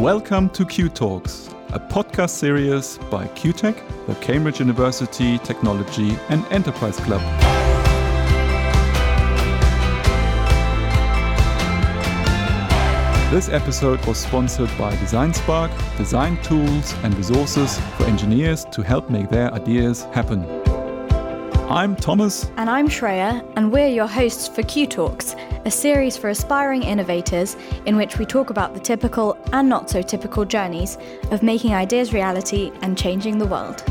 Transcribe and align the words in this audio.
Welcome 0.00 0.48
to 0.50 0.64
CUTalks, 0.64 1.52
a 1.74 1.78
podcast 1.78 2.30
series 2.30 2.96
by 3.10 3.26
CUTEC, 3.34 4.06
the 4.06 4.14
Cambridge 4.14 4.58
University 4.58 5.36
Technology 5.36 6.16
and 6.30 6.42
Enterprise 6.46 6.98
Club. 7.00 7.20
This 13.30 13.50
episode 13.50 14.02
was 14.06 14.16
sponsored 14.16 14.70
by 14.78 14.94
DesignSpark, 14.94 15.70
design 15.98 16.42
tools 16.42 16.94
and 17.02 17.14
resources 17.18 17.78
for 17.98 18.04
engineers 18.04 18.64
to 18.72 18.80
help 18.80 19.10
make 19.10 19.28
their 19.28 19.52
ideas 19.52 20.04
happen. 20.12 20.59
I'm 21.70 21.94
Thomas. 21.94 22.50
And 22.56 22.68
I'm 22.68 22.88
Shreya, 22.88 23.48
and 23.54 23.70
we're 23.70 23.86
your 23.86 24.08
hosts 24.08 24.48
for 24.48 24.62
CUTalks, 24.62 25.36
a 25.64 25.70
series 25.70 26.16
for 26.16 26.28
aspiring 26.28 26.82
innovators 26.82 27.56
in 27.86 27.94
which 27.94 28.18
we 28.18 28.26
talk 28.26 28.50
about 28.50 28.74
the 28.74 28.80
typical 28.80 29.38
and 29.52 29.68
not 29.68 29.88
so 29.88 30.02
typical 30.02 30.44
journeys 30.44 30.98
of 31.30 31.44
making 31.44 31.72
ideas 31.72 32.12
reality 32.12 32.72
and 32.82 32.98
changing 32.98 33.38
the 33.38 33.46
world. 33.46 33.84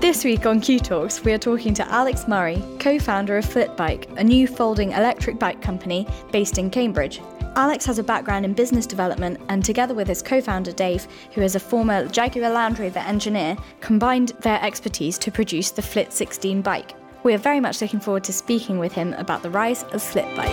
This 0.00 0.22
week 0.22 0.46
on 0.46 0.60
CUTalks, 0.60 1.24
we 1.24 1.32
are 1.32 1.38
talking 1.38 1.74
to 1.74 1.88
Alex 1.88 2.28
Murray, 2.28 2.62
co 2.78 3.00
founder 3.00 3.36
of 3.36 3.44
FlitBike, 3.44 4.16
a 4.16 4.22
new 4.22 4.46
folding 4.46 4.92
electric 4.92 5.40
bike 5.40 5.60
company 5.60 6.06
based 6.30 6.56
in 6.56 6.70
Cambridge. 6.70 7.20
Alex 7.56 7.84
has 7.84 7.98
a 7.98 8.02
background 8.02 8.44
in 8.44 8.52
business 8.52 8.86
development, 8.86 9.40
and 9.48 9.64
together 9.64 9.92
with 9.92 10.06
his 10.06 10.22
co 10.22 10.40
founder 10.40 10.72
Dave, 10.72 11.08
who 11.32 11.42
is 11.42 11.56
a 11.56 11.60
former 11.60 12.06
Jaguar 12.06 12.50
Land 12.50 12.78
Rover 12.78 13.00
engineer, 13.00 13.56
combined 13.80 14.28
their 14.40 14.62
expertise 14.62 15.18
to 15.18 15.32
produce 15.32 15.70
the 15.72 15.82
Flit 15.82 16.12
16 16.12 16.62
bike. 16.62 16.94
We 17.24 17.34
are 17.34 17.38
very 17.38 17.58
much 17.58 17.82
looking 17.82 18.00
forward 18.00 18.24
to 18.24 18.32
speaking 18.32 18.78
with 18.78 18.92
him 18.92 19.14
about 19.14 19.42
the 19.42 19.50
rise 19.50 19.82
of 19.84 20.00
Flit 20.02 20.24
Bike. 20.36 20.48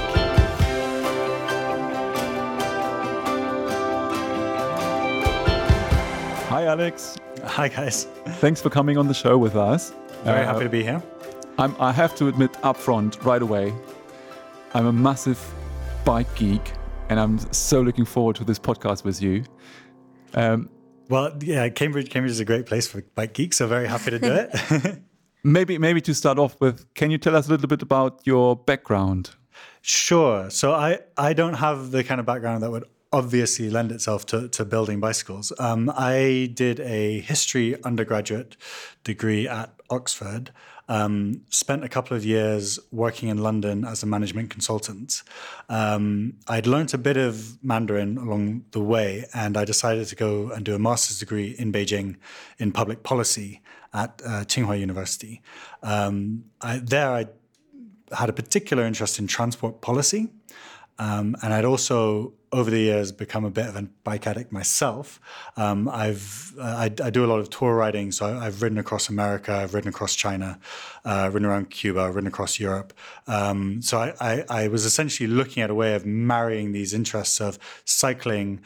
Hi, 6.50 6.66
Alex. 6.66 7.18
Hi, 7.44 7.68
guys. 7.68 8.06
Thanks 8.40 8.60
for 8.60 8.70
coming 8.72 8.98
on 8.98 9.08
the 9.08 9.14
show 9.14 9.38
with 9.38 9.56
us. 9.56 9.94
Very 10.24 10.42
uh, 10.42 10.46
happy 10.46 10.64
to 10.64 10.70
be 10.70 10.82
here. 10.82 11.02
I'm, 11.60 11.76
I 11.80 11.92
have 11.92 12.16
to 12.16 12.28
admit 12.28 12.54
upfront 12.64 13.24
right 13.24 13.42
away, 13.42 13.74
I'm 14.74 14.88
a 14.88 14.94
massive 14.94 15.40
bike 16.04 16.34
geek 16.36 16.74
and 17.10 17.20
I'm 17.20 17.40
so 17.54 17.82
looking 17.82 18.06
forward 18.06 18.36
to 18.38 18.44
this 18.44 18.60
podcast 18.60 19.04
with 19.04 19.22
you. 19.22 19.44
Um, 20.34 20.70
well, 21.10 21.38
yeah, 21.42 21.70
Cambridge, 21.70 22.10
Cambridge 22.10 22.32
is 22.32 22.40
a 22.40 22.46
great 22.46 22.66
place 22.66 22.88
for 22.88 23.02
bike 23.16 23.34
geeks, 23.34 23.58
so 23.58 23.68
very 23.68 23.88
happy 23.88 24.12
to 24.12 24.20
do 24.20 24.32
it. 24.32 25.02
maybe, 25.44 25.78
maybe 25.78 26.02
to 26.02 26.14
start 26.14 26.38
off 26.38 26.60
with, 26.60 26.94
can 26.94 27.12
you 27.12 27.18
tell 27.18 27.36
us 27.36 27.48
a 27.48 27.52
little 27.52 27.68
bit 27.68 27.82
about 27.82 28.22
your 28.26 28.56
background? 28.56 29.32
Sure. 29.82 30.50
So 30.50 30.74
I, 30.74 31.00
I 31.18 31.34
don't 31.34 31.56
have 31.56 31.92
the 31.92 32.04
kind 32.04 32.20
of 32.20 32.26
background 32.26 32.62
that 32.64 32.72
would 32.72 32.84
obviously 33.14 33.70
lend 33.70 33.92
itself 33.92 34.26
to, 34.28 34.50
to 34.50 34.66
building 34.66 35.00
bicycles. 35.00 35.54
Um, 35.60 35.92
I 35.96 36.52
did 36.54 36.82
a 36.82 37.22
history 37.22 37.82
undergraduate 37.84 38.58
degree 39.04 39.48
at 39.48 39.74
Oxford. 39.90 40.52
Um, 40.90 41.42
spent 41.50 41.84
a 41.84 41.90
couple 41.90 42.16
of 42.16 42.24
years 42.24 42.80
working 42.92 43.30
in 43.30 43.38
London 43.38 43.84
as 43.84 44.04
a 44.04 44.06
management 44.06 44.50
consultant. 44.50 45.22
Um, 45.70 46.34
I'd 46.48 46.66
learned 46.66 46.94
a 46.94 46.98
bit 46.98 47.18
of 47.18 47.58
Mandarin 47.62 48.18
along 48.18 48.66
the 48.72 48.80
way, 48.80 49.26
and 49.34 49.58
I 49.58 49.66
decided 49.66 50.08
to 50.08 50.16
go 50.16 50.52
and 50.52 50.64
do 50.64 50.76
a 50.76 50.80
master's 50.80 51.20
degree 51.20 51.56
in 51.60 51.72
Beijing 51.72 52.16
in 52.58 52.72
public 52.72 53.04
policy 53.04 53.62
at 53.94 54.22
uh, 54.26 54.46
Tsinghua 54.46 54.80
University. 54.80 55.42
Um, 55.84 56.46
I, 56.62 56.78
there, 56.80 57.10
I 57.10 57.26
had 58.16 58.30
a 58.30 58.34
particular 58.34 58.86
interest 58.86 59.20
in 59.20 59.28
transport 59.28 59.82
policy. 59.82 60.30
Um, 61.00 61.36
and 61.44 61.54
I'd 61.54 61.66
also 61.66 62.34
over 62.52 62.72
the 62.72 62.80
years 62.80 63.12
become 63.12 63.44
a 63.44 63.50
bit 63.50 63.68
of 63.68 63.76
a 63.76 63.84
bike 64.04 64.26
addict 64.26 64.52
myself. 64.52 65.20
Um, 65.58 65.90
I've 65.90 66.54
uh, 66.58 66.62
I, 66.64 66.86
I, 67.04 67.10
do 67.10 67.26
a 67.26 67.28
lot 67.28 67.40
of 67.40 67.50
tour 67.50 67.76
riding, 67.76 68.12
so 68.12 68.26
I, 68.26 68.46
have 68.46 68.62
ridden 68.62 68.78
across 68.78 69.10
America, 69.10 69.54
I've 69.54 69.74
ridden 69.74 69.90
across 69.90 70.16
China, 70.16 70.60
uh, 71.04 71.30
ridden 71.32 71.48
around 71.48 71.70
Cuba, 71.70 72.10
ridden 72.12 72.28
across 72.28 72.60
Europe. 72.60 72.94
Um, 73.28 73.82
so 73.82 73.98
I, 73.98 74.14
I, 74.20 74.46
I 74.50 74.68
was 74.70 74.86
essentially 74.86 75.28
looking 75.28 75.62
at 75.62 75.70
a 75.70 75.76
way 75.76 75.94
of 75.94 76.06
marrying 76.06 76.72
these 76.72 76.94
interests 76.94 77.42
of 77.42 77.60
cycling 77.86 78.62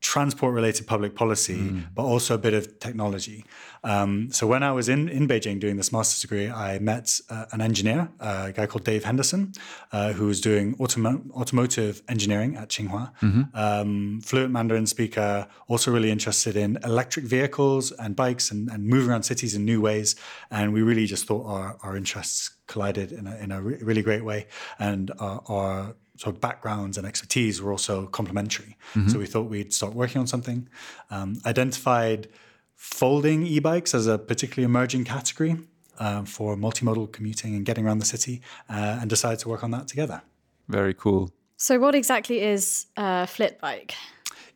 transport 0.00 0.54
related 0.54 0.86
public 0.86 1.14
policy, 1.14 1.56
mm. 1.56 1.84
but 1.94 2.04
also 2.04 2.34
a 2.34 2.38
bit 2.38 2.54
of 2.54 2.78
technology. 2.78 3.44
Um, 3.84 4.30
so 4.30 4.46
when 4.46 4.62
I 4.62 4.72
was 4.72 4.88
in, 4.88 5.08
in 5.08 5.26
Beijing 5.26 5.58
doing 5.58 5.76
this 5.76 5.92
master's 5.92 6.20
degree, 6.20 6.48
I 6.48 6.78
met 6.78 7.20
uh, 7.30 7.46
an 7.52 7.60
engineer, 7.60 8.08
uh, 8.20 8.46
a 8.48 8.52
guy 8.52 8.66
called 8.66 8.84
Dave 8.84 9.04
Henderson, 9.04 9.52
uh, 9.92 10.12
who 10.12 10.26
was 10.26 10.40
doing 10.40 10.76
automo- 10.76 11.28
automotive 11.32 12.02
engineering 12.08 12.56
at 12.56 12.68
Tsinghua, 12.68 13.12
mm-hmm. 13.20 13.42
um, 13.54 14.20
fluent 14.20 14.52
Mandarin 14.52 14.86
speaker, 14.86 15.48
also 15.66 15.90
really 15.92 16.10
interested 16.10 16.56
in 16.56 16.78
electric 16.84 17.24
vehicles 17.24 17.92
and 17.92 18.14
bikes 18.14 18.50
and, 18.50 18.68
and 18.70 18.86
moving 18.86 19.10
around 19.10 19.24
cities 19.24 19.54
in 19.54 19.64
new 19.64 19.80
ways. 19.80 20.14
And 20.50 20.72
we 20.72 20.82
really 20.82 21.06
just 21.06 21.26
thought 21.26 21.46
our, 21.46 21.76
our 21.82 21.96
interests 21.96 22.50
collided 22.66 23.12
in 23.12 23.26
a, 23.26 23.36
in 23.36 23.50
a 23.50 23.60
re- 23.60 23.78
really 23.82 24.02
great 24.02 24.24
way. 24.24 24.46
And 24.78 25.10
our, 25.18 25.42
our 25.46 25.96
sort 26.18 26.34
of 26.34 26.40
backgrounds 26.40 26.98
and 26.98 27.06
expertise 27.06 27.62
were 27.62 27.70
also 27.70 28.06
complementary. 28.06 28.76
Mm-hmm. 28.94 29.08
So 29.08 29.18
we 29.18 29.26
thought 29.26 29.48
we'd 29.48 29.72
start 29.72 29.94
working 29.94 30.20
on 30.20 30.26
something. 30.26 30.68
Um, 31.10 31.38
identified 31.46 32.28
folding 32.74 33.46
e-bikes 33.46 33.94
as 33.94 34.06
a 34.06 34.18
particularly 34.18 34.64
emerging 34.64 35.04
category 35.04 35.56
uh, 35.98 36.24
for 36.24 36.56
multimodal 36.56 37.10
commuting 37.12 37.54
and 37.54 37.64
getting 37.64 37.86
around 37.86 37.98
the 37.98 38.04
city, 38.04 38.40
uh, 38.68 38.98
and 39.00 39.10
decided 39.10 39.38
to 39.40 39.48
work 39.48 39.64
on 39.64 39.70
that 39.70 39.88
together. 39.88 40.22
Very 40.68 40.94
cool. 40.94 41.32
So, 41.56 41.78
what 41.78 41.94
exactly 41.94 42.40
is 42.40 42.86
a 42.96 43.26
FlitBike? 43.26 43.94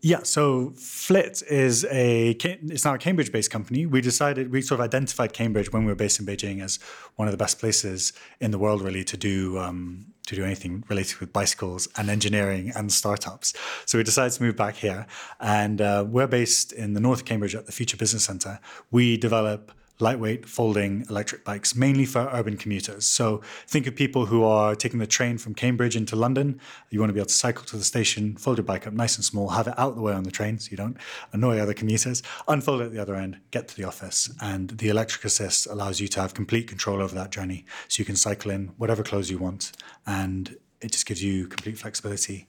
Yeah, 0.05 0.25
so 0.25 0.73
Flit 0.77 1.43
is 1.49 1.85
a 1.85 2.31
it's 2.31 2.85
now 2.85 2.95
a 2.95 2.99
Cambridge-based 2.99 3.51
company. 3.51 3.87
We 3.87 4.01
decided 4.01 4.51
we 4.51 4.61
sort 4.61 4.81
of 4.81 4.85
identified 4.85 5.33
Cambridge 5.33 5.73
when 5.73 5.85
we 5.85 5.93
were 5.93 5.97
based 5.97 6.19
in 6.19 6.27
Beijing 6.27 6.61
as 6.61 6.81
one 7.17 7.29
of 7.29 7.33
the 7.33 7.39
best 7.39 7.61
places 7.61 8.13
in 8.41 8.51
the 8.51 8.59
world, 8.59 8.83
really, 8.83 9.05
to 9.05 9.17
do 9.17 9.59
um, 9.59 10.07
to 10.27 10.37
do 10.37 10.45
anything 10.45 10.85
related 10.89 11.19
with 11.19 11.33
bicycles 11.33 11.89
and 11.97 12.09
engineering 12.09 12.73
and 12.75 12.93
startups. 12.93 13.55
So 13.87 13.99
we 13.99 14.05
decided 14.05 14.33
to 14.35 14.43
move 14.43 14.57
back 14.57 14.77
here, 14.77 15.07
and 15.41 15.81
uh, 15.81 16.05
we're 16.07 16.27
based 16.27 16.73
in 16.73 16.95
the 16.95 17.01
north 17.01 17.21
of 17.21 17.25
Cambridge 17.27 17.55
at 17.55 17.67
the 17.67 17.73
Future 17.73 17.97
Business 17.97 18.25
Centre. 18.25 18.61
We 18.91 19.17
develop 19.17 19.73
lightweight 20.03 20.49
folding 20.49 21.07
electric 21.09 21.45
bikes, 21.45 21.75
mainly 21.75 22.05
for 22.05 22.29
urban 22.33 22.57
commuters. 22.57 23.07
So 23.07 23.41
think 23.67 23.87
of 23.87 23.95
people 23.95 24.27
who 24.27 24.45
are 24.45 24.75
taking 24.75 24.99
the 24.99 25.07
train 25.07 25.39
from 25.39 25.55
Cambridge 25.55 25.97
into 25.97 26.17
London. 26.17 26.61
You 26.91 27.01
want 27.01 27.11
to 27.11 27.15
be 27.15 27.21
able 27.21 27.29
to 27.29 27.35
cycle 27.35 27.65
to 27.67 27.77
the 27.77 27.85
station, 27.85 28.37
fold 28.37 28.59
your 28.59 28.65
bike 28.65 28.87
up 28.87 28.93
nice 28.93 29.17
and 29.17 29.25
small, 29.25 29.51
have 29.51 29.69
it 29.69 29.79
out 29.79 29.95
the 29.95 30.03
way 30.03 30.13
on 30.13 30.25
the 30.25 30.31
train 30.31 30.59
so 30.59 30.71
you 30.71 30.77
don't 30.77 30.97
annoy 31.33 31.59
other 31.59 31.73
commuters, 31.73 32.23
unfold 32.49 32.83
it 32.83 32.87
at 32.87 32.93
the 32.93 32.99
other 32.99 33.15
end, 33.15 33.39
get 33.53 33.69
to 33.69 33.77
the 33.77 33.85
office. 33.85 34.29
And 34.41 34.71
the 34.71 34.89
electric 34.89 35.25
assist 35.25 35.67
allows 35.67 36.01
you 36.01 36.09
to 36.09 36.21
have 36.21 36.35
complete 36.35 36.69
control 36.69 37.01
over 37.01 37.15
that 37.15 37.31
journey. 37.31 37.65
So 37.89 38.01
you 38.01 38.05
can 38.05 38.17
cycle 38.17 38.51
in 38.51 38.73
whatever 38.77 39.03
clothes 39.03 39.31
you 39.31 39.39
want. 39.39 39.73
And 40.07 40.57
it 40.81 40.91
just 40.91 41.07
gives 41.07 41.23
you 41.23 41.47
complete 41.47 41.79
flexibility 41.79 42.49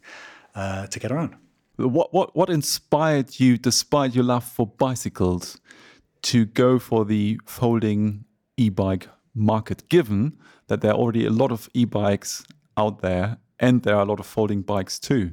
uh, 0.56 0.88
to 0.88 1.00
get 1.00 1.12
around. 1.12 1.36
What, 1.76 2.14
what, 2.14 2.36
what 2.36 2.50
inspired 2.50 3.40
you, 3.40 3.58
despite 3.58 4.14
your 4.14 4.24
love 4.24 4.44
for 4.44 4.68
bicycles, 4.68 5.60
to 6.24 6.46
go 6.46 6.80
for 6.80 7.06
the 7.06 7.40
folding 7.46 8.26
e-bike 8.58 9.08
market, 9.34 9.88
given 9.90 10.38
that 10.68 10.82
there 10.82 10.92
are 10.92 10.98
already 10.98 11.26
a 11.26 11.30
lot 11.30 11.52
of 11.52 11.70
e-bikes 11.74 12.46
out 12.78 13.02
there 13.02 13.38
and 13.60 13.84
there 13.84 13.96
are 13.96 14.02
a 14.02 14.06
lot 14.06 14.20
of 14.20 14.26
folding 14.26 14.62
bikes 14.62 15.00
too. 15.00 15.32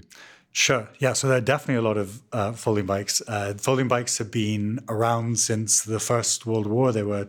Sure. 0.53 0.89
Yeah. 0.99 1.13
So 1.13 1.29
there 1.29 1.39
are 1.39 1.41
definitely 1.41 1.77
a 1.77 1.83
lot 1.83 1.97
of 1.97 2.23
uh, 2.33 2.53
folding 2.53 2.85
bikes. 2.85 3.23
Uh, 3.27 3.55
folding 3.57 3.87
bikes 3.87 4.19
have 4.19 4.33
been 4.33 4.81
around 4.89 5.39
since 5.39 5.83
the 5.83 6.01
First 6.01 6.45
World 6.45 6.67
War. 6.67 6.91
They 6.91 7.05
were 7.05 7.29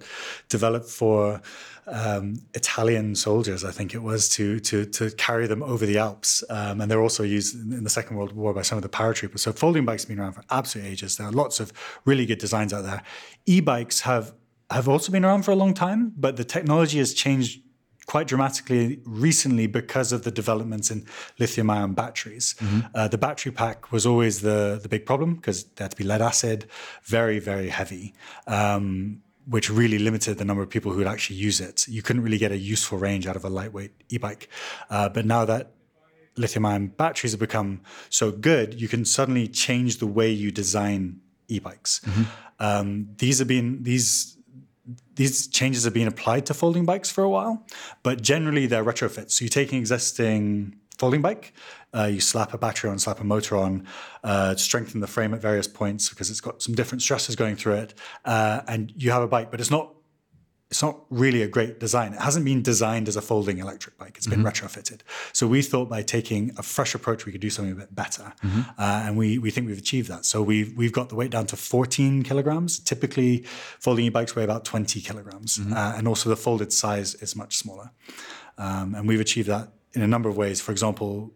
developed 0.49 0.89
for 0.89 1.39
um, 1.87 2.41
Italian 2.53 3.15
soldiers, 3.15 3.63
I 3.63 3.71
think 3.71 3.93
it 3.93 4.01
was, 4.01 4.27
to 4.29 4.59
to 4.61 4.85
to 4.85 5.11
carry 5.11 5.47
them 5.47 5.61
over 5.61 5.85
the 5.85 5.97
Alps, 5.97 6.43
um, 6.49 6.81
and 6.81 6.89
they're 6.89 7.01
also 7.01 7.23
used 7.23 7.55
in 7.55 7.83
the 7.83 7.89
Second 7.89 8.17
World 8.17 8.33
War 8.33 8.53
by 8.53 8.61
some 8.61 8.77
of 8.77 8.81
the 8.81 8.89
paratroopers. 8.89 9.39
So 9.39 9.51
folding 9.51 9.85
bikes 9.85 10.03
have 10.03 10.09
been 10.09 10.19
around 10.19 10.33
for 10.33 10.43
absolute 10.49 10.87
ages. 10.87 11.17
There 11.17 11.27
are 11.27 11.31
lots 11.31 11.59
of 11.59 11.71
really 12.05 12.25
good 12.25 12.39
designs 12.39 12.73
out 12.73 12.83
there. 12.83 13.03
E-bikes 13.45 14.01
have 14.01 14.33
have 14.69 14.87
also 14.87 15.11
been 15.11 15.25
around 15.25 15.43
for 15.43 15.51
a 15.51 15.55
long 15.55 15.73
time, 15.73 16.13
but 16.15 16.37
the 16.37 16.45
technology 16.45 16.97
has 16.97 17.13
changed 17.13 17.61
quite 18.11 18.27
dramatically 18.27 18.99
recently 19.05 19.67
because 19.67 20.11
of 20.11 20.23
the 20.23 20.31
developments 20.31 20.91
in 20.91 21.05
lithium 21.39 21.69
ion 21.69 21.93
batteries. 21.93 22.55
Mm-hmm. 22.59 22.79
Uh, 22.93 23.07
the 23.07 23.17
battery 23.17 23.53
pack 23.53 23.93
was 23.93 24.05
always 24.05 24.41
the, 24.41 24.79
the 24.83 24.89
big 24.89 25.05
problem 25.05 25.35
because 25.35 25.63
they 25.75 25.85
had 25.85 25.91
to 25.91 25.97
be 25.97 26.03
lead 26.03 26.21
acid, 26.21 26.65
very, 27.03 27.39
very 27.39 27.69
heavy. 27.69 28.13
Um, 28.47 29.21
which 29.45 29.69
really 29.69 29.97
limited 29.97 30.37
the 30.37 30.45
number 30.45 30.61
of 30.61 30.69
people 30.69 30.91
who 30.91 30.97
would 30.97 31.07
actually 31.07 31.37
use 31.37 31.61
it. 31.61 31.87
You 31.87 32.01
couldn't 32.01 32.21
really 32.21 32.37
get 32.37 32.51
a 32.51 32.57
useful 32.57 32.97
range 32.97 33.25
out 33.27 33.37
of 33.37 33.45
a 33.45 33.49
lightweight 33.49 33.93
e-bike. 34.09 34.49
Uh, 34.89 35.07
but 35.07 35.25
now 35.25 35.45
that 35.45 35.71
lithium-ion 36.35 36.87
batteries 36.87 37.31
have 37.31 37.39
become 37.39 37.79
so 38.09 38.29
good, 38.31 38.79
you 38.79 38.89
can 38.89 39.05
suddenly 39.05 39.47
change 39.47 39.97
the 39.97 40.05
way 40.17 40.29
you 40.29 40.51
design 40.51 41.21
e-bikes. 41.47 42.01
Mm-hmm. 42.01 42.23
Um, 42.59 43.07
these 43.17 43.39
have 43.39 43.47
been 43.47 43.83
these 43.83 44.37
these 45.15 45.47
changes 45.47 45.83
have 45.83 45.93
been 45.93 46.07
applied 46.07 46.45
to 46.47 46.53
folding 46.53 46.85
bikes 46.85 47.11
for 47.11 47.23
a 47.23 47.29
while, 47.29 47.65
but 48.03 48.21
generally 48.21 48.65
they're 48.65 48.83
retrofits. 48.83 49.31
So 49.31 49.45
you're 49.45 49.49
taking 49.49 49.79
existing 49.79 50.75
folding 50.97 51.21
bike. 51.21 51.53
Uh, 51.93 52.05
you 52.05 52.21
slap 52.21 52.53
a 52.53 52.57
battery 52.57 52.89
on, 52.89 52.97
slap 52.97 53.19
a 53.19 53.23
motor 53.23 53.57
on, 53.57 53.85
uh, 54.23 54.55
strengthen 54.55 55.01
the 55.01 55.07
frame 55.07 55.33
at 55.33 55.41
various 55.41 55.67
points 55.67 56.09
because 56.09 56.29
it's 56.29 56.41
got 56.41 56.61
some 56.61 56.73
different 56.73 57.01
stresses 57.01 57.35
going 57.35 57.55
through 57.55 57.73
it, 57.73 57.93
uh, 58.25 58.61
and 58.67 58.93
you 58.95 59.11
have 59.11 59.21
a 59.21 59.27
bike. 59.27 59.51
But 59.51 59.59
it's 59.59 59.71
not 59.71 59.93
it's 60.71 60.81
not 60.81 61.01
really 61.09 61.41
a 61.41 61.49
great 61.49 61.81
design. 61.81 62.13
It 62.13 62.21
hasn't 62.21 62.45
been 62.45 62.61
designed 62.61 63.09
as 63.09 63.17
a 63.17 63.21
folding 63.21 63.57
electric 63.57 63.97
bike. 63.97 64.15
It's 64.15 64.25
been 64.25 64.39
mm-hmm. 64.39 64.65
retrofitted. 64.65 65.01
So 65.33 65.45
we 65.45 65.61
thought 65.61 65.89
by 65.89 66.01
taking 66.01 66.51
a 66.57 66.63
fresh 66.63 66.95
approach, 66.95 67.25
we 67.25 67.33
could 67.33 67.41
do 67.41 67.49
something 67.49 67.73
a 67.73 67.75
bit 67.75 67.93
better, 67.93 68.31
mm-hmm. 68.41 68.61
uh, 68.77 69.03
and 69.05 69.17
we 69.17 69.37
we 69.37 69.51
think 69.51 69.67
we've 69.67 69.77
achieved 69.77 70.07
that. 70.07 70.23
So 70.23 70.41
we've 70.41 70.75
we've 70.77 70.93
got 70.93 71.09
the 71.09 71.15
weight 71.15 71.31
down 71.31 71.45
to 71.47 71.57
14 71.57 72.23
kilograms. 72.23 72.79
Typically, 72.79 73.43
folding 73.79 74.05
e-bikes 74.05 74.33
weigh 74.33 74.45
about 74.45 74.63
20 74.63 75.01
kilograms, 75.01 75.57
mm-hmm. 75.57 75.73
uh, 75.73 75.93
and 75.97 76.07
also 76.07 76.29
the 76.29 76.37
folded 76.37 76.71
size 76.71 77.15
is 77.15 77.35
much 77.35 77.57
smaller. 77.57 77.91
Um, 78.57 78.95
and 78.95 79.09
we've 79.09 79.19
achieved 79.19 79.49
that 79.49 79.73
in 79.93 80.01
a 80.01 80.07
number 80.07 80.29
of 80.29 80.37
ways. 80.37 80.61
For 80.61 80.71
example, 80.71 81.33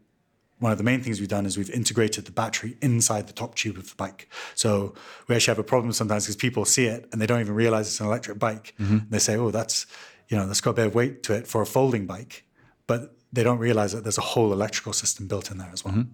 one 0.60 0.72
of 0.72 0.78
the 0.78 0.84
main 0.84 1.02
things 1.02 1.19
we've 1.19 1.30
done 1.30 1.46
is 1.46 1.57
we've 1.57 1.69
integrated 1.69 2.25
the 2.25 2.31
battery 2.31 2.78
inside 2.81 3.28
the 3.28 3.34
top 3.34 3.56
tube 3.56 3.78
of 3.78 3.90
the 3.90 3.96
bike. 3.96 4.30
So 4.56 4.94
we 5.28 5.36
actually 5.36 5.52
have 5.52 5.60
a 5.60 5.63
problem 5.63 5.92
sometimes 5.92 6.25
because 6.25 6.38
people 6.38 6.63
see 6.66 6.86
it 6.86 7.10
and 7.12 7.22
they 7.22 7.25
don't 7.25 7.42
even 7.42 7.56
realize 7.56 7.88
it's 7.88 8.00
an 8.00 8.07
electric 8.07 8.40
bike. 8.40 8.74
Mm-hmm. 8.80 9.10
They 9.10 9.19
say, 9.19 9.36
"Oh, 9.36 9.52
that's 9.52 9.86
you 10.30 10.38
know, 10.38 10.48
that's 10.48 10.62
got 10.62 10.72
a 10.72 10.74
bit 10.74 10.88
of 10.88 10.96
weight 10.96 11.24
to 11.24 11.34
it 11.34 11.48
for 11.48 11.62
a 11.62 11.66
folding 11.66 12.06
bike," 12.06 12.46
but 12.88 13.18
they 13.34 13.44
don't 13.44 13.60
realize 13.60 13.92
that 13.92 14.04
there's 14.04 14.18
a 14.18 14.22
whole 14.22 14.54
electrical 14.54 14.94
system 14.94 15.28
built 15.28 15.52
in 15.52 15.57
there 15.57 15.69
as 15.74 15.84
well. 15.84 15.94
Mm-hmm. 15.94 16.12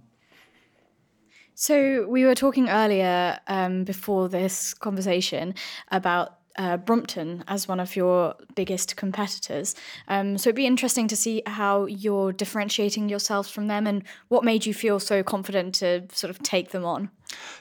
So 1.53 2.07
we 2.07 2.25
were 2.25 2.33
talking 2.33 2.69
earlier 2.69 3.37
um, 3.47 3.83
before 3.83 4.27
this 4.27 4.73
conversation 4.73 5.53
about 5.91 6.39
uh, 6.57 6.77
Brompton 6.77 7.43
as 7.47 7.67
one 7.67 7.79
of 7.79 7.95
your 7.95 8.35
biggest 8.55 8.95
competitors. 8.95 9.75
Um, 10.07 10.37
so 10.37 10.49
it'd 10.49 10.55
be 10.55 10.67
interesting 10.67 11.07
to 11.07 11.15
see 11.15 11.41
how 11.45 11.85
you're 11.85 12.31
differentiating 12.31 13.09
yourselves 13.09 13.49
from 13.49 13.67
them 13.67 13.87
and 13.87 14.03
what 14.27 14.43
made 14.43 14.65
you 14.65 14.73
feel 14.73 14.99
so 14.99 15.23
confident 15.23 15.75
to 15.75 16.07
sort 16.11 16.29
of 16.29 16.41
take 16.43 16.71
them 16.71 16.85
on. 16.85 17.09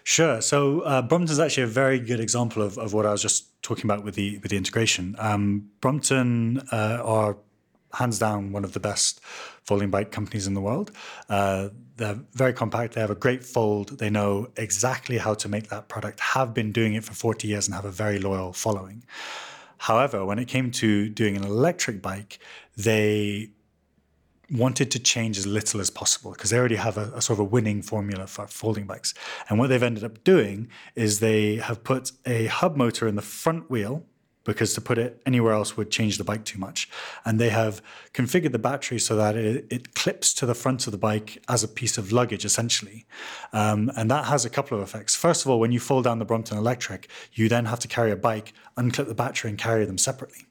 Sure. 0.04 0.40
So 0.40 0.80
uh, 0.80 1.02
Brompton 1.02 1.32
is 1.32 1.40
actually 1.40 1.64
a 1.64 1.68
very 1.68 2.00
good 2.00 2.20
example 2.20 2.62
of, 2.62 2.78
of 2.78 2.92
what 2.92 3.06
I 3.06 3.12
was 3.12 3.22
just 3.22 3.62
talking 3.62 3.84
about 3.84 4.04
with 4.04 4.14
the 4.14 4.38
with 4.38 4.50
the 4.50 4.56
integration. 4.56 5.14
Um, 5.18 5.70
Brompton 5.80 6.62
uh, 6.72 7.00
are 7.04 7.36
hands 7.92 8.18
down 8.18 8.52
one 8.52 8.64
of 8.64 8.72
the 8.72 8.80
best 8.80 9.20
folding 9.64 9.90
bike 9.90 10.10
companies 10.10 10.46
in 10.46 10.54
the 10.54 10.60
world. 10.60 10.90
Uh, 11.28 11.68
they're 11.96 12.18
very 12.32 12.52
compact. 12.52 12.94
They 12.94 13.00
have 13.00 13.10
a 13.10 13.14
great 13.14 13.44
fold. 13.44 13.98
They 13.98 14.10
know 14.10 14.48
exactly 14.56 15.18
how 15.18 15.34
to 15.34 15.48
make 15.48 15.68
that 15.68 15.88
product, 15.88 16.20
have 16.20 16.54
been 16.54 16.72
doing 16.72 16.94
it 16.94 17.04
for 17.04 17.14
40 17.14 17.48
years, 17.48 17.66
and 17.66 17.74
have 17.74 17.84
a 17.84 17.90
very 17.90 18.18
loyal 18.18 18.52
following. 18.52 19.04
However, 19.78 20.24
when 20.24 20.38
it 20.38 20.46
came 20.46 20.70
to 20.72 21.08
doing 21.08 21.36
an 21.36 21.44
electric 21.44 22.02
bike, 22.02 22.38
they 22.76 23.50
wanted 24.50 24.90
to 24.90 24.98
change 24.98 25.38
as 25.38 25.46
little 25.46 25.80
as 25.80 25.90
possible 25.90 26.32
because 26.32 26.50
they 26.50 26.58
already 26.58 26.76
have 26.76 26.98
a, 26.98 27.12
a, 27.14 27.22
sort 27.22 27.38
of 27.38 27.40
a 27.40 27.44
winning 27.44 27.82
formula 27.82 28.26
for 28.26 28.46
folding 28.46 28.84
bikes. 28.84 29.14
And 29.48 29.58
what 29.58 29.68
they've 29.68 29.82
ended 29.82 30.04
up 30.04 30.24
doing 30.24 30.68
is 30.96 31.20
they 31.20 31.56
have 31.56 31.84
put 31.84 32.12
a 32.26 32.46
hub 32.46 32.76
motor 32.76 33.06
in 33.06 33.14
the 33.14 33.22
front 33.22 33.70
wheel 33.70 34.04
because 34.44 34.74
to 34.74 34.80
put 34.80 34.98
it 34.98 35.20
anywhere 35.26 35.52
else 35.52 35.76
would 35.76 35.90
change 35.90 36.18
the 36.18 36.24
bike 36.24 36.44
too 36.44 36.58
much. 36.58 36.88
And 37.24 37.38
they 37.38 37.50
have 37.50 37.82
configured 38.14 38.52
the 38.52 38.58
battery 38.58 38.98
so 38.98 39.16
that 39.16 39.36
it, 39.36 39.66
it 39.70 39.94
clips 39.94 40.32
to 40.34 40.46
the 40.46 40.54
front 40.54 40.86
of 40.86 40.92
the 40.92 40.98
bike 40.98 41.42
as 41.48 41.62
a 41.62 41.68
piece 41.68 41.98
of 41.98 42.12
luggage, 42.12 42.44
essentially. 42.44 43.06
Um, 43.52 43.90
and 43.96 44.10
that 44.10 44.26
has 44.26 44.44
a 44.44 44.50
couple 44.50 44.78
of 44.78 44.82
effects. 44.82 45.14
First 45.14 45.44
of 45.44 45.50
all, 45.50 45.60
when 45.60 45.72
you 45.72 45.80
fold 45.80 46.04
down 46.04 46.18
the 46.18 46.24
Brompton 46.24 46.56
Electric, 46.56 47.08
you 47.32 47.48
then 47.48 47.66
have 47.66 47.80
to 47.80 47.88
carry 47.88 48.10
a 48.10 48.16
bike, 48.16 48.52
unclip 48.76 49.08
the 49.08 49.14
battery, 49.14 49.50
and 49.50 49.58
carry 49.58 49.84
them 49.84 49.98
separately. 49.98 50.46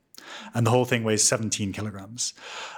And 0.53 0.65
the 0.65 0.71
whole 0.71 0.86
thing 0.86 1.03
weighs 1.03 1.24
17 1.24 1.74
kilograms. 1.74 2.33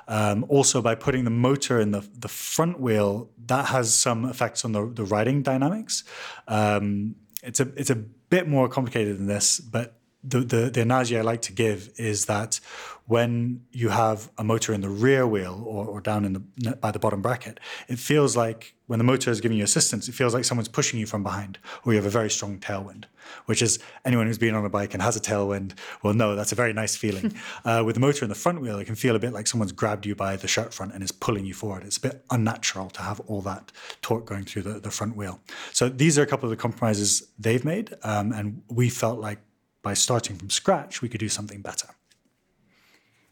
Um, 0.07 0.45
also, 0.47 0.81
by 0.81 0.95
putting 0.95 1.25
the 1.25 1.31
motor 1.31 1.79
in 1.79 1.91
the, 1.91 2.07
the 2.17 2.27
front 2.27 2.79
wheel, 2.79 3.29
that 3.47 3.65
has 3.67 3.93
some 3.93 4.25
effects 4.25 4.63
on 4.63 4.71
the, 4.71 4.85
the 4.87 5.03
riding 5.03 5.43
dynamics. 5.43 6.03
Um, 6.47 7.15
it's 7.43 7.59
a 7.59 7.67
it's 7.75 7.89
a 7.89 7.95
bit 7.95 8.47
more 8.47 8.69
complicated 8.69 9.17
than 9.17 9.25
this, 9.27 9.59
but 9.59 10.00
the, 10.23 10.41
the, 10.41 10.69
the 10.69 10.81
analogy 10.81 11.18
I 11.18 11.21
like 11.21 11.41
to 11.44 11.53
give 11.53 11.91
is 11.97 12.25
that 12.25 12.59
when 13.07 13.65
you 13.71 13.89
have 13.89 14.29
a 14.38 14.44
motor 14.44 14.73
in 14.73 14.81
the 14.81 14.89
rear 14.89 15.27
wheel 15.27 15.63
or, 15.65 15.85
or 15.85 16.00
down 16.00 16.23
in 16.23 16.33
the 16.33 16.75
by 16.75 16.91
the 16.91 17.00
bottom 17.00 17.21
bracket, 17.21 17.59
it 17.89 18.00
feels 18.00 18.38
like 18.38 18.73
when 18.88 19.00
the 19.00 19.03
motor 19.03 19.31
is 19.31 19.41
giving 19.41 19.57
you 19.57 19.63
assistance, 19.63 20.07
it 20.07 20.13
feels 20.13 20.33
like 20.33 20.45
someone's 20.45 20.68
pushing 20.68 21.00
you 21.00 21.06
from 21.06 21.23
behind, 21.23 21.57
or 21.83 21.91
you 21.91 21.97
have 21.97 22.06
a 22.06 22.09
very 22.09 22.29
strong 22.29 22.59
tailwind. 22.59 23.06
Which 23.45 23.62
is 23.62 23.79
anyone 24.06 24.27
who's 24.27 24.38
been 24.38 24.56
on 24.56 24.65
a 24.65 24.69
bike 24.69 24.94
and 24.94 25.01
has 25.01 25.15
a 25.15 25.19
tailwind 25.19 25.73
will 26.03 26.13
know 26.13 26.35
that's 26.35 26.51
a 26.51 26.56
very 26.56 26.73
nice 26.73 26.95
feeling. 26.95 27.33
uh, 27.65 27.83
with 27.85 27.95
the 27.95 28.01
motor 28.01 28.23
in 28.25 28.29
the 28.29 28.35
front 28.35 28.62
wheel, 28.62 28.77
it 28.79 28.85
can 28.85 28.95
feel 28.95 29.15
a 29.15 29.19
bit 29.19 29.33
like 29.33 29.47
someone's 29.47 29.71
grabbed 29.71 30.06
you 30.06 30.15
by 30.15 30.35
the 30.35 30.47
shirt 30.47 30.73
front 30.73 30.94
and 30.94 31.03
is 31.03 31.12
pulling 31.12 31.45
you 31.45 31.53
forward. 31.53 31.83
It's 31.83 31.97
a 31.97 32.01
bit 32.01 32.23
unnatural 32.29 32.89
to 32.91 33.01
have 33.01 33.19
all 33.21 33.41
that 33.41 33.71
torque 34.01 34.25
going 34.25 34.45
through 34.45 34.63
the, 34.63 34.79
the 34.79 34.91
front 34.91 35.15
wheel. 35.15 35.39
So 35.71 35.89
these 35.89 36.18
are 36.19 36.23
a 36.23 36.27
couple 36.27 36.45
of 36.45 36.51
the 36.51 36.62
compromises 36.62 37.27
they've 37.39 37.63
made, 37.63 37.94
um, 38.03 38.31
and 38.31 38.62
we 38.69 38.89
felt 38.89 39.19
like 39.19 39.39
by 39.81 39.94
starting 39.94 40.36
from 40.38 40.50
scratch, 40.50 41.01
we 41.01 41.10
could 41.10 41.19
do 41.19 41.30
something 41.30 41.62
better. 41.62 41.88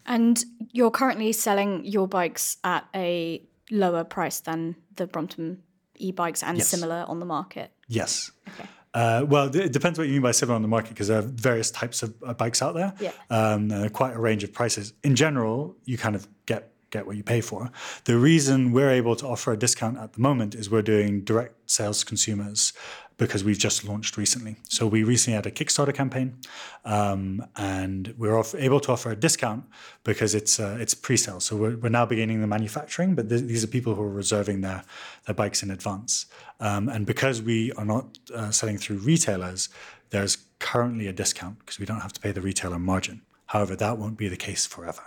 And 0.06 0.44
you're 0.72 0.92
currently 0.92 1.32
selling 1.32 1.86
your 1.86 2.08
bikes 2.08 2.58
at 2.64 2.86
a 2.96 3.44
lower 3.70 4.04
price 4.04 4.40
than 4.40 4.76
the 4.96 5.06
Brompton 5.06 5.62
e-bikes 5.96 6.42
and 6.42 6.58
yes. 6.58 6.68
similar 6.68 7.06
on 7.08 7.20
the 7.20 7.26
market. 7.26 7.72
Yes. 7.88 8.32
Okay. 8.48 8.68
Uh, 8.94 9.24
well, 9.28 9.56
it 9.56 9.72
depends 9.72 10.00
what 10.00 10.08
you 10.08 10.14
mean 10.14 10.24
by 10.24 10.32
similar 10.32 10.56
on 10.56 10.64
the 10.64 10.68
market 10.68 10.90
because 10.90 11.10
there 11.10 11.20
are 11.20 11.24
various 11.24 11.70
types 11.70 12.02
of 12.02 12.16
uh, 12.26 12.34
bikes 12.34 12.62
out 12.62 12.74
there. 12.74 12.94
Yeah. 13.00 13.12
Um, 13.30 13.90
quite 13.90 14.16
a 14.16 14.20
range 14.20 14.44
of 14.44 14.52
prices. 14.52 14.94
In 15.04 15.16
general, 15.16 15.76
you 15.86 15.98
kind 15.98 16.16
of 16.16 16.28
get 16.48 16.74
get 16.90 17.06
what 17.06 17.16
you 17.16 17.24
pay 17.24 17.40
for. 17.40 17.70
The 18.06 18.18
reason 18.18 18.72
we're 18.72 18.90
able 18.90 19.16
to 19.18 19.28
offer 19.28 19.52
a 19.52 19.58
discount 19.58 20.00
at 20.00 20.14
the 20.14 20.22
moment 20.22 20.56
is 20.56 20.72
we're 20.72 20.82
doing 20.82 21.24
direct 21.24 21.70
sales 21.70 22.00
to 22.00 22.06
consumers 22.08 22.74
because 23.20 23.44
we've 23.44 23.60
just 23.60 23.84
launched 23.84 24.18
recently. 24.18 24.56
So 24.70 24.88
we 24.88 25.04
recently 25.04 25.36
had 25.36 25.46
a 25.46 25.52
Kickstarter 25.52 25.94
campaign, 25.94 26.38
um, 26.86 27.46
and 27.58 28.16
we're 28.18 28.40
off, 28.40 28.56
able 28.56 28.80
to 28.80 28.94
offer 28.94 29.12
a 29.12 29.16
discount 29.16 29.66
because 30.04 30.34
it's 30.34 30.60
uh, 30.60 30.78
it's 30.80 30.96
pre-sale. 30.96 31.42
So 31.42 31.56
we're, 31.56 31.76
we're 31.76 31.90
now 31.90 32.06
beginning 32.06 32.42
the 32.42 32.48
manufacturing, 32.48 33.14
but 33.16 33.30
th- 33.30 33.44
these 33.44 33.64
are 33.64 33.68
people 33.68 33.94
who 33.94 34.02
are 34.02 34.10
reserving 34.10 34.62
their 34.62 34.84
their 35.26 35.36
bikes 35.36 35.62
in 35.62 35.70
advance. 35.70 36.26
Um, 36.62 36.88
and 36.90 37.06
because 37.06 37.42
we 37.42 37.72
are 37.74 37.86
not 37.86 38.18
uh, 38.34 38.52
selling 38.52 38.78
through 38.78 38.98
retailers, 38.98 39.70
there's 40.10 40.38
currently 40.60 41.08
a 41.08 41.14
discount 41.14 41.60
because 41.60 41.78
we 41.78 41.86
don't 41.86 42.00
have 42.00 42.14
to 42.14 42.20
pay 42.22 42.32
the 42.32 42.42
retailer 42.42 42.80
margin. 42.80 43.22
However, 43.48 43.76
that 43.76 43.98
won't 43.98 44.18
be 44.18 44.30
the 44.30 44.38
case 44.38 44.66
forever. 44.66 45.04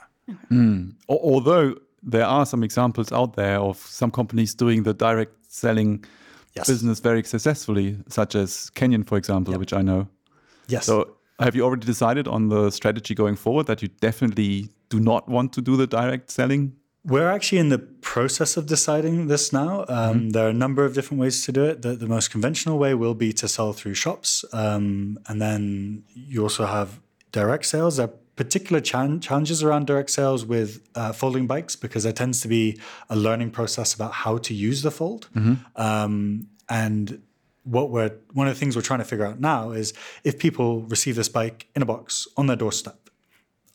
Mm. 0.51 0.95
Although 1.09 1.77
there 2.03 2.27
are 2.27 2.45
some 2.45 2.63
examples 2.63 3.11
out 3.13 3.37
there 3.37 3.59
of 3.59 3.79
some 3.79 4.11
companies 4.11 4.55
doing 4.55 4.83
the 4.83 4.93
direct 4.93 5.33
selling 5.49 6.05
yes. 6.55 6.67
business 6.67 7.01
very 7.01 7.23
successfully, 7.25 7.99
such 8.09 8.35
as 8.35 8.71
Canyon, 8.71 9.05
for 9.05 9.19
example, 9.19 9.53
yep. 9.53 9.61
which 9.61 9.73
I 9.73 9.83
know. 9.83 10.09
Yes. 10.69 10.87
So 10.87 11.17
have 11.39 11.57
you 11.57 11.65
already 11.65 11.87
decided 11.87 12.29
on 12.29 12.49
the 12.49 12.71
strategy 12.71 13.15
going 13.15 13.37
forward 13.37 13.67
that 13.67 13.83
you 13.83 13.89
definitely 13.89 14.69
do 14.89 15.01
not 15.01 15.29
want 15.29 15.53
to 15.55 15.61
do 15.61 15.77
the 15.77 15.87
direct 15.87 16.31
selling? 16.31 16.77
We're 17.05 17.31
actually 17.31 17.59
in 17.59 17.69
the 17.69 17.79
process 17.79 18.57
of 18.57 18.67
deciding 18.67 19.27
this 19.27 19.53
now. 19.53 19.81
Um, 19.81 19.87
mm-hmm. 19.89 20.29
There 20.31 20.47
are 20.47 20.51
a 20.51 20.55
number 20.55 20.85
of 20.85 20.95
different 20.95 21.21
ways 21.21 21.45
to 21.47 21.53
do 21.53 21.65
it. 21.65 21.83
The, 21.83 21.97
the 21.97 22.07
most 22.07 22.31
conventional 22.31 22.79
way 22.79 22.95
will 22.95 23.15
be 23.15 23.33
to 23.33 23.49
sell 23.49 23.73
through 23.73 23.95
shops. 23.95 24.45
Um, 24.53 25.19
and 25.27 25.43
then 25.43 26.05
you 26.15 26.43
also 26.43 26.67
have 26.67 27.01
direct 27.33 27.67
sales. 27.67 27.97
There 27.97 28.07
are 28.07 28.13
particular 28.37 28.81
challenges 28.81 29.63
around 29.63 29.87
direct 29.87 30.11
sales 30.11 30.45
with 30.45 30.87
uh, 30.95 31.13
folding 31.13 31.47
bikes 31.47 31.77
because 31.77 32.05
there 32.05 32.13
tends 32.13 32.41
to 32.41 32.49
be 32.49 32.79
a 33.11 33.17
learning 33.17 33.51
process 33.51 33.93
about 33.95 34.13
how 34.13 34.39
to 34.39 34.55
use 34.55 34.83
the 34.83 34.91
fold. 34.91 35.29
Mm-hmm. 35.35 35.81
Um, 35.81 36.49
and 36.69 37.23
what 37.65 37.91
we're 37.91 38.13
one 38.33 38.49
of 38.49 38.55
the 38.55 38.59
things 38.59 38.75
we're 38.75 38.83
trying 38.83 38.99
to 38.99 39.05
figure 39.05 39.27
out 39.27 39.39
now 39.39 39.71
is 39.71 39.93
if 40.25 40.39
people 40.39 40.83
receive 40.83 41.15
this 41.15 41.29
bike 41.29 41.69
in 41.77 41.83
a 41.83 41.87
box 41.87 42.27
on 42.37 42.47
their 42.47 42.57
doorstep 42.57 43.02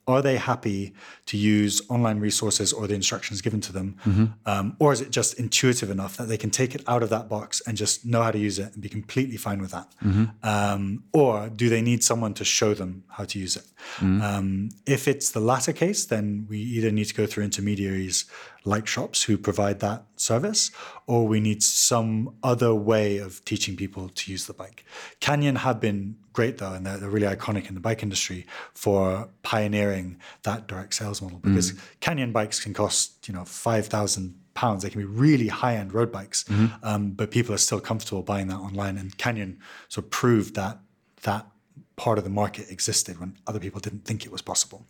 are 0.07 0.21
they 0.21 0.37
happy 0.37 0.93
to 1.25 1.37
use 1.37 1.81
online 1.89 2.19
resources 2.19 2.71
or 2.71 2.87
the 2.87 2.95
instructions 2.95 3.41
given 3.41 3.59
to 3.61 3.73
them? 3.73 3.97
Mm-hmm. 4.05 4.25
Um, 4.45 4.77
or 4.79 4.93
is 4.93 5.01
it 5.01 5.11
just 5.11 5.37
intuitive 5.37 5.89
enough 5.89 6.15
that 6.17 6.29
they 6.29 6.37
can 6.37 6.49
take 6.49 6.73
it 6.73 6.83
out 6.87 7.03
of 7.03 7.09
that 7.09 7.27
box 7.27 7.61
and 7.67 7.75
just 7.75 8.05
know 8.05 8.23
how 8.23 8.31
to 8.31 8.37
use 8.37 8.57
it 8.57 8.73
and 8.73 8.81
be 8.81 8.89
completely 8.89 9.35
fine 9.35 9.59
with 9.59 9.71
that? 9.71 9.93
Mm-hmm. 10.03 10.25
Um, 10.43 11.03
or 11.13 11.49
do 11.49 11.67
they 11.67 11.81
need 11.81 12.03
someone 12.03 12.33
to 12.35 12.45
show 12.45 12.73
them 12.73 13.03
how 13.09 13.25
to 13.25 13.37
use 13.37 13.57
it? 13.57 13.65
Mm-hmm. 13.97 14.21
Um, 14.21 14.69
if 14.85 15.07
it's 15.07 15.31
the 15.31 15.41
latter 15.41 15.73
case, 15.73 16.05
then 16.05 16.47
we 16.49 16.59
either 16.59 16.91
need 16.91 17.05
to 17.05 17.13
go 17.13 17.25
through 17.25 17.43
intermediaries 17.43 18.25
like 18.65 18.87
shops 18.87 19.23
who 19.23 19.37
provide 19.37 19.79
that 19.79 20.05
service, 20.15 20.71
or 21.05 21.27
we 21.27 21.39
need 21.39 21.63
some 21.63 22.35
other 22.43 22.73
way 22.73 23.17
of 23.17 23.43
teaching 23.45 23.75
people 23.75 24.09
to 24.09 24.31
use 24.31 24.45
the 24.45 24.53
bike. 24.53 24.85
Canyon 25.19 25.57
have 25.57 25.79
been 25.79 26.17
great 26.33 26.57
though, 26.57 26.73
and 26.73 26.85
they're, 26.85 26.97
they're, 26.97 27.09
really 27.09 27.27
iconic 27.27 27.67
in 27.67 27.73
the 27.73 27.79
bike 27.79 28.03
industry 28.03 28.45
for 28.73 29.29
pioneering 29.43 30.19
that 30.43 30.67
direct 30.67 30.93
sales 30.93 31.21
model 31.21 31.39
because 31.39 31.71
mm. 31.71 31.79
Canyon 31.99 32.31
bikes 32.31 32.59
can 32.59 32.73
cost 32.73 33.27
you 33.27 33.33
know 33.33 33.45
five 33.45 33.87
thousand 33.87 34.35
pounds. 34.53 34.83
They 34.83 34.89
can 34.89 35.01
be 35.01 35.05
really 35.05 35.47
high 35.47 35.75
end 35.75 35.93
road 35.93 36.11
bikes, 36.11 36.43
mm-hmm. 36.43 36.67
um, 36.83 37.11
but 37.11 37.31
people 37.31 37.55
are 37.55 37.59
still 37.59 37.79
comfortable 37.79 38.23
buying 38.23 38.47
that 38.47 38.57
online. 38.57 38.97
And 38.97 39.17
Canyon 39.17 39.59
sort 39.87 40.05
of 40.05 40.11
proved 40.11 40.55
that 40.55 40.79
that 41.23 41.47
part 41.97 42.19
of 42.19 42.23
the 42.23 42.29
market 42.29 42.69
existed 42.69 43.19
when 43.19 43.35
other 43.47 43.59
people 43.59 43.79
didn't 43.81 44.05
think 44.05 44.23
it 44.23 44.31
was 44.31 44.41
possible. 44.41 44.85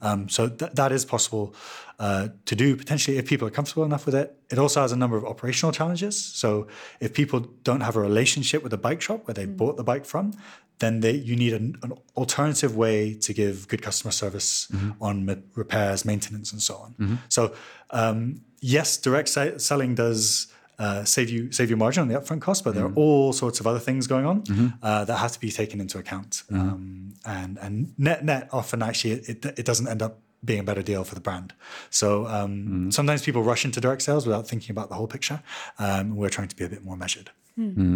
Um, 0.00 0.28
so 0.28 0.48
th- 0.48 0.72
that 0.72 0.92
is 0.92 1.04
possible 1.04 1.54
uh, 1.98 2.28
to 2.46 2.54
do 2.54 2.76
potentially 2.76 3.18
if 3.18 3.26
people 3.26 3.46
are 3.48 3.50
comfortable 3.50 3.82
enough 3.84 4.06
with 4.06 4.14
it. 4.14 4.36
It 4.48 4.58
also 4.58 4.80
has 4.80 4.92
a 4.92 4.96
number 4.96 5.16
of 5.16 5.24
operational 5.24 5.72
challenges. 5.72 6.14
So 6.24 6.68
if 7.00 7.12
people 7.14 7.40
don't 7.64 7.80
have 7.80 7.96
a 7.96 8.00
relationship 8.00 8.62
with 8.62 8.70
the 8.70 8.78
bike 8.78 9.02
shop 9.02 9.26
where 9.26 9.34
they 9.34 9.44
bought 9.44 9.76
the 9.76 9.82
bike 9.82 10.06
from, 10.06 10.34
then 10.78 11.00
they, 11.00 11.12
you 11.12 11.34
need 11.34 11.52
an, 11.52 11.76
an 11.82 11.92
alternative 12.16 12.76
way 12.76 13.14
to 13.14 13.32
give 13.34 13.66
good 13.68 13.82
customer 13.82 14.12
service 14.12 14.68
on 15.00 15.24
ma- 15.26 15.34
repairs, 15.56 16.04
maintenance, 16.04 16.52
and 16.52 16.62
so 16.62 16.74
on. 16.76 17.18
So 17.28 17.54
um, 17.90 18.42
yes, 18.60 18.96
direct 18.96 19.28
se- 19.28 19.58
selling 19.58 19.96
does 19.96 20.46
uh, 20.84 21.04
save 21.14 21.28
you 21.34 21.42
save 21.58 21.68
your 21.72 21.80
margin 21.84 22.00
on 22.04 22.08
the 22.12 22.18
upfront 22.20 22.40
cost, 22.46 22.60
but 22.64 22.72
there 22.76 22.86
are 22.88 22.94
all 23.04 23.32
sorts 23.42 23.58
of 23.60 23.66
other 23.70 23.82
things 23.88 24.02
going 24.14 24.26
on 24.32 24.38
uh, 24.88 25.04
that 25.08 25.16
have 25.24 25.32
to 25.36 25.40
be 25.46 25.50
taken 25.60 25.78
into 25.84 25.96
account. 26.02 26.30
Um, 26.50 27.14
and 27.24 27.52
and 27.64 27.74
net 28.06 28.20
net 28.30 28.42
often 28.60 28.78
actually 28.88 29.12
it, 29.32 29.38
it 29.60 29.66
doesn't 29.70 29.88
end 29.94 30.02
up 30.06 30.14
being 30.44 30.60
a 30.60 30.66
better 30.70 30.82
deal 30.82 31.04
for 31.04 31.14
the 31.14 31.20
brand. 31.28 31.48
So 31.90 32.08
um, 32.36 32.90
sometimes 32.90 33.22
people 33.22 33.42
rush 33.52 33.64
into 33.64 33.80
direct 33.80 34.02
sales 34.02 34.26
without 34.26 34.44
thinking 34.50 34.70
about 34.76 34.88
the 34.88 34.96
whole 34.96 35.06
picture. 35.16 35.38
Um, 35.78 36.16
we're 36.16 36.34
trying 36.36 36.48
to 36.54 36.56
be 36.56 36.64
a 36.64 36.68
bit 36.68 36.82
more 36.88 36.96
measured. 36.96 37.30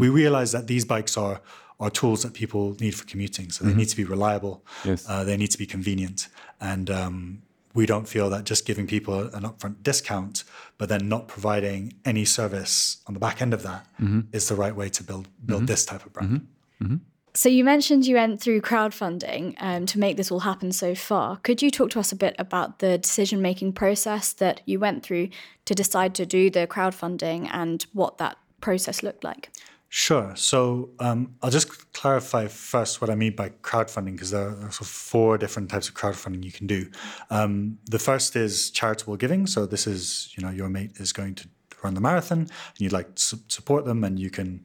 We 0.05 0.09
realize 0.23 0.51
that 0.57 0.67
these 0.67 0.85
bikes 0.95 1.17
are 1.17 1.41
are 1.79 1.91
tools 2.01 2.23
that 2.23 2.33
people 2.43 2.63
need 2.81 2.95
for 2.95 3.05
commuting, 3.13 3.51
so 3.55 3.65
they 3.65 3.75
need 3.81 3.89
to 3.95 3.97
be 4.03 4.05
reliable. 4.17 4.55
Yes. 4.85 5.01
Uh, 5.11 5.25
they 5.29 5.37
need 5.37 5.51
to 5.57 5.59
be 5.59 5.67
convenient, 5.77 6.29
and 6.61 6.89
um, 6.91 7.43
we 7.77 7.87
don't 7.87 8.09
feel 8.09 8.29
that 8.31 8.45
just 8.45 8.67
giving 8.67 8.87
people 8.87 9.21
an 9.35 9.43
upfront 9.43 9.83
discount, 9.83 10.45
but 10.79 10.89
then 10.89 11.09
not 11.09 11.29
providing 11.29 11.93
any 12.05 12.25
service 12.25 13.03
on 13.07 13.15
the 13.15 13.21
back 13.21 13.43
end 13.43 13.53
of 13.55 13.63
that, 13.63 13.87
mm-hmm. 14.01 14.21
is 14.33 14.49
the 14.49 14.57
right 14.57 14.75
way 14.75 14.89
to 14.89 15.03
build 15.05 15.29
build 15.45 15.61
mm-hmm. 15.61 15.67
this 15.67 15.85
type 15.85 16.05
of 16.07 16.13
brand. 16.13 16.47
Mm-hmm. 16.83 16.97
So 17.35 17.51
you 17.51 17.65
mentioned 17.65 18.07
you 18.07 18.17
went 18.17 18.41
through 18.41 18.63
crowdfunding 18.63 19.57
um, 19.59 19.85
to 19.87 19.99
make 19.99 20.17
this 20.17 20.31
all 20.33 20.41
happen 20.41 20.73
so 20.73 20.95
far. 20.95 21.37
Could 21.37 21.61
you 21.61 21.71
talk 21.71 21.91
to 21.91 22.01
us 22.01 22.11
a 22.11 22.17
bit 22.17 22.35
about 22.39 22.79
the 22.79 22.97
decision-making 22.97 23.75
process 23.75 24.33
that 24.33 24.63
you 24.65 24.81
went 24.81 25.03
through 25.03 25.29
to 25.67 25.75
decide 25.75 26.15
to 26.15 26.25
do 26.25 26.49
the 26.49 26.67
crowdfunding 26.67 27.51
and 27.53 27.85
what 27.93 28.17
that 28.17 28.39
process 28.63 29.03
looked 29.03 29.23
like? 29.23 29.51
Sure. 29.89 30.35
So 30.37 30.91
um, 30.99 31.37
I'll 31.43 31.51
just 31.51 31.93
clarify 31.93 32.49
first 32.49 33.01
what 33.01 33.09
I 33.09 33.15
mean 33.15 33.35
by 33.37 33.51
crowdfunding, 33.63 34.13
because 34.13 34.33
there 34.33 34.49
are 34.49 34.71
sort 34.73 34.81
of 34.83 34.89
four 34.89 35.39
different 35.39 35.71
types 35.71 35.89
of 35.89 35.95
crowdfunding 35.95 36.45
you 36.45 36.53
can 36.53 36.67
do. 36.67 36.91
Um, 37.31 37.79
the 37.87 37.99
first 37.99 38.37
is 38.37 38.71
charitable 38.71 39.17
giving. 39.17 39.47
So 39.47 39.65
this 39.65 39.87
is, 39.87 40.33
you 40.37 40.45
know, 40.45 40.51
your 40.51 40.69
mate 40.69 40.93
is 40.97 41.13
going 41.13 41.37
to 41.37 41.49
run 41.83 41.95
the 41.95 42.01
marathon, 42.01 42.41
and 42.41 42.51
you'd 42.79 42.93
like 42.93 43.15
to 43.15 43.23
su- 43.23 43.39
support 43.49 43.85
them, 43.85 44.03
and 44.03 44.19
you 44.19 44.29
can 44.29 44.65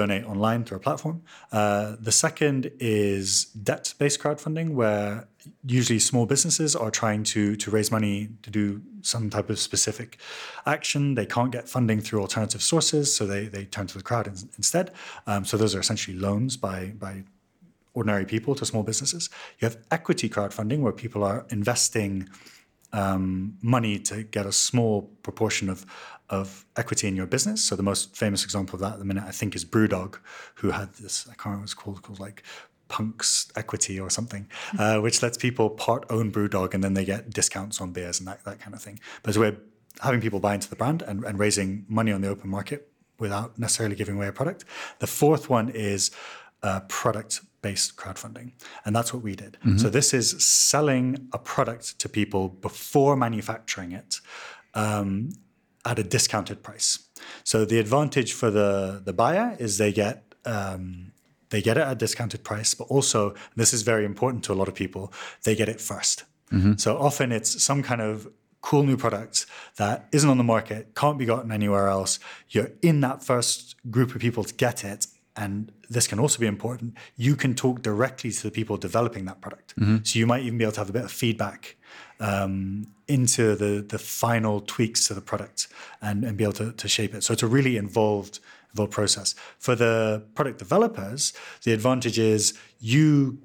donate 0.00 0.24
online 0.32 0.60
through 0.64 0.78
a 0.82 0.84
platform. 0.88 1.16
Uh, 1.50 1.96
the 2.08 2.12
second 2.12 2.70
is 2.78 3.26
debt-based 3.68 4.18
crowdfunding, 4.22 4.68
where 4.80 5.10
usually 5.78 5.98
small 5.98 6.26
businesses 6.34 6.70
are 6.76 6.92
trying 7.02 7.22
to 7.34 7.42
to 7.62 7.70
raise 7.76 7.90
money 7.98 8.16
to 8.44 8.50
do 8.60 8.64
some 9.02 9.24
type 9.30 9.48
of 9.52 9.58
specific 9.58 10.10
action. 10.66 11.14
They 11.14 11.26
can't 11.26 11.52
get 11.56 11.64
funding 11.68 12.00
through 12.04 12.20
alternative 12.26 12.62
sources, 12.72 13.04
so 13.16 13.26
they 13.32 13.42
they 13.56 13.64
turn 13.76 13.86
to 13.92 13.96
the 14.00 14.06
crowd 14.10 14.26
in- 14.26 14.50
instead. 14.60 14.86
Um, 15.30 15.42
so 15.44 15.56
those 15.56 15.74
are 15.76 15.80
essentially 15.80 16.16
loans 16.26 16.56
by 16.56 16.78
by 17.06 17.14
ordinary 17.94 18.26
people 18.34 18.54
to 18.54 18.64
small 18.64 18.84
businesses. 18.90 19.30
You 19.58 19.66
have 19.68 19.76
equity 19.90 20.28
crowdfunding, 20.34 20.80
where 20.84 20.96
people 21.04 21.22
are 21.30 21.38
investing 21.58 22.28
um, 22.92 23.58
money 23.62 23.98
to 23.98 24.22
get 24.36 24.46
a 24.46 24.52
small 24.52 25.02
proportion 25.22 25.68
of 25.68 25.84
of 26.30 26.66
equity 26.76 27.08
in 27.08 27.16
your 27.16 27.26
business. 27.26 27.64
So 27.64 27.76
the 27.76 27.82
most 27.82 28.16
famous 28.16 28.44
example 28.44 28.76
of 28.76 28.80
that 28.80 28.94
at 28.94 28.98
the 28.98 29.04
minute, 29.04 29.24
I 29.26 29.30
think, 29.30 29.54
is 29.56 29.64
BrewDog, 29.64 30.18
who 30.56 30.70
had 30.70 30.92
this. 30.94 31.26
I 31.26 31.30
can't 31.30 31.46
remember 31.46 31.60
what 31.60 31.64
it's 31.64 31.74
called. 31.74 32.02
Called 32.02 32.20
like 32.20 32.42
Punks 32.88 33.50
Equity 33.54 34.00
or 34.00 34.10
something, 34.10 34.48
uh, 34.78 34.98
which 34.98 35.22
lets 35.22 35.36
people 35.36 35.70
part 35.70 36.06
own 36.10 36.32
BrewDog 36.32 36.74
and 36.74 36.82
then 36.82 36.94
they 36.94 37.04
get 37.04 37.30
discounts 37.30 37.80
on 37.80 37.92
beers 37.92 38.18
and 38.18 38.26
that 38.26 38.44
that 38.44 38.60
kind 38.60 38.74
of 38.74 38.82
thing. 38.82 38.98
But 39.22 39.36
we're 39.36 39.58
having 40.00 40.20
people 40.20 40.40
buy 40.40 40.54
into 40.54 40.70
the 40.70 40.76
brand 40.76 41.02
and, 41.02 41.24
and 41.24 41.38
raising 41.38 41.84
money 41.88 42.12
on 42.12 42.20
the 42.22 42.28
open 42.28 42.48
market 42.48 42.90
without 43.18 43.58
necessarily 43.58 43.96
giving 43.96 44.16
away 44.16 44.28
a 44.28 44.32
product. 44.32 44.64
The 45.00 45.06
fourth 45.06 45.50
one 45.50 45.68
is 45.68 46.10
uh, 46.62 46.80
product 46.88 47.40
based 47.62 47.96
crowdfunding. 47.96 48.52
And 48.84 48.94
that's 48.94 49.12
what 49.12 49.22
we 49.22 49.34
did. 49.34 49.58
So 49.78 49.90
this 49.90 50.14
is 50.14 50.44
selling 50.44 51.28
a 51.32 51.38
product 51.38 51.98
to 51.98 52.08
people 52.08 52.48
before 52.48 53.16
manufacturing 53.16 53.92
it 53.92 54.20
um, 54.74 55.30
at 55.88 55.98
a 55.98 56.02
discounted 56.02 56.62
price. 56.62 56.90
So 57.44 57.64
the 57.64 57.78
advantage 57.78 58.32
for 58.32 58.50
the, 58.50 59.00
the 59.04 59.12
buyer 59.12 59.56
is 59.58 59.78
they 59.78 59.92
get 59.92 60.16
um, 60.44 61.12
they 61.50 61.62
get 61.62 61.76
it 61.78 61.80
at 61.80 61.92
a 61.92 61.94
discounted 61.94 62.44
price, 62.44 62.74
but 62.74 62.84
also 62.88 63.34
this 63.56 63.72
is 63.72 63.82
very 63.82 64.04
important 64.04 64.44
to 64.44 64.52
a 64.52 64.56
lot 64.60 64.68
of 64.68 64.74
people. 64.74 65.12
They 65.44 65.54
get 65.54 65.68
it 65.68 65.78
1st 65.78 66.24
So 66.78 66.98
often 66.98 67.32
it's 67.32 67.62
some 67.62 67.82
kind 67.82 68.00
of 68.00 68.28
cool 68.60 68.82
new 68.82 68.96
product 68.96 69.46
that 69.76 70.08
isn't 70.12 70.28
on 70.28 70.38
the 70.38 70.44
market, 70.44 70.94
can't 70.94 71.18
be 71.18 71.24
gotten 71.24 71.50
anywhere 71.52 71.88
else. 71.88 72.18
You're 72.50 72.70
in 72.82 73.00
that 73.00 73.22
first 73.22 73.76
group 73.90 74.14
of 74.14 74.20
people 74.20 74.44
to 74.44 74.54
get 74.54 74.84
it. 74.84 75.06
And 75.36 75.70
this 75.88 76.06
can 76.06 76.18
also 76.18 76.38
be 76.40 76.46
important. 76.46 76.94
You 77.16 77.36
can 77.36 77.54
talk 77.54 77.82
directly 77.82 78.30
to 78.32 78.42
the 78.42 78.50
people 78.50 78.76
developing 78.76 79.24
that 79.26 79.40
product. 79.40 79.74
So 80.04 80.18
you 80.18 80.26
might 80.26 80.42
even 80.42 80.58
be 80.58 80.64
able 80.64 80.72
to 80.72 80.80
have 80.80 80.90
a 80.90 80.92
bit 80.92 81.04
of 81.04 81.12
feedback 81.12 81.76
um, 82.20 82.86
into 83.06 83.54
the 83.54 83.84
the 83.88 83.98
final 83.98 84.60
tweaks 84.60 85.06
to 85.08 85.14
the 85.14 85.20
product 85.20 85.68
and, 86.02 86.24
and 86.24 86.36
be 86.36 86.44
able 86.44 86.52
to, 86.54 86.72
to 86.72 86.88
shape 86.88 87.14
it. 87.14 87.22
So 87.24 87.32
it's 87.32 87.42
a 87.42 87.46
really 87.46 87.76
involved 87.76 88.40
involved 88.70 88.92
process. 88.92 89.34
For 89.58 89.74
the 89.74 90.22
product 90.34 90.58
developers, 90.58 91.32
the 91.64 91.72
advantage 91.72 92.18
is 92.18 92.54
you 92.80 93.38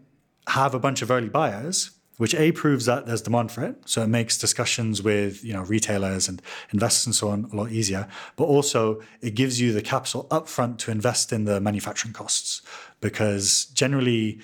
have 0.47 0.73
a 0.73 0.79
bunch 0.79 1.01
of 1.01 1.09
early 1.09 1.29
buyers, 1.29 1.91
which 2.17 2.35
a 2.35 2.51
proves 2.51 2.85
that 2.85 3.05
there's 3.05 3.21
demand 3.21 3.51
for 3.51 3.63
it. 3.63 3.75
So 3.85 4.03
it 4.03 4.07
makes 4.07 4.37
discussions 4.37 5.01
with 5.01 5.43
you 5.43 5.53
know 5.53 5.63
retailers 5.63 6.27
and 6.27 6.41
investors 6.71 7.07
and 7.07 7.15
so 7.15 7.29
on 7.29 7.49
a 7.51 7.55
lot 7.55 7.71
easier. 7.71 8.07
But 8.35 8.45
also 8.45 9.01
it 9.21 9.35
gives 9.35 9.59
you 9.61 9.71
the 9.71 9.81
capital 9.81 10.27
upfront 10.29 10.77
to 10.79 10.91
invest 10.91 11.31
in 11.31 11.45
the 11.45 11.59
manufacturing 11.59 12.13
costs 12.13 12.61
because 13.01 13.65
generally 13.73 14.39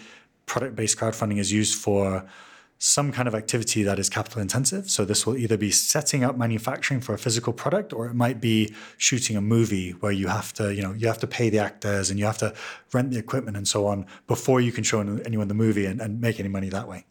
product-based 0.46 0.98
crowdfunding 0.98 1.38
is 1.38 1.52
used 1.52 1.76
for 1.80 2.28
some 2.82 3.12
kind 3.12 3.28
of 3.28 3.36
activity 3.36 3.84
that 3.84 4.00
is 4.00 4.10
capital 4.10 4.42
intensive. 4.42 4.90
So 4.90 5.04
this 5.04 5.28
will 5.28 5.36
either 5.36 5.58
be 5.58 5.70
setting 5.70 6.24
up 6.24 6.38
manufacturing 6.38 7.02
for 7.02 7.14
a 7.14 7.18
physical 7.18 7.52
product, 7.52 7.92
or 7.92 8.08
it 8.08 8.14
might 8.14 8.40
be 8.40 8.74
shooting 8.98 9.36
a 9.36 9.42
movie 9.42 9.92
where 9.92 10.14
you 10.14 10.28
have 10.28 10.54
to, 10.54 10.74
you 10.74 10.82
know, 10.82 10.94
you 10.94 11.06
have 11.08 11.18
to 11.20 11.28
pay 11.28 11.50
the 11.50 11.60
actors 11.60 12.10
and 12.10 12.18
you 12.18 12.26
have 12.26 12.38
to 12.38 12.54
rent 12.94 13.12
the 13.12 13.20
equipment 13.20 13.58
and 13.58 13.68
so 13.68 13.86
on 13.86 14.06
before 14.28 14.62
you 14.62 14.72
can 14.72 14.86
show 14.86 15.02
anyone 15.02 15.50
the 15.50 15.54
movie 15.54 15.86
and, 15.86 16.00
and 16.00 16.22
make 16.22 16.40
any 16.40 16.50
money 16.50 16.70
that 16.70 16.88
way. 16.88 17.06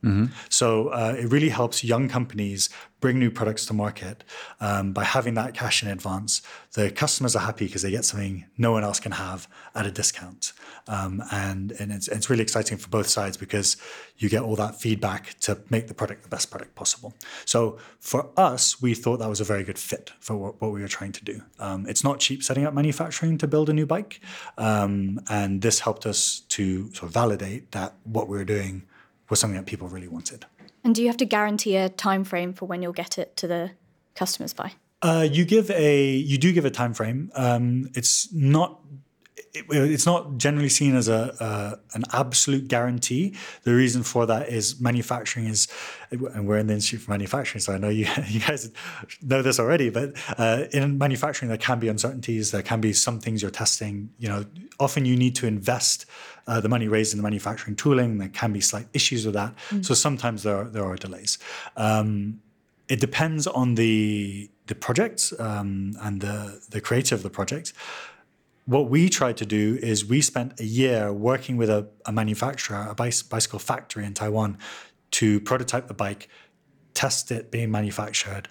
So 0.49 0.89
uh, 0.89 1.15
it 1.19 1.27
really 1.31 1.51
helps 1.51 1.85
young 1.85 2.09
companies 2.09 2.71
bring 3.01 3.19
new 3.19 3.31
products 3.31 3.67
to 3.67 3.73
market 3.73 4.25
um, 4.61 4.93
by 4.93 5.05
having 5.05 5.35
that 5.35 5.55
cash 5.55 5.83
in 5.83 5.89
advance. 5.89 6.43
The 6.73 6.91
customers 6.91 7.37
are 7.37 7.41
happy 7.41 7.67
because 7.67 7.83
they 7.83 7.91
get 7.91 8.05
something 8.05 8.45
no 8.57 8.73
one 8.73 8.85
else 8.85 9.01
can 9.01 9.13
have 9.13 9.49
at 9.75 9.87
a 9.87 9.91
discount, 9.91 10.53
um, 10.87 11.23
and 11.31 11.73
and 11.73 11.93
it's 11.93 12.09
it's 12.09 12.29
really 12.29 12.43
exciting 12.43 12.79
for 12.79 12.89
both 12.89 13.09
sides 13.09 13.37
because 13.37 13.77
you 14.17 14.29
get 14.29 14.43
all 14.43 14.57
that 14.57 14.81
feedback 14.81 15.39
to 15.41 15.59
make 15.71 15.89
the 15.89 15.95
product 15.95 16.23
the 16.23 16.29
best 16.29 16.51
product 16.51 16.75
possible. 16.75 17.15
So 17.45 17.79
for 18.01 18.31
us, 18.37 18.83
we 18.83 18.95
thought 18.95 19.19
that 19.19 19.29
was 19.29 19.41
a 19.41 19.45
very 19.45 19.65
good 19.65 19.79
fit 19.79 20.13
for 20.21 20.37
what, 20.37 20.61
what 20.61 20.73
we 20.73 20.81
were 20.81 20.89
trying 20.89 21.13
to 21.13 21.25
do. 21.25 21.43
Um, 21.59 21.87
it's 21.87 22.05
not 22.05 22.21
cheap 22.21 22.43
setting 22.43 22.65
up 22.65 22.75
manufacturing 22.75 23.39
to 23.39 23.47
build 23.47 23.69
a 23.71 23.73
new 23.73 23.87
bike, 23.87 24.21
um, 24.57 25.21
and 25.29 25.63
this 25.63 25.81
helped 25.81 26.07
us 26.07 26.41
to 26.49 26.93
sort 26.93 27.05
of 27.05 27.11
validate 27.11 27.73
that 27.73 27.95
what 28.05 28.29
we 28.29 28.37
were 28.37 28.45
doing 28.45 28.83
was 29.31 29.41
something 29.41 29.57
that 29.57 29.67
people 29.67 29.89
really 29.89 30.09
wanted. 30.09 30.47
And 30.85 30.95
do 30.95 31.03
you 31.03 31.09
have 31.09 31.17
to 31.19 31.25
guarantee 31.25 31.77
a 31.77 31.89
time 31.89 32.25
frame 32.25 32.53
for 32.53 32.67
when 32.67 32.83
you'll 32.83 32.93
get 32.93 33.19
it 33.19 33.37
to 33.39 33.47
the 33.47 33.71
customers 34.15 34.53
by? 34.53 34.73
Uh, 35.01 35.27
you 35.31 35.45
give 35.45 35.71
a 35.71 36.11
you 36.11 36.39
do 36.39 36.53
give 36.53 36.65
a 36.65 36.71
time 36.71 36.93
frame. 36.93 37.31
Um, 37.35 37.89
it's 37.95 38.33
not 38.33 38.81
it, 39.55 39.65
it's 39.71 40.07
not 40.07 40.39
generally 40.39 40.69
seen 40.69 40.97
as 40.97 41.09
a, 41.09 41.35
a 41.41 41.97
an 41.97 42.05
absolute 42.13 42.69
guarantee. 42.69 43.37
The 43.63 43.75
reason 43.75 44.03
for 44.03 44.27
that 44.27 44.49
is 44.49 44.81
manufacturing 44.81 45.47
is, 45.47 45.69
and 46.11 46.47
we're 46.47 46.59
in 46.59 46.67
the 46.67 46.75
industry 46.75 46.99
for 46.99 47.11
manufacturing, 47.11 47.61
so 47.61 47.73
I 47.73 47.79
know 47.79 47.89
you 47.89 48.07
you 48.27 48.41
guys 48.41 48.71
know 49.23 49.43
this 49.43 49.61
already. 49.61 49.91
But 49.91 50.15
uh, 50.37 50.65
in 50.73 50.99
manufacturing, 50.99 51.49
there 51.49 51.59
can 51.59 51.79
be 51.79 51.89
uncertainties. 51.89 52.51
There 52.51 52.63
can 52.63 52.81
be 52.81 52.93
some 52.93 53.21
things 53.21 53.43
you're 53.43 53.51
testing. 53.51 54.11
You 54.19 54.29
know, 54.29 54.45
often 54.81 55.05
you 55.05 55.17
need 55.17 55.37
to 55.37 55.47
invest 55.47 56.07
uh, 56.49 56.61
the 56.61 56.69
money 56.69 56.89
raised 56.89 57.13
in 57.13 57.19
the 57.19 57.23
manufacturing 57.23 57.77
tooling. 57.77 58.19
There 58.19 58.29
can 58.29 58.53
be 58.53 58.61
slight 58.61 58.87
issues 58.93 59.25
with 59.27 59.35
that. 59.35 59.55
So 59.85 59.95
sometimes 59.95 60.43
there 60.43 60.57
are, 60.57 60.65
there 60.65 60.85
are 60.85 60.97
delays. 60.97 61.39
Um, 61.77 62.41
it 62.89 63.01
depends 63.01 63.47
on 63.47 63.75
the 63.75 64.51
the 64.67 64.75
project 64.75 65.33
um, 65.39 65.95
and 66.01 66.21
the 66.21 66.61
the 66.71 66.81
creator 66.81 67.15
of 67.15 67.23
the 67.23 67.31
project. 67.31 67.73
What 68.65 68.91
we 68.91 69.09
tried 69.09 69.37
to 69.39 69.47
do 69.47 69.79
is 69.83 70.05
we 70.05 70.21
spent 70.21 70.61
a 70.61 70.65
year 70.65 71.11
working 71.11 71.57
with 71.57 71.71
a, 71.71 71.89
a 72.05 72.13
manufacturer, 72.13 72.87
a 72.91 72.95
bicycle 72.95 73.59
factory 73.59 74.05
in 74.05 74.13
Taiwan, 74.13 74.59
to 75.13 75.41
prototype 75.41 75.89
the 75.89 75.95
bike, 75.95 76.29
test 76.93 77.31
it 77.31 77.51
being 77.51 77.71
manufactured, 77.71 78.49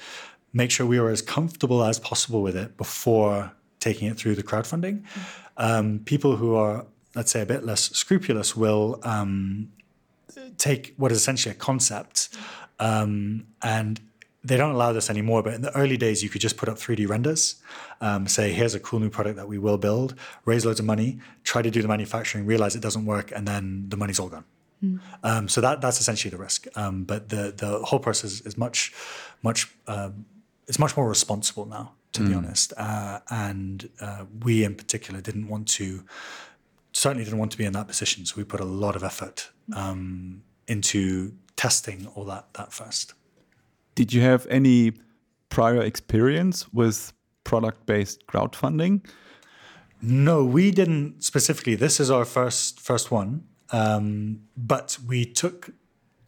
make 0.54 0.72
sure 0.72 0.88
we 0.88 1.00
were 1.00 1.12
as 1.12 1.22
comfortable 1.22 1.84
as 1.84 2.00
possible 2.00 2.42
with 2.42 2.56
it 2.56 2.78
before 2.78 3.52
taking 3.80 4.08
it 4.08 4.18
through 4.18 4.36
the 4.36 4.44
crowdfunding. 4.44 5.04
Um, 5.58 6.00
people 6.06 6.36
who 6.36 6.56
are 6.56 6.86
let's 7.16 7.32
say, 7.32 7.42
a 7.42 7.46
bit 7.46 7.66
less 7.66 7.92
scrupulous 7.92 8.56
will 8.56 9.00
um, 9.04 9.72
take 10.58 10.94
what 10.98 11.12
is 11.12 11.18
essentially 11.18 11.54
a 11.54 11.58
concept 11.58 12.30
um, 12.80 13.48
and 13.64 14.00
they 14.44 14.56
don't 14.56 14.74
allow 14.74 14.94
this 14.94 15.10
anymore, 15.10 15.44
but 15.44 15.54
in 15.54 15.62
the 15.62 15.76
early 15.76 15.98
days, 15.98 16.24
you 16.24 16.30
could 16.30 16.42
just 16.42 16.58
put 16.58 16.70
up 16.70 16.78
3D 16.78 17.08
renders, 17.10 17.56
um, 18.00 18.28
say, 18.28 18.54
here's 18.54 18.76
a 18.76 18.80
cool 18.80 19.00
new 19.00 19.10
product 19.10 19.36
that 19.36 19.48
we 19.48 19.58
will 19.58 19.78
build, 19.78 20.16
raise 20.46 20.66
loads 20.66 20.80
of 20.80 20.86
money, 20.86 21.20
try 21.44 21.62
to 21.62 21.70
do 21.70 21.82
the 21.82 21.88
manufacturing, 21.88 22.46
realize 22.46 22.76
it 22.76 22.82
doesn't 22.82 23.06
work, 23.06 23.32
and 23.36 23.48
then 23.48 23.86
the 23.90 23.98
money's 23.98 24.20
all 24.20 24.30
gone. 24.30 24.46
Mm. 24.84 25.00
Um, 25.24 25.48
so 25.50 25.60
that 25.62 25.82
that's 25.82 26.00
essentially 26.00 26.30
the 26.30 26.38
risk. 26.38 26.68
Um, 26.76 27.04
but 27.04 27.30
the 27.30 27.52
the 27.58 27.80
whole 27.80 28.00
process 28.00 28.42
is 28.42 28.58
much, 28.58 28.94
much, 29.42 29.74
um, 29.88 30.26
it's 30.68 30.78
much 30.80 30.96
more 30.96 31.10
responsible 31.10 31.66
now, 31.66 31.94
to 32.14 32.22
mm. 32.22 32.28
be 32.30 32.34
honest. 32.36 32.74
Uh, 32.78 33.20
and 33.30 33.90
uh, 34.00 34.26
we 34.44 34.64
in 34.64 34.76
particular 34.76 35.20
didn't 35.20 35.48
want 35.48 35.68
to, 35.70 36.06
certainly 36.98 37.24
didn't 37.24 37.40
want 37.40 37.52
to 37.52 37.58
be 37.58 37.66
in 37.66 37.74
that 37.74 37.88
position. 37.88 38.26
So 38.26 38.36
we 38.38 38.44
put 38.44 38.60
a 38.60 38.66
lot 38.66 38.96
of 38.96 39.04
effort 39.04 39.50
um, 39.76 40.42
into 40.68 41.34
testing 41.56 42.08
all 42.16 42.26
that 42.26 42.54
that 42.54 42.74
first. 42.74 43.14
Did 43.96 44.14
you 44.14 44.22
have 44.22 44.48
any 44.50 44.94
prior 45.50 45.82
experience 45.82 46.72
with 46.74 47.14
product 47.44 47.86
based 47.86 48.26
crowdfunding? 48.28 49.06
No, 50.02 50.44
we 50.44 50.72
didn't 50.72 51.24
specifically. 51.24 51.76
This 51.76 52.00
is 52.00 52.10
our 52.12 52.26
first 52.26 52.80
first 52.80 53.12
one, 53.12 53.44
um, 53.72 54.42
but 54.56 54.98
we 55.08 55.26
took 55.26 55.72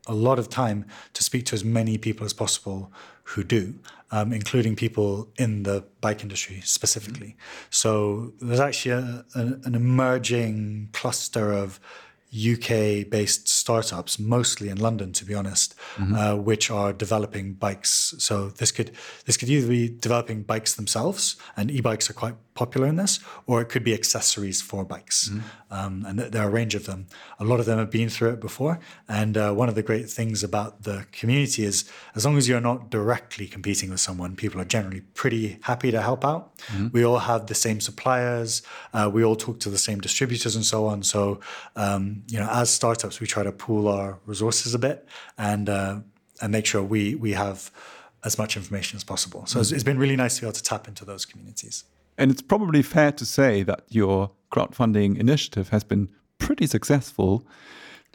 a 0.07 0.13
lot 0.13 0.39
of 0.39 0.49
time 0.49 0.85
to 1.13 1.23
speak 1.23 1.45
to 1.45 1.53
as 1.55 1.63
many 1.63 1.97
people 1.97 2.25
as 2.25 2.33
possible 2.33 2.91
who 3.29 3.43
do, 3.43 3.75
um, 4.11 4.33
including 4.33 4.75
people 4.75 5.29
in 5.37 5.63
the 5.63 5.83
bike 6.01 6.23
industry 6.23 6.61
specifically. 6.63 7.35
So 7.69 8.33
there's 8.41 8.59
actually 8.59 8.91
a, 8.91 9.25
a, 9.35 9.41
an 9.65 9.75
emerging 9.75 10.89
cluster 10.93 11.51
of 11.51 11.79
UK 12.31 13.09
based 13.09 13.47
startups, 13.47 14.19
mostly 14.19 14.69
in 14.69 14.77
London, 14.77 15.11
to 15.13 15.25
be 15.25 15.33
honest, 15.33 15.75
mm-hmm. 15.95 16.15
uh, 16.15 16.35
which 16.35 16.69
are 16.69 16.93
developing 16.93 17.53
bikes. 17.53 18.13
So 18.19 18.49
this 18.49 18.71
could 18.71 18.91
this 19.25 19.37
could 19.37 19.49
either 19.49 19.67
be 19.67 19.89
developing 19.89 20.43
bikes 20.43 20.75
themselves, 20.75 21.35
and 21.57 21.71
e-bikes 21.71 22.09
are 22.09 22.13
quite 22.13 22.35
popular 22.59 22.87
in 22.87 22.97
this, 23.03 23.13
or 23.49 23.55
it 23.63 23.67
could 23.71 23.85
be 23.89 23.93
accessories 23.93 24.59
for 24.69 24.81
bikes. 24.93 25.17
Mm-hmm. 25.29 25.75
Um, 25.77 25.93
and 26.07 26.19
th- 26.19 26.31
there 26.31 26.43
are 26.43 26.51
a 26.53 26.55
range 26.59 26.75
of 26.79 26.83
them. 26.89 27.01
A 27.43 27.45
lot 27.51 27.59
of 27.61 27.65
them 27.65 27.77
have 27.83 27.91
been 27.99 28.09
through 28.15 28.31
it 28.35 28.41
before. 28.49 28.75
And 29.07 29.33
uh, 29.37 29.53
one 29.61 29.69
of 29.71 29.75
the 29.79 29.85
great 29.89 30.07
things 30.09 30.43
about 30.43 30.71
the 30.89 30.97
community 31.19 31.63
is 31.71 31.77
as 32.17 32.21
long 32.25 32.35
as 32.39 32.43
you're 32.49 32.67
not 32.71 32.79
directly 32.89 33.47
competing 33.55 33.89
with 33.91 34.01
someone, 34.07 34.35
people 34.35 34.59
are 34.59 34.69
generally 34.77 35.03
pretty 35.21 35.45
happy 35.69 35.89
to 35.91 36.01
help 36.09 36.21
out. 36.31 36.43
Mm-hmm. 36.57 36.87
We 36.97 37.01
all 37.07 37.21
have 37.31 37.41
the 37.51 37.55
same 37.55 37.79
suppliers, 37.79 38.51
uh, 38.93 39.09
we 39.15 39.21
all 39.23 39.37
talk 39.45 39.57
to 39.65 39.69
the 39.69 39.83
same 39.87 39.99
distributors 40.07 40.53
and 40.57 40.65
so 40.65 40.79
on. 40.91 41.03
So, 41.03 41.19
um, 41.75 42.23
you 42.33 42.39
know, 42.41 42.49
as 42.61 42.69
startups, 42.69 43.15
we 43.21 43.27
try 43.35 43.43
to 43.49 43.53
pool 43.65 43.87
our 43.87 44.09
resources 44.25 44.73
a 44.73 44.79
bit 44.87 44.97
and, 45.37 45.65
uh, 45.69 45.95
and 46.41 46.51
make 46.51 46.65
sure 46.71 46.83
we, 46.83 47.15
we 47.25 47.31
have 47.33 47.71
as 48.23 48.37
much 48.37 48.57
information 48.57 48.97
as 48.97 49.05
possible. 49.13 49.41
So 49.45 49.45
mm-hmm. 49.45 49.61
it's, 49.61 49.71
it's 49.71 49.87
been 49.89 49.99
really 50.03 50.17
nice 50.23 50.33
to 50.35 50.41
be 50.41 50.47
able 50.47 50.59
to 50.61 50.67
tap 50.71 50.87
into 50.91 51.05
those 51.05 51.23
communities. 51.31 51.85
And 52.19 52.29
it's 52.29 52.41
probably 52.41 52.81
fair 52.81 53.13
to 53.13 53.25
say 53.25 53.63
that 53.63 53.83
your 53.87 54.31
crowdfunding 54.51 55.17
initiative 55.17 55.69
has 55.69 55.85
been 55.85 56.09
pretty 56.37 56.67
successful. 56.67 57.47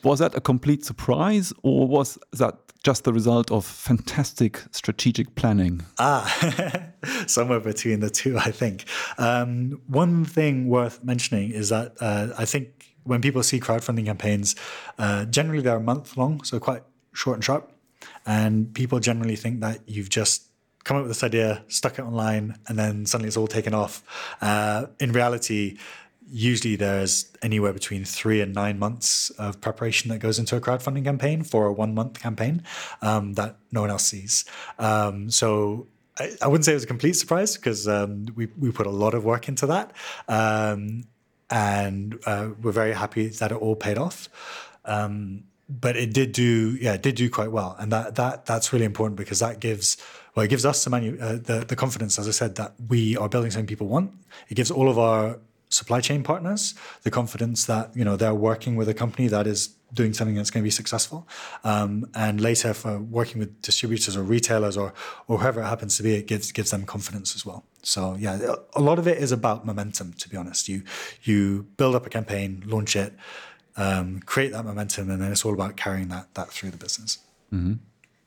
Was 0.03 0.19
that 0.19 0.35
a 0.35 0.43
complete 0.43 0.85
surprise, 0.85 1.55
or 1.63 1.89
was 1.89 2.19
that 2.33 2.59
just 2.83 3.05
the 3.05 3.15
result 3.15 3.51
of 3.51 3.65
fantastic 3.65 4.63
strategic 4.73 5.35
planning? 5.37 5.81
Ah, 5.99 6.91
somewhere 7.27 7.61
between 7.61 8.01
the 8.01 8.11
two, 8.11 8.37
I 8.37 8.51
think. 8.51 8.85
Um, 9.17 9.81
one 9.87 10.27
thing 10.27 10.69
worth 10.69 11.03
mentioning 11.03 11.53
is 11.53 11.71
that 11.71 11.95
uh, 12.01 12.29
I 12.37 12.45
think 12.45 12.95
when 13.05 13.23
people 13.23 13.43
see 13.43 13.59
crowdfunding 13.59 14.05
campaigns, 14.05 14.55
uh, 14.99 15.25
generally 15.25 15.63
they're 15.63 15.79
a 15.79 15.81
month 15.81 16.19
long, 16.19 16.45
so 16.45 16.61
quite 16.61 16.83
short 17.15 17.39
and 17.39 17.45
sharp. 17.45 17.73
And 18.27 18.75
people 18.75 19.01
generally 19.01 19.37
think 19.37 19.61
that 19.61 19.81
you've 19.87 20.11
just 20.11 20.49
come 20.85 20.99
up 20.99 21.03
with 21.03 21.11
this 21.11 21.25
idea, 21.25 21.65
stuck 21.69 21.99
it 21.99 22.03
online, 22.03 22.57
and 22.69 22.79
then 22.79 23.07
suddenly 23.07 23.29
it's 23.29 23.37
all 23.37 23.47
taken 23.47 23.75
off. 23.75 24.03
Uh, 24.41 24.87
in 25.01 25.13
reality, 25.13 25.79
usually 26.31 26.77
there's 26.77 27.33
anywhere 27.43 27.73
between 27.73 28.05
three 28.05 28.41
and 28.41 28.55
nine 28.55 28.79
months 28.79 29.31
of 29.31 29.61
preparation 29.61 30.11
that 30.11 30.19
goes 30.19 30.39
into 30.39 30.57
a 30.57 30.61
crowdfunding 30.61 31.05
campaign 31.05 31.43
for 31.43 31.67
a 31.67 31.73
one 31.73 31.95
month 31.95 32.21
campaign 32.21 32.63
um, 33.03 33.35
that 33.35 33.57
no 33.73 33.81
one 33.81 33.91
else 33.91 34.05
sees. 34.05 34.45
Um, 34.79 35.31
so 35.31 35.87
I, 36.19 36.31
I, 36.43 36.49
wouldn't 36.49 36.65
say 36.65 36.73
it 36.73 36.77
was 36.77 36.85
a 36.85 36.89
complete 36.89 37.15
surprise 37.15 37.57
because 37.57 37.89
um, 37.89 38.27
we, 38.35 38.47
we 38.59 38.71
put 38.71 38.87
a 38.87 38.91
lot 38.91 39.15
of 39.15 39.25
work 39.25 39.49
into 39.49 39.67
that. 39.67 39.93
Um, 40.29 41.05
and 41.51 42.19
uh, 42.27 42.51
we're 42.63 42.73
very 42.73 42.93
happy 42.93 43.29
that 43.29 43.53
it 43.53 43.57
all 43.57 43.77
paid 43.77 43.99
off. 43.99 44.29
Um, 44.85 45.45
but 45.69 45.97
it 45.97 46.13
did 46.13 46.33
do, 46.33 46.77
yeah, 46.81 46.95
it 46.95 47.03
did 47.03 47.15
do 47.15 47.31
quite 47.31 47.51
well. 47.51 47.77
And 47.79 47.91
that, 47.93 48.17
that 48.17 48.47
that's 48.47 48.73
really 48.73 48.85
important 48.85 49.17
because 49.17 49.39
that 49.39 49.61
gives 49.61 49.97
well, 50.35 50.45
it 50.45 50.49
gives 50.49 50.67
us 50.67 50.83
the, 50.83 50.91
manu- 50.91 51.19
uh, 51.21 51.35
the, 51.35 51.65
the 51.67 51.77
confidence, 51.77 52.19
as 52.19 52.27
I 52.27 52.33
said, 52.33 52.57
that 52.57 52.75
we 52.89 53.17
are 53.17 53.29
building 53.29 53.53
something 53.53 53.69
people 53.69 53.87
want. 53.87 54.13
It 54.49 54.55
gives 54.55 54.71
all 54.71 54.89
of 54.89 54.99
our 54.99 55.39
supply 55.69 56.01
chain 56.01 56.23
partners 56.23 56.75
the 57.03 57.11
confidence 57.11 57.65
that 57.65 57.91
you 57.97 58.05
know 58.05 58.17
they're 58.17 58.35
working 58.35 58.77
with 58.77 58.89
a 58.89 58.95
company 58.95 59.27
that 59.29 59.47
is 59.47 59.75
doing 59.93 60.13
something 60.13 60.35
that's 60.35 60.51
going 60.51 60.63
to 60.63 60.65
be 60.65 60.71
successful. 60.71 61.27
Um, 61.63 62.09
and 62.15 62.41
later, 62.41 62.75
for 62.75 62.99
working 62.99 63.39
with 63.39 63.61
distributors 63.63 64.17
or 64.17 64.23
retailers 64.23 64.77
or 64.77 64.93
or 65.29 65.39
whoever 65.39 65.61
it 65.61 65.67
happens 65.67 65.97
to 65.97 66.03
be, 66.03 66.15
it 66.15 66.27
gives 66.27 66.53
gives 66.53 66.71
them 66.71 66.85
confidence 66.85 67.35
as 67.35 67.47
well. 67.47 67.65
So 67.83 68.17
yeah, 68.19 68.55
a 68.75 68.81
lot 68.81 68.99
of 68.99 69.07
it 69.07 69.19
is 69.19 69.33
about 69.33 69.65
momentum. 69.65 70.15
To 70.15 70.29
be 70.29 70.37
honest, 70.37 70.69
you 70.69 70.83
you 71.23 71.67
build 71.77 71.95
up 71.95 72.07
a 72.07 72.11
campaign, 72.11 72.63
launch 72.67 72.97
it, 72.97 73.15
um, 73.77 74.21
create 74.21 74.53
that 74.53 74.65
momentum, 74.65 75.11
and 75.11 75.21
then 75.21 75.33
it's 75.33 75.45
all 75.45 75.53
about 75.53 75.77
carrying 75.77 76.09
that 76.09 76.33
that 76.35 76.51
through 76.51 76.71
the 76.71 76.77
business. 76.77 77.19
Mm-hmm. 77.53 77.75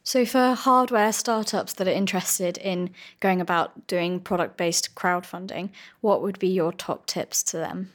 So, 0.04 0.26
for 0.26 0.54
hardware 0.54 1.12
startups 1.12 1.74
that 1.74 1.88
are 1.88 1.92
interested 1.92 2.58
in 2.58 2.92
going 3.20 3.42
about 3.42 3.88
doing 3.88 4.22
product 4.22 4.56
based 4.56 4.96
crowdfunding, 4.96 5.70
what 6.02 6.22
would 6.22 6.40
be 6.40 6.48
your 6.48 6.72
top 6.72 7.06
tips 7.06 7.44
to 7.44 7.58
them? 7.58 7.92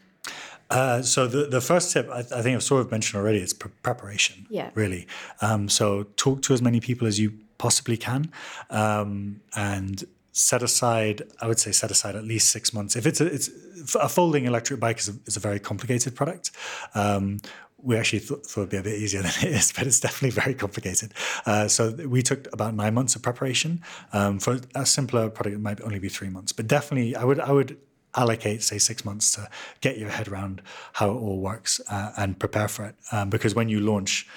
Uh, 0.68 1.02
so 1.02 1.26
the, 1.26 1.46
the 1.46 1.60
first 1.60 1.92
tip 1.92 2.08
I, 2.10 2.18
I, 2.18 2.22
think 2.22 2.54
I've 2.54 2.62
sort 2.62 2.80
of 2.80 2.90
mentioned 2.90 3.20
already 3.20 3.38
is 3.38 3.52
pre- 3.52 3.70
preparation. 3.82 4.46
Yeah. 4.48 4.70
Really. 4.74 5.06
Um, 5.42 5.68
so 5.68 6.04
talk 6.16 6.40
to 6.42 6.54
as 6.54 6.62
many 6.62 6.80
people 6.80 7.06
as 7.06 7.20
you 7.20 7.34
possibly 7.58 7.96
can, 7.96 8.30
um, 8.70 9.40
and 9.54 10.04
set 10.32 10.62
aside. 10.62 11.22
I 11.40 11.46
would 11.46 11.58
say 11.58 11.72
set 11.72 11.90
aside 11.90 12.16
at 12.16 12.24
least 12.24 12.50
six 12.50 12.72
months. 12.72 12.96
If 12.96 13.06
it's 13.06 13.20
a, 13.20 13.26
it's 13.26 13.50
a 13.94 14.08
folding 14.08 14.46
electric 14.46 14.80
bike 14.80 14.98
is 14.98 15.08
a, 15.08 15.12
is 15.26 15.36
a 15.36 15.40
very 15.40 15.60
complicated 15.60 16.16
product. 16.16 16.50
Um, 16.94 17.40
we 17.82 17.96
actually 17.96 18.20
th- 18.20 18.40
thought 18.44 18.62
it'd 18.62 18.70
be 18.70 18.76
a 18.76 18.82
bit 18.82 18.98
easier 18.98 19.22
than 19.22 19.32
it 19.42 19.54
is, 19.56 19.72
but 19.72 19.86
it's 19.86 20.00
definitely 20.00 20.30
very 20.30 20.54
complicated. 20.54 21.12
Uh, 21.44 21.68
so 21.68 21.90
we 21.90 22.22
took 22.22 22.52
about 22.52 22.74
nine 22.74 22.94
months 22.94 23.14
of 23.16 23.22
preparation. 23.22 23.82
Um, 24.12 24.38
for 24.38 24.60
a 24.74 24.86
simpler 24.86 25.28
product, 25.28 25.56
it 25.56 25.60
might 25.60 25.80
only 25.82 25.98
be 25.98 26.08
three 26.08 26.30
months. 26.30 26.52
But 26.52 26.66
definitely, 26.66 27.16
I 27.16 27.24
would 27.24 27.40
I 27.40 27.52
would 27.52 27.78
allocate 28.14 28.62
say 28.62 28.78
six 28.78 29.04
months 29.04 29.34
to 29.34 29.48
get 29.80 29.98
your 29.98 30.10
head 30.10 30.28
around 30.28 30.62
how 30.94 31.10
it 31.10 31.14
all 31.14 31.40
works 31.40 31.80
uh, 31.90 32.12
and 32.16 32.38
prepare 32.38 32.68
for 32.68 32.84
it. 32.86 32.94
Um, 33.10 33.30
because 33.30 33.54
when 33.54 33.68
you 33.68 33.80
launch, 33.80 34.28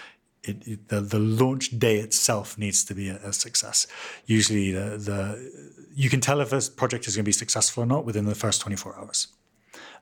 it, 0.44 0.68
it, 0.68 0.88
the 0.90 1.02
the 1.02 1.20
launch 1.20 1.78
day 1.78 1.98
itself 1.98 2.58
needs 2.58 2.84
to 2.86 2.94
be 2.94 3.10
a, 3.10 3.18
a, 3.18 3.34
success. 3.34 3.88
Usually, 4.26 4.72
the 4.72 4.98
the 4.98 5.75
you 5.96 6.10
can 6.10 6.20
tell 6.20 6.42
if 6.42 6.50
this 6.50 6.70
project 6.70 7.08
is 7.08 7.16
going 7.16 7.24
to 7.24 7.28
be 7.28 7.32
successful 7.32 7.84
or 7.84 7.86
not 7.86 8.06
within 8.06 8.26
the 8.26 8.36
first 8.36 8.62
24 8.62 9.00
hours. 9.00 9.28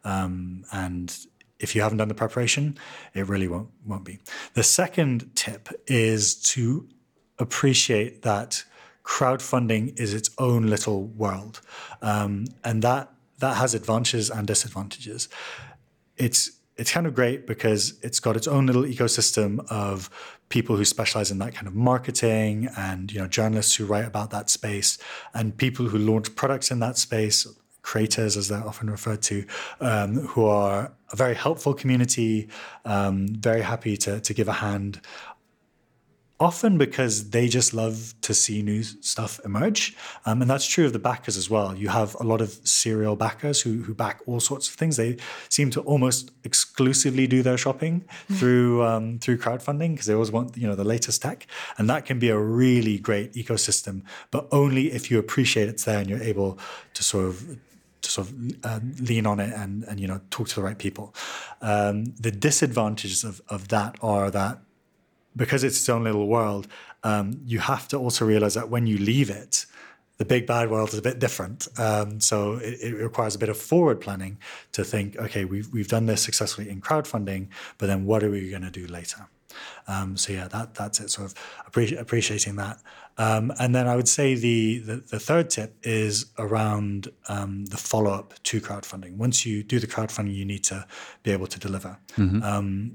Um, 0.04 0.66
and 0.72 1.16
if 1.60 1.76
you 1.76 1.82
haven't 1.82 2.00
done 2.00 2.08
the 2.08 2.16
preparation, 2.16 2.78
it 3.14 3.28
really 3.28 3.48
won't 3.48 3.70
won't 3.86 4.04
be. 4.04 4.20
The 4.54 4.64
second 4.64 5.32
tip 5.36 5.70
is 5.88 6.36
to 6.54 6.90
appreciate 7.40 8.24
that 8.24 8.64
crowdfunding 9.04 9.98
is 10.00 10.14
its 10.14 10.30
own 10.38 10.68
little 10.68 11.06
world, 11.06 11.62
um, 12.02 12.48
and 12.64 12.82
that 12.82 13.14
that 13.40 13.58
has 13.58 13.74
advantages 13.74 14.30
and 14.30 14.48
disadvantages. 14.48 15.30
It's 16.18 16.52
it's 16.78 16.92
kind 16.92 17.06
of 17.06 17.14
great 17.14 17.46
because 17.46 18.00
it's 18.02 18.20
got 18.20 18.36
its 18.36 18.48
own 18.48 18.66
little 18.66 18.84
ecosystem 18.84 19.66
of 19.70 20.10
people 20.50 20.76
who 20.76 20.86
specialize 20.86 21.32
in 21.32 21.40
that 21.40 21.54
kind 21.54 21.68
of 21.68 21.76
marketing 21.76 22.70
and 22.78 23.12
you 23.12 23.20
know 23.20 23.28
journalists 23.28 23.76
who 23.76 23.86
write 23.86 24.06
about 24.06 24.32
that 24.32 24.50
space 24.50 24.98
and 25.34 25.58
people 25.58 25.88
who 25.88 25.98
launch 25.98 26.36
products 26.36 26.72
in 26.72 26.80
that 26.80 26.98
space 26.98 27.48
creators, 27.84 28.36
as 28.38 28.48
they're 28.48 28.66
often 28.66 28.90
referred 28.90 29.22
to, 29.22 29.46
um, 29.82 30.16
who 30.28 30.46
are 30.46 30.92
a 31.12 31.16
very 31.16 31.36
helpful 31.36 31.74
community, 31.74 32.50
um, 32.86 33.28
very 33.28 33.62
happy 33.62 33.96
to, 33.98 34.20
to 34.22 34.34
give 34.34 34.48
a 34.48 34.54
hand. 34.54 35.00
Often 36.44 36.78
because 36.78 37.30
they 37.30 37.48
just 37.48 37.74
love 37.74 38.14
to 38.20 38.34
see 38.34 38.62
new 38.62 38.84
stuff 38.84 39.40
emerge. 39.46 39.96
Um, 40.26 40.42
and 40.42 40.52
that's 40.52 40.68
true 40.68 40.86
of 40.86 40.92
the 40.92 41.00
backers 41.00 41.38
as 41.38 41.50
well. 41.50 41.74
You 41.74 41.88
have 41.88 42.18
a 42.20 42.24
lot 42.24 42.42
of 42.42 42.50
serial 42.66 43.16
backers 43.16 43.62
who, 43.62 43.84
who 43.84 43.94
back 43.94 44.20
all 44.26 44.42
sorts 44.42 44.68
of 44.68 44.76
things. 44.76 44.98
They 44.98 45.16
seem 45.48 45.70
to 45.70 45.80
almost 45.84 46.32
exclusively 46.44 47.28
do 47.28 47.44
their 47.44 47.58
shopping 47.58 48.04
mm. 48.30 48.36
through 48.38 48.84
um, 48.84 49.20
through 49.20 49.38
crowdfunding 49.38 49.92
because 49.92 50.08
they 50.08 50.14
always 50.14 50.32
want 50.32 50.58
you 50.58 50.68
know 50.68 50.76
the 50.76 50.84
latest 50.84 51.22
tech. 51.22 51.48
And 51.78 51.90
that 51.90 52.04
can 52.04 52.20
be 52.20 52.28
a 52.28 52.38
really 52.38 52.98
great 52.98 53.32
ecosystem, 53.36 54.04
but 54.30 54.46
only 54.52 54.92
if 54.92 55.10
you 55.10 55.20
appreciate 55.20 55.70
it's 55.70 55.86
there 55.86 56.00
and 56.00 56.10
you're 56.10 56.22
able 56.22 56.60
to 56.96 57.04
sort 57.04 57.28
of 57.28 57.58
to 58.02 58.12
sort 58.12 58.28
of 58.28 58.34
uh, 58.66 58.80
lean 59.00 59.26
on 59.26 59.40
it 59.40 59.54
and 59.54 59.86
and 59.86 59.98
you 59.98 60.08
know 60.08 60.20
talk 60.30 60.50
to 60.50 60.56
the 60.56 60.62
right 60.62 60.78
people. 60.78 61.16
Um, 61.62 62.14
the 62.20 62.32
disadvantages 62.32 63.24
of, 63.24 63.42
of 63.48 63.70
that 63.70 63.96
are 64.02 64.30
that 64.30 64.60
because 65.36 65.64
it's 65.64 65.78
its 65.78 65.90
own 65.90 66.04
little 66.04 66.28
world, 66.28 66.68
um, 67.04 67.40
you 67.46 67.60
have 67.60 67.88
to 67.90 67.98
also 67.98 68.26
realize 68.26 68.54
that 68.54 68.70
when 68.70 68.88
you 68.88 68.98
leave 68.98 69.30
it, 69.30 69.66
the 70.18 70.26
big 70.26 70.46
bad 70.46 70.70
world 70.70 70.90
is 70.90 71.00
a 71.00 71.02
bit 71.02 71.20
different. 71.20 71.68
Um, 71.78 72.20
so 72.20 72.54
it, 72.54 72.80
it, 72.82 72.96
requires 72.96 73.36
a 73.36 73.40
bit 73.40 73.50
of 73.50 73.58
forward 73.58 74.00
planning 74.00 74.38
to 74.72 74.84
think, 74.84 75.18
okay, 75.18 75.44
we've, 75.44 75.72
we've 75.74 75.88
done 75.88 76.06
this 76.06 76.22
successfully 76.22 76.70
in 76.70 76.82
crowdfunding, 76.82 77.48
but 77.78 77.88
then 77.88 78.06
what 78.06 78.24
are 78.24 78.30
we 78.30 78.50
going 78.50 78.62
to 78.62 78.70
do 78.70 78.86
later? 78.88 79.28
Um, 79.88 80.18
so 80.18 80.34
yeah, 80.34 80.48
that 80.48 80.74
that's 80.74 81.00
it. 81.00 81.10
Sort 81.12 81.28
of 81.28 81.36
appreci- 81.72 82.00
appreciating 82.00 82.56
that. 82.56 82.80
Um, 83.18 83.52
and 83.60 83.76
then 83.76 83.88
I 83.88 83.96
would 83.96 84.08
say 84.08 84.34
the, 84.34 84.80
the, 84.80 84.96
the 84.98 85.20
third 85.20 85.50
tip 85.50 85.76
is 85.84 86.28
around 86.40 87.10
um, 87.28 87.66
the 87.66 87.78
follow 87.78 88.12
up 88.12 88.34
to 88.44 88.62
crowdfunding. 88.62 89.18
Once 89.18 89.46
you 89.46 89.62
do 89.62 89.80
the 89.80 89.88
crowdfunding, 89.88 90.34
you 90.34 90.46
need 90.46 90.64
to 90.66 90.88
be 91.22 91.32
able 91.32 91.48
to 91.48 91.60
deliver. 91.60 91.98
Mm-hmm 92.18 92.90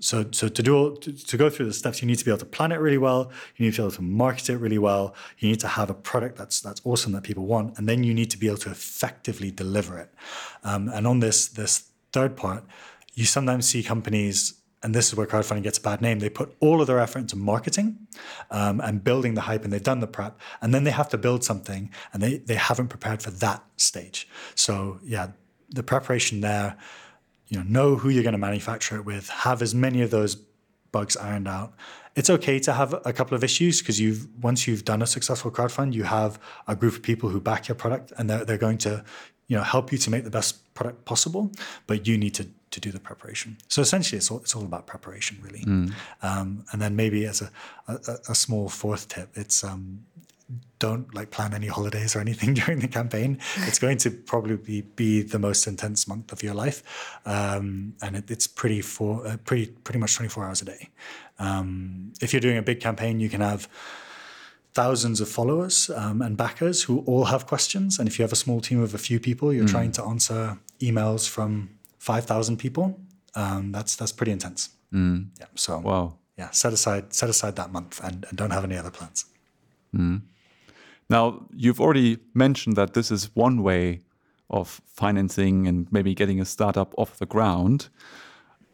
so 0.00 0.26
so 0.32 0.48
to 0.48 0.62
do 0.62 0.96
to, 1.00 1.12
to, 1.12 1.36
go 1.36 1.48
through 1.48 1.66
the 1.66 1.72
steps 1.72 2.02
you 2.02 2.08
need 2.08 2.18
to 2.18 2.24
be 2.24 2.30
able 2.30 2.38
to 2.38 2.44
plan 2.46 2.72
it 2.72 2.80
really 2.80 2.98
well. 2.98 3.30
You 3.56 3.64
need 3.64 3.74
to 3.74 3.82
be 3.82 3.84
able 3.84 3.96
to 3.96 4.02
market 4.02 4.50
it 4.50 4.58
really 4.58 4.78
well. 4.78 5.14
You 5.38 5.48
need 5.48 5.60
to 5.60 5.68
have 5.68 5.90
a 5.90 5.94
product 5.94 6.36
that's 6.36 6.60
that's 6.60 6.80
awesome 6.84 7.12
that 7.12 7.22
people 7.22 7.46
want 7.46 7.78
and 7.78 7.88
then 7.88 8.02
you 8.02 8.12
need 8.12 8.30
to 8.30 8.38
be 8.38 8.48
able 8.48 8.58
to 8.58 8.70
effectively 8.70 9.50
deliver 9.50 9.98
it. 9.98 10.12
Um, 10.64 10.88
and 10.88 11.06
on 11.06 11.20
this 11.20 11.48
this 11.48 11.90
third 12.12 12.36
part 12.36 12.64
you 13.14 13.24
sometimes 13.24 13.66
see 13.66 13.82
companies 13.82 14.54
and 14.82 14.94
this 14.94 15.08
is 15.08 15.14
where 15.14 15.26
crowdfunding 15.26 15.62
gets 15.62 15.78
a 15.78 15.82
bad 15.82 16.00
name 16.00 16.18
they 16.18 16.28
put 16.28 16.54
all 16.60 16.80
of 16.80 16.86
their 16.86 16.98
effort 16.98 17.20
into 17.20 17.36
marketing 17.36 17.98
um, 18.50 18.80
and 18.80 19.02
building 19.02 19.34
the 19.34 19.42
hype 19.42 19.64
and 19.64 19.72
they've 19.72 19.82
done 19.82 20.00
the 20.00 20.06
prep 20.06 20.38
and 20.60 20.74
then 20.74 20.84
they 20.84 20.90
have 20.90 21.08
to 21.08 21.18
build 21.18 21.44
something 21.44 21.90
and 22.12 22.22
they 22.22 22.38
they 22.38 22.56
haven't 22.56 22.88
prepared 22.88 23.22
for 23.22 23.30
that 23.30 23.62
stage. 23.76 24.28
So 24.54 24.98
yeah 25.04 25.28
the 25.70 25.82
preparation 25.82 26.40
there 26.40 26.76
you 27.48 27.58
know, 27.58 27.64
know 27.64 27.96
who 27.96 28.08
you're 28.08 28.22
going 28.22 28.32
to 28.32 28.38
manufacture 28.38 28.96
it 28.96 29.04
with, 29.04 29.28
have 29.28 29.62
as 29.62 29.74
many 29.74 30.02
of 30.02 30.10
those 30.10 30.36
bugs 30.92 31.16
ironed 31.16 31.48
out. 31.48 31.74
It's 32.14 32.30
okay 32.30 32.58
to 32.60 32.72
have 32.72 32.94
a 33.04 33.12
couple 33.12 33.36
of 33.36 33.44
issues 33.44 33.80
because 33.80 34.00
you've 34.00 34.26
once 34.42 34.66
you've 34.66 34.84
done 34.84 35.02
a 35.02 35.06
successful 35.06 35.50
crowdfund, 35.50 35.92
you 35.92 36.04
have 36.04 36.38
a 36.66 36.74
group 36.74 36.94
of 36.94 37.02
people 37.02 37.28
who 37.28 37.40
back 37.40 37.68
your 37.68 37.74
product 37.74 38.12
and 38.16 38.30
they're, 38.30 38.44
they're 38.44 38.58
going 38.58 38.78
to, 38.78 39.04
you 39.48 39.56
know, 39.56 39.62
help 39.62 39.92
you 39.92 39.98
to 39.98 40.10
make 40.10 40.24
the 40.24 40.30
best 40.30 40.72
product 40.74 41.04
possible. 41.04 41.52
But 41.86 42.06
you 42.06 42.16
need 42.16 42.34
to 42.34 42.48
to 42.72 42.80
do 42.80 42.90
the 42.90 43.00
preparation. 43.00 43.56
So 43.68 43.80
essentially, 43.80 44.18
it's 44.18 44.30
all, 44.30 44.40
it's 44.40 44.54
all 44.54 44.64
about 44.64 44.86
preparation, 44.86 45.38
really. 45.40 45.60
Mm. 45.60 45.92
Um, 46.22 46.64
and 46.72 46.82
then 46.82 46.96
maybe 46.96 47.24
as 47.26 47.40
a, 47.40 47.50
a, 47.88 47.98
a 48.28 48.34
small 48.34 48.68
fourth 48.68 49.08
tip, 49.08 49.30
it's 49.34 49.64
um, 49.64 50.04
don't 50.78 51.12
like 51.14 51.30
plan 51.30 51.54
any 51.54 51.66
holidays 51.66 52.14
or 52.14 52.20
anything 52.20 52.54
during 52.60 52.80
the 52.80 52.88
campaign. 52.88 53.38
It's 53.66 53.78
going 53.78 53.98
to 53.98 54.10
probably 54.10 54.56
be, 54.56 54.82
be 54.82 55.22
the 55.22 55.38
most 55.38 55.66
intense 55.66 56.06
month 56.06 56.32
of 56.32 56.42
your 56.42 56.54
life, 56.54 57.18
um, 57.24 57.94
and 58.02 58.16
it, 58.16 58.30
it's 58.30 58.46
pretty 58.46 58.80
for 58.80 59.26
uh, 59.26 59.36
pretty 59.38 59.66
pretty 59.66 59.98
much 59.98 60.14
twenty 60.14 60.28
four 60.28 60.44
hours 60.44 60.62
a 60.62 60.66
day. 60.66 60.90
Um, 61.38 62.12
if 62.20 62.32
you're 62.32 62.40
doing 62.40 62.58
a 62.58 62.62
big 62.62 62.80
campaign, 62.80 63.20
you 63.20 63.28
can 63.28 63.40
have 63.40 63.68
thousands 64.74 65.20
of 65.22 65.28
followers 65.28 65.90
um, 65.90 66.20
and 66.20 66.36
backers 66.36 66.82
who 66.82 67.00
all 67.06 67.24
have 67.24 67.46
questions. 67.46 67.98
And 67.98 68.06
if 68.06 68.18
you 68.18 68.22
have 68.22 68.32
a 68.32 68.36
small 68.36 68.60
team 68.60 68.82
of 68.82 68.94
a 68.94 68.98
few 68.98 69.18
people, 69.18 69.52
you're 69.52 69.64
mm. 69.64 69.70
trying 69.70 69.92
to 69.92 70.04
answer 70.04 70.58
emails 70.80 71.28
from 71.28 71.70
five 71.98 72.26
thousand 72.26 72.58
people. 72.58 73.00
Um, 73.34 73.72
that's 73.72 73.96
that's 73.96 74.12
pretty 74.12 74.32
intense. 74.32 74.70
Mm. 74.92 75.28
Yeah. 75.40 75.46
So 75.54 75.78
wow. 75.78 76.14
Yeah. 76.38 76.50
Set 76.50 76.72
aside 76.72 77.14
set 77.14 77.30
aside 77.30 77.56
that 77.56 77.72
month 77.72 78.00
and, 78.04 78.26
and 78.28 78.36
don't 78.36 78.50
have 78.50 78.64
any 78.64 78.76
other 78.76 78.90
plans. 78.90 79.24
Mm. 79.94 80.22
Now, 81.08 81.46
you've 81.54 81.80
already 81.80 82.18
mentioned 82.34 82.76
that 82.76 82.94
this 82.94 83.10
is 83.10 83.30
one 83.34 83.62
way 83.62 84.00
of 84.50 84.80
financing 84.86 85.66
and 85.66 85.86
maybe 85.90 86.14
getting 86.14 86.40
a 86.40 86.44
startup 86.44 86.94
off 86.96 87.18
the 87.18 87.26
ground. 87.26 87.88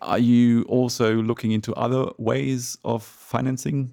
Are 0.00 0.18
you 0.18 0.62
also 0.64 1.14
looking 1.14 1.52
into 1.52 1.72
other 1.74 2.10
ways 2.18 2.76
of 2.84 3.02
financing 3.02 3.92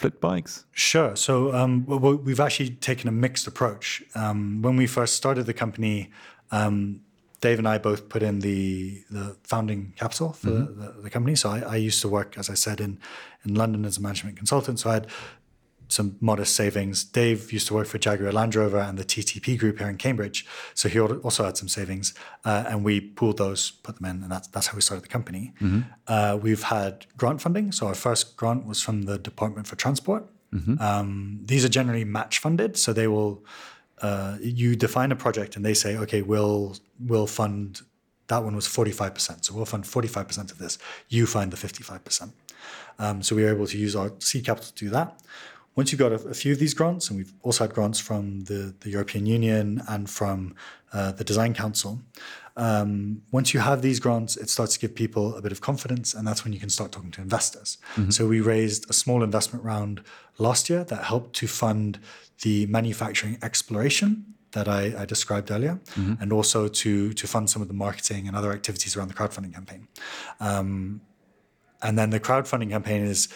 FlitBikes? 0.00 0.64
Sure. 0.72 1.14
So 1.16 1.54
um, 1.54 1.86
we've 1.86 2.40
actually 2.40 2.70
taken 2.70 3.08
a 3.08 3.12
mixed 3.12 3.46
approach. 3.46 4.02
Um, 4.14 4.62
when 4.62 4.76
we 4.76 4.86
first 4.86 5.14
started 5.14 5.46
the 5.46 5.54
company, 5.54 6.10
um, 6.50 7.00
Dave 7.40 7.58
and 7.58 7.68
I 7.68 7.78
both 7.78 8.08
put 8.08 8.22
in 8.22 8.40
the 8.40 9.04
the 9.10 9.36
founding 9.44 9.92
capital 9.96 10.32
for 10.32 10.48
mm-hmm. 10.48 10.80
the, 10.80 11.02
the, 11.02 11.10
company. 11.10 11.36
So 11.36 11.50
I, 11.50 11.60
I, 11.60 11.76
used 11.76 12.00
to 12.02 12.08
work, 12.08 12.36
as 12.36 12.50
I 12.50 12.54
said, 12.54 12.80
in 12.80 12.98
in 13.44 13.54
London 13.54 13.84
as 13.84 13.98
a 13.98 14.00
management 14.00 14.36
consultant. 14.36 14.80
So 14.80 14.90
I 14.90 14.94
had 14.94 15.06
some 15.88 16.16
modest 16.20 16.54
savings. 16.54 17.02
Dave 17.02 17.52
used 17.52 17.66
to 17.68 17.74
work 17.74 17.86
for 17.86 17.98
Jaguar 17.98 18.30
Land 18.30 18.54
Rover 18.54 18.78
and 18.78 18.98
the 18.98 19.04
TTP 19.04 19.58
group 19.58 19.78
here 19.78 19.88
in 19.88 19.96
Cambridge, 19.96 20.46
so 20.74 20.88
he 20.88 21.00
also 21.00 21.44
had 21.44 21.56
some 21.56 21.68
savings, 21.68 22.14
uh, 22.44 22.64
and 22.68 22.84
we 22.84 23.00
pooled 23.00 23.38
those, 23.38 23.70
put 23.70 23.96
them 23.96 24.04
in, 24.04 24.22
and 24.22 24.30
that's 24.30 24.48
that's 24.48 24.68
how 24.68 24.76
we 24.76 24.82
started 24.82 25.04
the 25.04 25.08
company. 25.08 25.54
Mm-hmm. 25.60 25.80
Uh, 26.06 26.38
we've 26.40 26.62
had 26.64 27.06
grant 27.16 27.40
funding, 27.40 27.72
so 27.72 27.86
our 27.86 27.94
first 27.94 28.36
grant 28.36 28.66
was 28.66 28.82
from 28.82 29.02
the 29.02 29.18
Department 29.18 29.66
for 29.66 29.76
Transport. 29.76 30.26
Mm-hmm. 30.52 30.80
Um, 30.80 31.40
these 31.44 31.64
are 31.64 31.68
generally 31.68 32.04
match 32.04 32.38
funded, 32.38 32.76
so 32.76 32.92
they 32.92 33.08
will. 33.08 33.44
Uh, 34.00 34.38
you 34.40 34.76
define 34.76 35.10
a 35.10 35.16
project 35.16 35.56
and 35.56 35.64
they 35.64 35.74
say, 35.74 35.96
okay, 35.96 36.22
we'll 36.22 36.76
we'll 37.00 37.26
fund. 37.26 37.80
That 38.28 38.44
one 38.44 38.54
was 38.54 38.66
forty 38.66 38.92
five 38.92 39.14
percent, 39.14 39.44
so 39.44 39.54
we'll 39.54 39.64
fund 39.64 39.86
forty 39.86 40.06
five 40.08 40.28
percent 40.28 40.52
of 40.52 40.58
this. 40.58 40.78
You 41.08 41.26
find 41.26 41.50
the 41.50 41.56
fifty 41.56 41.82
five 41.82 42.04
percent. 42.04 42.32
Um, 42.98 43.22
so 43.22 43.36
we 43.36 43.42
were 43.42 43.50
able 43.50 43.66
to 43.66 43.78
use 43.78 43.94
our 43.96 44.12
seed 44.18 44.44
capital 44.46 44.70
to 44.74 44.84
do 44.84 44.90
that. 44.90 45.20
Once 45.78 45.92
you've 45.92 46.00
got 46.00 46.10
a, 46.10 46.16
a, 46.26 46.34
few 46.34 46.52
of 46.52 46.58
these 46.58 46.74
grants, 46.74 47.08
and 47.08 47.16
we've 47.18 47.32
also 47.44 47.62
had 47.62 47.72
grants 47.72 48.00
from 48.00 48.40
the, 48.50 48.74
the 48.80 48.90
European 48.90 49.26
Union 49.26 49.80
and 49.86 50.10
from 50.10 50.52
uh, 50.92 51.12
the 51.12 51.22
Design 51.22 51.54
Council, 51.54 52.00
um, 52.56 53.22
once 53.30 53.54
you 53.54 53.60
have 53.60 53.80
these 53.80 54.00
grants, 54.00 54.36
it 54.36 54.50
starts 54.50 54.74
to 54.74 54.80
give 54.80 54.96
people 54.96 55.36
a 55.36 55.40
bit 55.40 55.52
of 55.52 55.60
confidence, 55.60 56.14
and 56.14 56.26
that's 56.26 56.42
when 56.42 56.52
you 56.52 56.58
can 56.58 56.68
start 56.68 56.90
talking 56.90 57.12
to 57.12 57.20
investors. 57.20 57.78
Mm-hmm. 57.94 58.10
So 58.10 58.26
we 58.26 58.40
raised 58.40 58.90
a 58.90 58.92
small 58.92 59.22
investment 59.22 59.64
round 59.64 60.02
last 60.38 60.68
year 60.68 60.82
that 60.82 61.04
helped 61.04 61.36
to 61.36 61.46
fund 61.46 62.00
the 62.42 62.66
manufacturing 62.66 63.38
exploration 63.40 64.34
that 64.50 64.66
I, 64.66 65.02
I 65.02 65.04
described 65.04 65.48
earlier, 65.52 65.78
mm-hmm. 65.94 66.20
and 66.20 66.32
also 66.32 66.66
to 66.66 67.12
to 67.12 67.26
fund 67.28 67.50
some 67.50 67.62
of 67.62 67.68
the 67.68 67.78
marketing 67.86 68.26
and 68.26 68.36
other 68.36 68.50
activities 68.50 68.96
around 68.96 69.10
the 69.12 69.14
crowdfunding 69.14 69.54
campaign. 69.54 69.86
Um, 70.40 71.02
and 71.82 71.96
then 71.98 72.10
the 72.10 72.20
crowdfunding 72.20 72.70
campaign 72.70 73.02
is 73.02 73.28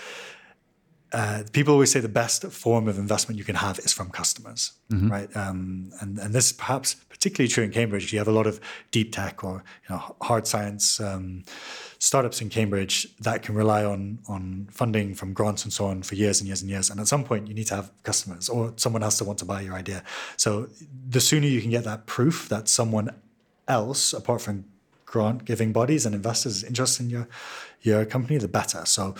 uh, 1.12 1.42
people 1.52 1.74
always 1.74 1.92
say 1.92 2.00
the 2.00 2.08
best 2.08 2.44
form 2.46 2.88
of 2.88 2.98
investment 2.98 3.36
you 3.38 3.44
can 3.44 3.56
have 3.56 3.78
is 3.80 3.92
from 3.92 4.08
customers, 4.10 4.72
mm-hmm. 4.90 5.10
right? 5.10 5.36
Um, 5.36 5.92
and 6.00 6.18
and 6.18 6.34
this 6.34 6.46
is 6.46 6.52
perhaps 6.52 6.94
particularly 7.10 7.48
true 7.48 7.64
in 7.64 7.70
Cambridge. 7.70 8.12
You 8.12 8.18
have 8.18 8.28
a 8.28 8.32
lot 8.32 8.46
of 8.46 8.60
deep 8.90 9.12
tech 9.12 9.44
or 9.44 9.62
you 9.88 9.94
know 9.94 10.16
hard 10.22 10.46
science 10.46 11.00
um, 11.00 11.42
startups 11.98 12.40
in 12.40 12.48
Cambridge 12.48 13.14
that 13.20 13.42
can 13.42 13.54
rely 13.54 13.84
on 13.84 14.20
on 14.26 14.68
funding 14.70 15.14
from 15.14 15.34
grants 15.34 15.64
and 15.64 15.72
so 15.72 15.84
on 15.84 16.02
for 16.02 16.14
years 16.14 16.40
and 16.40 16.48
years 16.48 16.62
and 16.62 16.70
years. 16.70 16.88
And 16.88 16.98
at 16.98 17.08
some 17.08 17.24
point, 17.24 17.46
you 17.46 17.54
need 17.54 17.66
to 17.66 17.76
have 17.76 17.92
customers, 18.04 18.48
or 18.48 18.72
someone 18.76 19.02
has 19.02 19.18
to 19.18 19.24
want 19.24 19.38
to 19.40 19.44
buy 19.44 19.60
your 19.60 19.74
idea. 19.74 20.02
So 20.38 20.68
the 21.08 21.20
sooner 21.20 21.46
you 21.46 21.60
can 21.60 21.70
get 21.70 21.84
that 21.84 22.06
proof 22.06 22.48
that 22.48 22.68
someone 22.68 23.10
else, 23.68 24.14
apart 24.14 24.40
from 24.40 24.64
grant 25.04 25.44
giving 25.44 25.72
bodies 25.72 26.06
and 26.06 26.14
investors, 26.14 26.56
is 26.56 26.64
interested 26.64 27.02
in 27.04 27.10
your 27.10 27.28
your 27.82 28.06
company, 28.06 28.38
the 28.38 28.48
better. 28.48 28.86
So 28.86 29.14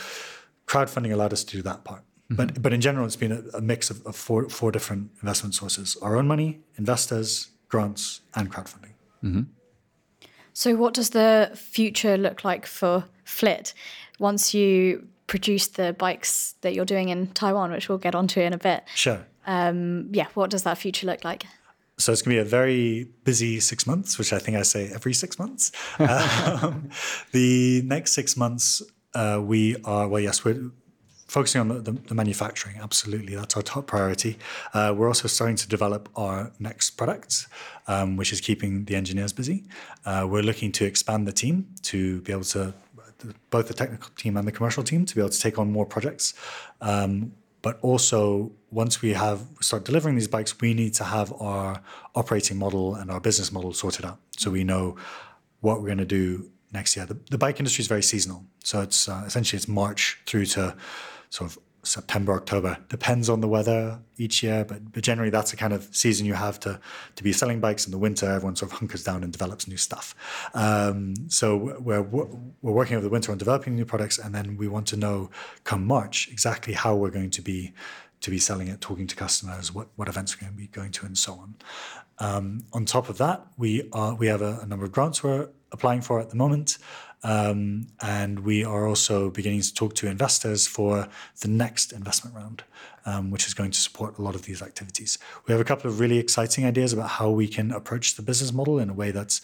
crowdfunding 0.67 1.11
allowed 1.11 1.33
us 1.33 1.43
to 1.43 1.57
do 1.57 1.61
that 1.63 1.83
part. 1.83 2.01
Mm-hmm. 2.01 2.35
But 2.35 2.61
but 2.61 2.73
in 2.73 2.81
general, 2.81 3.05
it's 3.05 3.15
been 3.15 3.31
a, 3.31 3.57
a 3.57 3.61
mix 3.61 3.89
of, 3.89 4.05
of, 4.05 4.15
four 4.15 4.49
four 4.49 4.71
different 4.71 5.11
investment 5.21 5.55
sources: 5.55 5.97
our 6.01 6.15
own 6.15 6.27
money, 6.27 6.61
investors, 6.77 7.49
grants, 7.67 8.21
and 8.35 8.51
crowdfunding. 8.51 8.93
Mm-hmm. 9.23 9.41
So, 10.53 10.75
what 10.75 10.93
does 10.93 11.09
the 11.09 11.51
future 11.55 12.17
look 12.17 12.43
like 12.43 12.65
for 12.65 13.05
Flit 13.23 13.73
once 14.19 14.53
you 14.53 15.07
produce 15.27 15.67
the 15.67 15.93
bikes 15.93 16.55
that 16.61 16.73
you're 16.73 16.85
doing 16.85 17.09
in 17.09 17.27
Taiwan, 17.27 17.71
which 17.71 17.89
we'll 17.89 17.97
get 17.97 18.15
onto 18.15 18.39
in 18.39 18.53
a 18.53 18.57
bit? 18.57 18.83
Sure. 18.95 19.25
Um, 19.45 20.09
yeah, 20.11 20.27
what 20.35 20.49
does 20.49 20.63
that 20.63 20.77
future 20.77 21.07
look 21.07 21.23
like? 21.23 21.45
So 21.97 22.11
it's 22.11 22.21
going 22.21 22.37
to 22.37 22.43
be 22.43 22.47
a 22.47 22.49
very 22.49 23.07
busy 23.23 23.59
six 23.59 23.85
months, 23.85 24.17
which 24.17 24.33
I 24.33 24.39
think 24.39 24.57
I 24.57 24.63
say 24.63 24.89
every 24.93 25.13
six 25.13 25.37
months. 25.37 25.71
um, 25.99 26.89
the 27.31 27.81
next 27.85 28.13
six 28.13 28.35
months 28.35 28.81
uh, 29.15 29.39
we 29.41 29.75
are, 29.83 30.07
well, 30.07 30.21
yes, 30.21 30.43
we're 30.43 30.71
focusing 31.27 31.61
on 31.61 31.67
the, 31.67 31.79
the, 31.79 31.91
the 31.91 32.15
manufacturing. 32.15 32.77
Absolutely. 32.81 33.35
That's 33.35 33.55
our 33.55 33.63
top 33.63 33.87
priority. 33.87 34.37
Uh, 34.73 34.93
we're 34.95 35.07
also 35.07 35.27
starting 35.27 35.55
to 35.57 35.67
develop 35.67 36.09
our 36.15 36.51
next 36.59 36.91
products, 36.91 37.47
um, 37.87 38.17
which 38.17 38.31
is 38.31 38.39
keeping 38.41 38.85
the 38.85 38.95
engineers 38.95 39.33
busy. 39.33 39.63
Uh, 40.05 40.27
we're 40.29 40.43
looking 40.43 40.71
to 40.73 40.85
expand 40.85 41.27
the 41.27 41.31
team 41.31 41.67
to 41.83 42.21
be 42.21 42.31
able 42.31 42.43
to, 42.43 42.73
both 43.49 43.67
the 43.67 43.73
technical 43.73 44.09
team 44.15 44.37
and 44.37 44.47
the 44.47 44.51
commercial 44.51 44.83
team, 44.83 45.05
to 45.05 45.15
be 45.15 45.21
able 45.21 45.29
to 45.29 45.39
take 45.39 45.57
on 45.57 45.71
more 45.71 45.85
projects. 45.85 46.33
Um, 46.81 47.33
but 47.61 47.79
also, 47.81 48.51
once 48.71 49.01
we 49.01 49.13
have 49.13 49.39
start 49.61 49.85
delivering 49.85 50.15
these 50.15 50.27
bikes, 50.27 50.59
we 50.59 50.73
need 50.73 50.93
to 50.95 51.05
have 51.05 51.31
our 51.39 51.81
operating 52.13 52.57
model 52.57 52.95
and 52.95 53.09
our 53.09 53.21
business 53.21 53.53
model 53.53 53.71
sorted 53.71 54.03
out, 54.03 54.19
so 54.37 54.51
we 54.51 54.65
know 54.65 54.97
what 55.61 55.79
we're 55.79 55.87
going 55.87 55.97
to 55.97 56.05
do 56.05 56.51
next 56.73 56.95
year. 56.95 57.05
The, 57.05 57.17
the 57.29 57.37
bike 57.37 57.59
industry 57.59 57.81
is 57.81 57.87
very 57.87 58.03
seasonal, 58.03 58.45
so 58.63 58.81
it's 58.81 59.07
uh, 59.07 59.23
essentially 59.25 59.57
it's 59.57 59.67
March 59.67 60.19
through 60.25 60.45
to 60.47 60.75
sort 61.29 61.51
of 61.51 61.57
September, 61.83 62.33
October. 62.33 62.77
Depends 62.87 63.29
on 63.29 63.41
the 63.41 63.47
weather 63.47 63.99
each 64.17 64.41
year, 64.41 64.63
but, 64.63 64.93
but 64.93 65.03
generally 65.03 65.29
that's 65.29 65.51
the 65.51 65.57
kind 65.57 65.73
of 65.73 65.87
season 65.91 66.25
you 66.25 66.33
have 66.33 66.59
to 66.61 66.79
to 67.15 67.23
be 67.23 67.33
selling 67.33 67.59
bikes 67.59 67.85
in 67.85 67.91
the 67.91 67.97
winter. 67.97 68.25
Everyone 68.25 68.55
sort 68.55 68.71
of 68.71 68.77
hunkers 68.79 69.03
down 69.03 69.23
and 69.23 69.31
develops 69.31 69.67
new 69.67 69.77
stuff. 69.77 70.15
Um, 70.53 71.13
so 71.27 71.77
we're 71.79 72.01
we're 72.01 72.47
working 72.61 72.95
over 72.95 73.03
the 73.03 73.09
winter 73.09 73.31
on 73.31 73.37
developing 73.37 73.75
new 73.75 73.85
products, 73.85 74.17
and 74.17 74.33
then 74.33 74.57
we 74.57 74.67
want 74.67 74.87
to 74.87 74.97
know 74.97 75.29
come 75.63 75.85
March 75.85 76.29
exactly 76.31 76.73
how 76.73 76.95
we're 76.95 77.11
going 77.11 77.31
to 77.31 77.41
be 77.41 77.73
to 78.23 78.29
be 78.31 78.39
selling 78.39 78.69
it, 78.69 78.79
talking 78.79 79.05
to 79.05 79.17
customers, 79.17 79.73
what, 79.73 79.89
what 79.97 80.07
events 80.07 80.33
we're 80.33 80.47
going 80.47 80.53
to 80.53 80.57
be 80.57 80.67
going 80.67 80.91
to, 80.93 81.05
and 81.05 81.17
so 81.17 81.33
on. 81.33 81.55
Um, 82.19 82.63
on 82.71 82.85
top 82.85 83.09
of 83.09 83.17
that, 83.17 83.45
we 83.57 83.89
are 83.91 84.15
we 84.15 84.27
have 84.27 84.41
a, 84.41 84.59
a, 84.61 84.65
number 84.65 84.85
of 84.85 84.93
grants 84.93 85.23
we're 85.23 85.49
applying 85.73 86.01
for 86.01 86.21
at 86.21 86.29
the 86.29 86.35
moment. 86.35 86.77
Um, 87.23 87.87
and 88.01 88.39
we 88.39 88.65
are 88.65 88.85
also 88.85 89.29
beginning 89.29 89.61
to 89.61 89.73
talk 89.73 89.95
to 89.95 90.07
investors 90.07 90.67
for 90.67 91.07
the 91.39 91.47
next 91.47 91.93
investment 91.93 92.35
round, 92.35 92.63
um, 93.05 93.31
which 93.31 93.47
is 93.47 93.53
going 93.53 93.71
to 93.71 93.79
support 93.79 94.17
a 94.17 94.21
lot 94.21 94.35
of 94.35 94.43
these 94.43 94.61
activities. 94.61 95.17
We 95.47 95.53
have 95.53 95.61
a 95.61 95.63
couple 95.63 95.89
of 95.89 95.99
really 96.01 96.17
exciting 96.17 96.65
ideas 96.65 96.91
about 96.91 97.09
how 97.09 97.29
we 97.29 97.47
can 97.47 97.71
approach 97.71 98.15
the 98.15 98.21
business 98.21 98.51
model 98.51 98.77
in 98.77 98.89
a 98.89 98.93
way 98.93 99.11
that's 99.11 99.41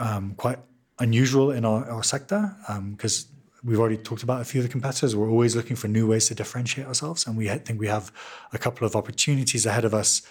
um, 0.00 0.34
quite 0.36 0.58
unusual 0.98 1.52
in 1.52 1.64
our, 1.64 1.88
our 1.88 2.02
sector, 2.02 2.54
because 2.90 3.26
um, 3.26 3.30
we've 3.64 3.78
already 3.78 3.96
talked 3.96 4.24
about 4.24 4.40
a 4.40 4.44
few 4.44 4.60
of 4.60 4.66
the 4.66 4.72
competitors. 4.72 5.14
We're 5.14 5.30
always 5.30 5.54
looking 5.54 5.76
for 5.76 5.86
new 5.86 6.08
ways 6.08 6.26
to 6.28 6.34
differentiate 6.34 6.88
ourselves, 6.88 7.26
and 7.26 7.36
we 7.36 7.46
think 7.48 7.78
we 7.78 7.88
have 7.88 8.12
a 8.52 8.58
couple 8.58 8.86
of 8.86 8.96
opportunities 8.96 9.66
ahead 9.66 9.84
of 9.84 9.94
us 9.94 10.22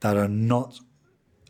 that 0.00 0.16
are 0.16 0.28
not 0.28 0.78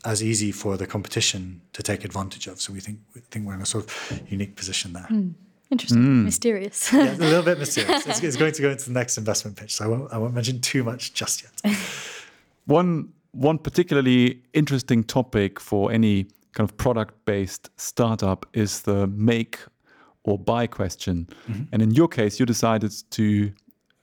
as 0.04 0.22
easy 0.22 0.52
for 0.52 0.76
the 0.76 0.86
competition 0.86 1.60
to 1.72 1.82
take 1.82 2.04
advantage 2.04 2.46
of. 2.46 2.60
So 2.60 2.72
we 2.72 2.80
think 2.80 3.00
we 3.14 3.20
think 3.20 3.46
we're 3.46 3.54
in 3.54 3.62
a 3.62 3.66
sort 3.66 3.84
of 3.84 4.22
unique 4.30 4.56
position 4.56 4.92
there. 4.92 5.06
Mm. 5.10 5.34
Interesting, 5.70 6.02
mm. 6.02 6.24
mysterious. 6.24 6.92
yeah, 6.92 7.14
a 7.14 7.16
little 7.16 7.42
bit 7.42 7.58
mysterious. 7.64 8.06
It's, 8.06 8.22
it's, 8.22 8.36
going 8.36 8.52
to 8.52 8.62
go 8.62 8.70
into 8.70 8.86
the 8.86 8.92
next 8.92 9.18
investment 9.18 9.58
pitch, 9.58 9.74
so 9.74 9.84
I 9.84 9.88
won't, 9.88 10.12
I 10.14 10.18
won't 10.18 10.32
mention 10.32 10.62
too 10.62 10.82
much 10.82 11.12
just 11.12 11.42
yet. 11.42 11.76
one 12.64 13.12
one 13.32 13.58
particularly 13.58 14.42
interesting 14.54 15.04
topic 15.04 15.60
for 15.60 15.92
any 15.92 16.24
kind 16.52 16.68
of 16.68 16.76
product 16.78 17.14
based 17.26 17.68
startup 17.76 18.46
is 18.54 18.82
the 18.82 19.06
make 19.08 19.58
or 20.24 20.38
buy 20.38 20.66
question. 20.66 21.28
Mm-hmm. 21.48 21.62
And 21.72 21.82
in 21.82 21.90
your 21.90 22.08
case, 22.08 22.40
you 22.40 22.46
decided 22.46 22.92
to 23.10 23.52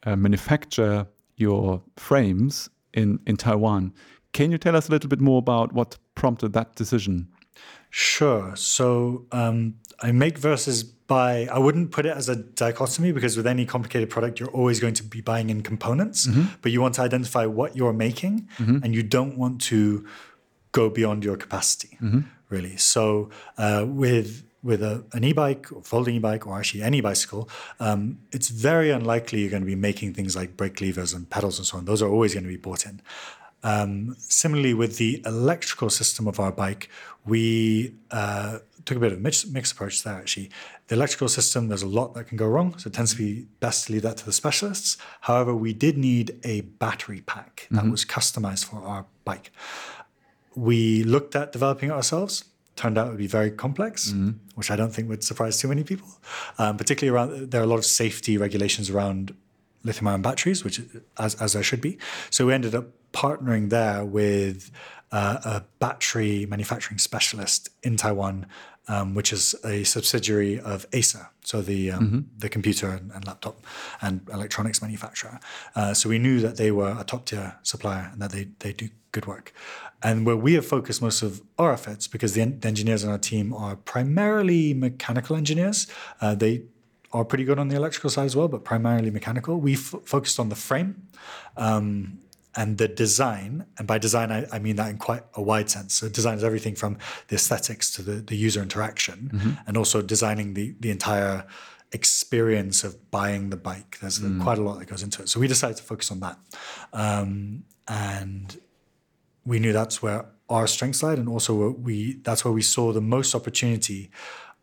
uh, 0.04 0.16
manufacture 0.16 1.08
your 1.38 1.82
frames 1.98 2.70
in 2.94 3.20
in 3.26 3.38
Taiwan. 3.38 3.94
Can 4.36 4.52
you 4.52 4.58
tell 4.58 4.76
us 4.76 4.90
a 4.90 4.92
little 4.92 5.08
bit 5.08 5.22
more 5.22 5.40
about 5.40 5.72
what 5.72 5.98
prompted 6.14 6.52
that 6.52 6.76
decision? 6.76 7.30
Sure. 7.90 8.54
So 8.58 9.26
um, 9.32 9.76
I 10.02 10.12
make 10.12 10.38
versus 10.38 10.84
buy. 10.84 11.48
I 11.50 11.58
wouldn't 11.58 11.92
put 11.92 12.06
it 12.06 12.18
as 12.18 12.28
a 12.28 12.36
dichotomy 12.36 13.14
because 13.14 13.38
with 13.38 13.48
any 13.48 13.66
complicated 13.66 14.10
product, 14.10 14.42
you're 14.42 14.50
always 14.50 14.82
going 14.82 14.94
to 14.96 15.04
be 15.04 15.22
buying 15.22 15.50
in 15.50 15.64
components, 15.64 16.28
mm-hmm. 16.28 16.48
but 16.62 16.74
you 16.74 16.82
want 16.82 16.96
to 16.96 17.02
identify 17.02 17.46
what 17.46 17.78
you're 17.78 17.94
making 17.94 18.50
mm-hmm. 18.58 18.80
and 18.84 18.94
you 18.94 19.04
don't 19.04 19.38
want 19.38 19.62
to 19.62 20.06
go 20.74 20.90
beyond 20.90 21.24
your 21.24 21.38
capacity, 21.38 21.98
mm-hmm. 22.02 22.20
really. 22.50 22.76
So 22.76 23.30
uh, 23.58 23.86
with 23.88 24.44
with 24.64 24.84
a, 24.84 25.06
an 25.14 25.24
e-bike 25.24 25.72
or 25.72 25.82
folding 25.82 26.16
e-bike 26.16 26.46
or 26.46 26.58
actually 26.58 26.82
any 26.82 27.00
bicycle, 27.00 27.48
um, 27.80 28.18
it's 28.34 28.50
very 28.50 28.90
unlikely 28.90 29.40
you're 29.40 29.50
going 29.50 29.62
to 29.62 29.66
be 29.66 29.76
making 29.76 30.14
things 30.14 30.36
like 30.36 30.58
brake 30.58 30.82
levers 30.82 31.14
and 31.14 31.30
pedals 31.30 31.58
and 31.58 31.66
so 31.66 31.78
on. 31.78 31.86
Those 31.86 32.02
are 32.02 32.10
always 32.10 32.34
going 32.34 32.44
to 32.44 32.50
be 32.50 32.58
bought 32.58 32.86
in. 32.86 33.00
Um, 33.66 34.16
similarly, 34.20 34.76
with 34.76 34.98
the 34.98 35.24
electrical 35.26 35.90
system 35.90 36.28
of 36.28 36.40
our 36.40 36.52
bike, 36.52 36.88
we 37.26 37.96
uh, 38.12 38.60
took 38.86 38.98
a 38.98 39.00
bit 39.00 39.12
of 39.12 39.18
a 39.18 39.22
mixed, 39.22 39.52
mixed 39.52 39.74
approach 39.74 40.04
there, 40.04 40.14
actually. 40.14 40.52
The 40.88 40.96
electrical 40.96 41.28
system, 41.28 41.68
there's 41.68 41.82
a 41.82 41.88
lot 41.88 42.14
that 42.14 42.28
can 42.28 42.38
go 42.38 42.46
wrong, 42.46 42.78
so 42.78 42.90
it 42.90 42.94
tends 42.94 43.12
to 43.14 43.18
be 43.18 43.48
best 43.60 43.88
to 43.88 43.94
leave 43.94 44.04
that 44.04 44.18
to 44.18 44.26
the 44.26 44.32
specialists. 44.32 44.98
However, 45.22 45.56
we 45.56 45.74
did 45.74 45.98
need 45.98 46.40
a 46.44 46.62
battery 46.62 47.22
pack 47.22 47.68
that 47.72 47.80
mm-hmm. 47.80 47.92
was 47.92 48.06
customized 48.06 48.66
for 48.66 48.84
our 48.84 49.08
bike. 49.24 49.52
We 50.54 51.04
looked 51.04 51.36
at 51.36 51.52
developing 51.52 51.90
it 51.90 51.94
ourselves, 51.94 52.46
turned 52.76 53.00
out 53.00 53.08
it 53.08 53.10
would 53.10 53.18
be 53.18 53.26
very 53.26 53.50
complex, 53.50 54.12
mm-hmm. 54.12 54.32
which 54.54 54.70
I 54.70 54.76
don't 54.76 54.94
think 54.94 55.10
would 55.10 55.24
surprise 55.24 55.60
too 55.60 55.70
many 55.70 55.84
people. 55.84 56.08
Um, 56.60 56.78
particularly 56.78 57.16
around, 57.16 57.50
there 57.50 57.62
are 57.62 57.64
a 57.64 57.68
lot 57.68 57.80
of 57.80 57.86
safety 57.86 58.38
regulations 58.38 58.92
around 58.92 59.34
lithium 59.84 60.08
ion 60.08 60.22
batteries, 60.22 60.64
which 60.64 60.82
as, 61.18 61.34
as 61.36 61.54
there 61.54 61.64
should 61.64 61.82
be. 61.82 61.98
So 62.30 62.46
we 62.46 62.54
ended 62.54 62.76
up 62.76 62.88
partnering 63.16 63.70
there 63.70 64.06
with 64.06 64.70
uh, 65.12 65.38
a 65.46 65.64
battery 65.80 66.46
manufacturing 66.46 67.00
specialist 67.00 67.70
in 67.82 67.96
Taiwan, 67.96 68.46
um, 68.88 69.16
which 69.16 69.32
is 69.32 69.56
a 69.64 69.84
subsidiary 69.84 70.60
of 70.60 70.86
Acer, 70.92 71.30
so 71.42 71.62
the 71.62 71.92
um, 71.92 72.06
mm-hmm. 72.06 72.20
the 72.38 72.50
computer 72.50 72.90
and, 72.90 73.12
and, 73.12 73.26
laptop 73.26 73.58
and 74.02 74.28
electronics 74.32 74.82
manufacturer. 74.82 75.40
Uh, 75.76 75.94
so 75.94 76.10
we 76.10 76.20
knew 76.20 76.40
that 76.42 76.58
they 76.58 76.72
were 76.72 76.96
a 77.00 77.04
top 77.04 77.26
tier 77.26 77.56
supplier 77.64 78.10
and 78.12 78.22
that 78.22 78.32
they 78.32 78.50
they 78.60 78.74
do 78.74 78.90
good 79.12 79.26
work. 79.26 79.54
And 80.04 80.26
where 80.26 80.36
we 80.36 80.54
have 80.54 80.66
focused 80.66 81.02
most 81.02 81.24
of 81.24 81.42
our 81.58 81.72
efforts, 81.72 82.08
because 82.08 82.34
the, 82.34 82.46
the 82.46 82.68
engineers 82.68 83.04
on 83.06 83.12
our 83.12 83.18
team 83.18 83.54
are 83.54 83.76
primarily 83.76 84.74
mechanical 84.74 85.36
engineers, 85.36 85.88
uh, 86.22 86.36
they 86.36 86.64
are 87.12 87.24
pretty 87.24 87.46
good 87.46 87.58
on 87.58 87.70
the 87.70 87.76
electrical 87.78 88.10
side 88.10 88.26
as 88.26 88.36
well, 88.36 88.50
but 88.50 88.66
primarily 88.66 89.10
mechanical. 89.10 89.60
We 89.60 89.74
f- 89.74 89.96
focused 90.04 90.40
on 90.40 90.50
the 90.50 90.56
frame. 90.56 91.08
Um, 91.56 92.20
and 92.56 92.78
the 92.78 92.88
design, 92.88 93.66
and 93.78 93.88
by 93.88 93.98
design 93.98 94.32
I, 94.32 94.46
I, 94.52 94.60
mean 94.60 94.78
that 94.78 94.90
in 94.90 94.98
quite 94.98 95.24
a 95.34 95.42
wide 95.42 95.70
sense. 95.70 95.94
So 95.94 96.08
design 96.08 96.38
is 96.38 96.44
everything 96.44 96.76
from 96.76 96.98
the 97.28 97.36
aesthetics 97.36 97.92
to 97.96 98.02
the, 98.02 98.14
the 98.14 98.36
user 98.36 98.62
interaction, 98.62 99.32
mm-hmm. 99.34 99.52
and 99.68 99.78
also 99.78 100.02
designing 100.02 100.54
the 100.54 100.76
the 100.80 100.92
entire 100.92 101.46
experience 101.92 102.84
of 102.84 103.12
buying 103.12 103.50
the 103.50 103.58
bike. 103.58 103.98
There's 104.02 104.20
mm. 104.20 104.42
quite 104.42 104.58
a 104.58 104.62
lot 104.62 104.80
that 104.80 104.88
goes 104.88 105.04
into 105.04 105.22
it. 105.22 105.30
So 105.30 105.40
we 105.40 105.48
decided 105.48 105.78
to 105.78 105.84
focus 105.84 106.12
on 106.12 106.20
that, 106.22 106.38
um, 106.94 107.64
and 107.88 108.60
we 109.46 109.60
knew 109.60 109.74
that's 109.74 110.02
where 110.02 110.26
our 110.50 110.68
strengths 110.68 111.04
lied, 111.04 111.18
and 111.18 111.28
also 111.28 111.72
we 111.72 112.20
that's 112.24 112.46
where 112.46 112.54
we 112.54 112.62
saw 112.62 112.94
the 112.94 113.02
most 113.02 113.36
opportunity 113.36 114.12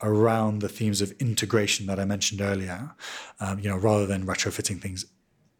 around 0.02 0.60
the 0.60 0.68
themes 0.68 1.00
of 1.00 1.12
integration 1.20 1.86
that 1.86 2.00
I 2.00 2.04
mentioned 2.04 2.40
earlier. 2.40 2.94
Um, 3.38 3.58
you 3.58 3.68
know, 3.68 3.76
rather 3.76 4.06
than 4.06 4.26
retrofitting 4.26 4.80
things 4.80 5.04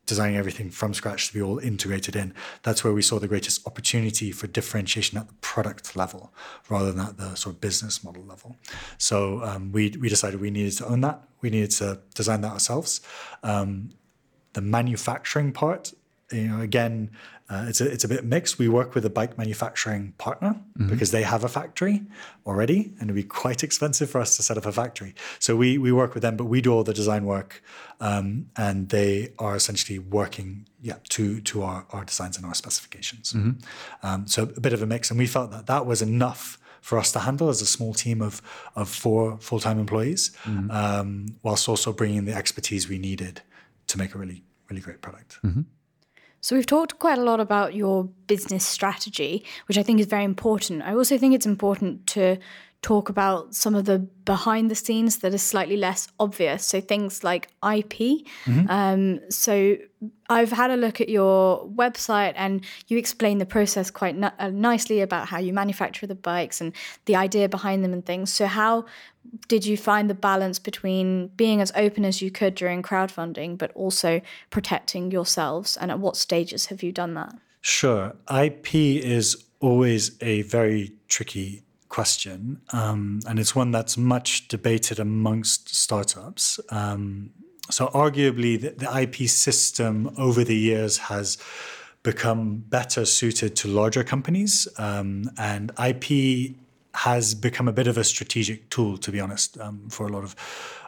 designing 0.06 0.36
everything 0.36 0.70
from 0.70 0.92
scratch 0.92 1.28
to 1.28 1.34
be 1.34 1.40
all 1.40 1.58
integrated 1.58 2.16
in. 2.16 2.34
That's 2.62 2.82
where 2.82 2.92
we 2.92 3.02
saw 3.02 3.18
the 3.18 3.28
greatest 3.28 3.66
opportunity 3.66 4.32
for 4.32 4.46
differentiation 4.46 5.18
at 5.18 5.28
the 5.28 5.34
product 5.34 5.94
level 5.94 6.32
rather 6.68 6.92
than 6.92 7.06
at 7.06 7.16
the 7.18 7.34
sort 7.34 7.54
of 7.54 7.60
business 7.60 8.02
model 8.02 8.24
level. 8.24 8.56
So 8.98 9.42
um, 9.44 9.72
we, 9.72 9.94
we 10.00 10.08
decided 10.08 10.40
we 10.40 10.50
needed 10.50 10.76
to 10.78 10.86
own 10.86 11.02
that. 11.02 11.22
We 11.40 11.50
needed 11.50 11.70
to 11.72 12.00
design 12.14 12.40
that 12.40 12.52
ourselves. 12.52 13.00
Um, 13.42 13.90
the 14.54 14.60
manufacturing 14.60 15.52
part, 15.52 15.92
you 16.30 16.48
know, 16.48 16.60
again, 16.60 17.10
uh, 17.52 17.66
it's 17.68 17.80
a 17.82 17.90
it's 17.90 18.04
a 18.04 18.08
bit 18.08 18.24
mixed. 18.24 18.58
We 18.58 18.68
work 18.68 18.94
with 18.94 19.04
a 19.04 19.10
bike 19.10 19.36
manufacturing 19.36 20.12
partner 20.16 20.54
mm-hmm. 20.54 20.88
because 20.88 21.10
they 21.10 21.22
have 21.22 21.44
a 21.44 21.48
factory 21.48 22.02
already, 22.46 22.94
and 22.98 23.10
it'd 23.10 23.14
be 23.14 23.22
quite 23.22 23.62
expensive 23.68 24.08
for 24.08 24.20
us 24.22 24.36
to 24.36 24.42
set 24.42 24.56
up 24.56 24.64
a 24.64 24.72
factory. 24.72 25.14
So 25.38 25.54
we 25.54 25.76
we 25.76 25.92
work 25.92 26.14
with 26.14 26.22
them, 26.22 26.36
but 26.36 26.46
we 26.46 26.62
do 26.62 26.72
all 26.72 26.82
the 26.82 26.94
design 26.94 27.26
work, 27.26 27.62
um, 28.00 28.46
and 28.56 28.88
they 28.88 29.34
are 29.38 29.54
essentially 29.54 29.98
working 29.98 30.66
yeah 30.80 30.96
to 31.10 31.40
to 31.42 31.62
our 31.62 31.86
our 31.90 32.04
designs 32.06 32.38
and 32.38 32.46
our 32.46 32.54
specifications. 32.54 33.34
Mm-hmm. 33.34 34.06
Um, 34.06 34.26
so 34.26 34.44
a 34.44 34.60
bit 34.60 34.72
of 34.72 34.80
a 34.80 34.86
mix, 34.86 35.10
and 35.10 35.18
we 35.18 35.26
felt 35.26 35.50
that 35.50 35.66
that 35.66 35.84
was 35.84 36.00
enough 36.00 36.58
for 36.80 36.98
us 36.98 37.12
to 37.12 37.18
handle 37.20 37.50
as 37.50 37.60
a 37.60 37.66
small 37.66 37.92
team 37.92 38.22
of 38.22 38.40
of 38.74 38.88
four 38.88 39.36
full 39.38 39.60
time 39.60 39.78
employees, 39.78 40.30
mm-hmm. 40.44 40.70
um, 40.70 41.26
whilst 41.42 41.68
also 41.68 41.92
bringing 41.92 42.24
the 42.24 42.32
expertise 42.32 42.88
we 42.88 42.96
needed 42.96 43.42
to 43.88 43.98
make 43.98 44.14
a 44.14 44.18
really 44.18 44.42
really 44.70 44.80
great 44.80 45.02
product. 45.02 45.38
Mm-hmm. 45.44 45.62
So, 46.44 46.56
we've 46.56 46.66
talked 46.66 46.98
quite 46.98 47.18
a 47.18 47.22
lot 47.22 47.38
about 47.38 47.72
your 47.72 48.04
business 48.26 48.66
strategy, 48.66 49.44
which 49.68 49.78
I 49.78 49.84
think 49.84 50.00
is 50.00 50.06
very 50.06 50.24
important. 50.24 50.82
I 50.82 50.92
also 50.92 51.16
think 51.16 51.34
it's 51.34 51.46
important 51.46 52.04
to 52.08 52.36
talk 52.82 53.08
about 53.08 53.54
some 53.54 53.76
of 53.76 53.84
the 53.84 54.00
behind 54.00 54.68
the 54.68 54.74
scenes 54.74 55.18
that 55.18 55.32
are 55.32 55.38
slightly 55.38 55.76
less 55.76 56.08
obvious. 56.18 56.66
So 56.66 56.80
things 56.80 57.22
like 57.22 57.46
IP. 57.64 58.26
Mm-hmm. 58.44 58.68
Um, 58.68 59.20
so 59.30 59.76
I've 60.28 60.50
had 60.50 60.72
a 60.72 60.76
look 60.76 61.00
at 61.00 61.08
your 61.08 61.64
website 61.68 62.32
and 62.34 62.64
you 62.88 62.98
explain 62.98 63.38
the 63.38 63.46
process 63.46 63.88
quite 63.90 64.16
uh, 64.20 64.50
nicely 64.50 65.00
about 65.00 65.28
how 65.28 65.38
you 65.38 65.52
manufacture 65.52 66.08
the 66.08 66.16
bikes 66.16 66.60
and 66.60 66.72
the 67.04 67.14
idea 67.14 67.48
behind 67.48 67.84
them 67.84 67.92
and 67.92 68.04
things. 68.04 68.32
So 68.32 68.46
how 68.46 68.86
did 69.46 69.64
you 69.64 69.76
find 69.76 70.10
the 70.10 70.14
balance 70.14 70.58
between 70.58 71.28
being 71.28 71.60
as 71.60 71.70
open 71.76 72.04
as 72.04 72.20
you 72.20 72.32
could 72.32 72.56
during 72.56 72.82
crowdfunding, 72.82 73.58
but 73.58 73.70
also 73.74 74.20
protecting 74.50 75.12
yourselves? 75.12 75.76
And 75.76 75.92
at 75.92 76.00
what 76.00 76.16
stages 76.16 76.66
have 76.66 76.82
you 76.82 76.90
done 76.90 77.14
that? 77.14 77.32
Sure. 77.60 78.16
IP 78.28 78.74
is 78.74 79.44
always 79.60 80.16
a 80.20 80.42
very 80.42 80.92
tricky 81.06 81.62
question, 81.92 82.60
um, 82.72 83.20
and 83.28 83.38
it's 83.38 83.54
one 83.54 83.70
that's 83.70 83.96
much 83.98 84.48
debated 84.48 84.98
amongst 84.98 85.74
startups. 85.74 86.58
Um, 86.70 87.30
so, 87.70 87.88
arguably, 87.88 88.60
the, 88.60 88.70
the, 88.70 88.88
IP 89.02 89.28
system 89.28 90.10
over 90.16 90.42
the 90.42 90.56
years 90.56 90.96
has 90.98 91.36
become 92.02 92.64
better 92.68 93.04
suited 93.04 93.54
to 93.56 93.68
larger 93.68 94.02
companies, 94.02 94.66
um, 94.78 95.30
and 95.36 95.70
IP 95.78 96.56
has 96.94 97.34
become 97.34 97.68
a 97.68 97.72
bit 97.72 97.86
of 97.86 97.98
a 97.98 98.04
strategic 98.04 98.70
tool, 98.70 98.96
to 98.98 99.12
be 99.12 99.20
honest, 99.20 99.58
um, 99.60 99.88
for 99.90 100.06
a 100.06 100.12
lot 100.12 100.24
of 100.24 100.34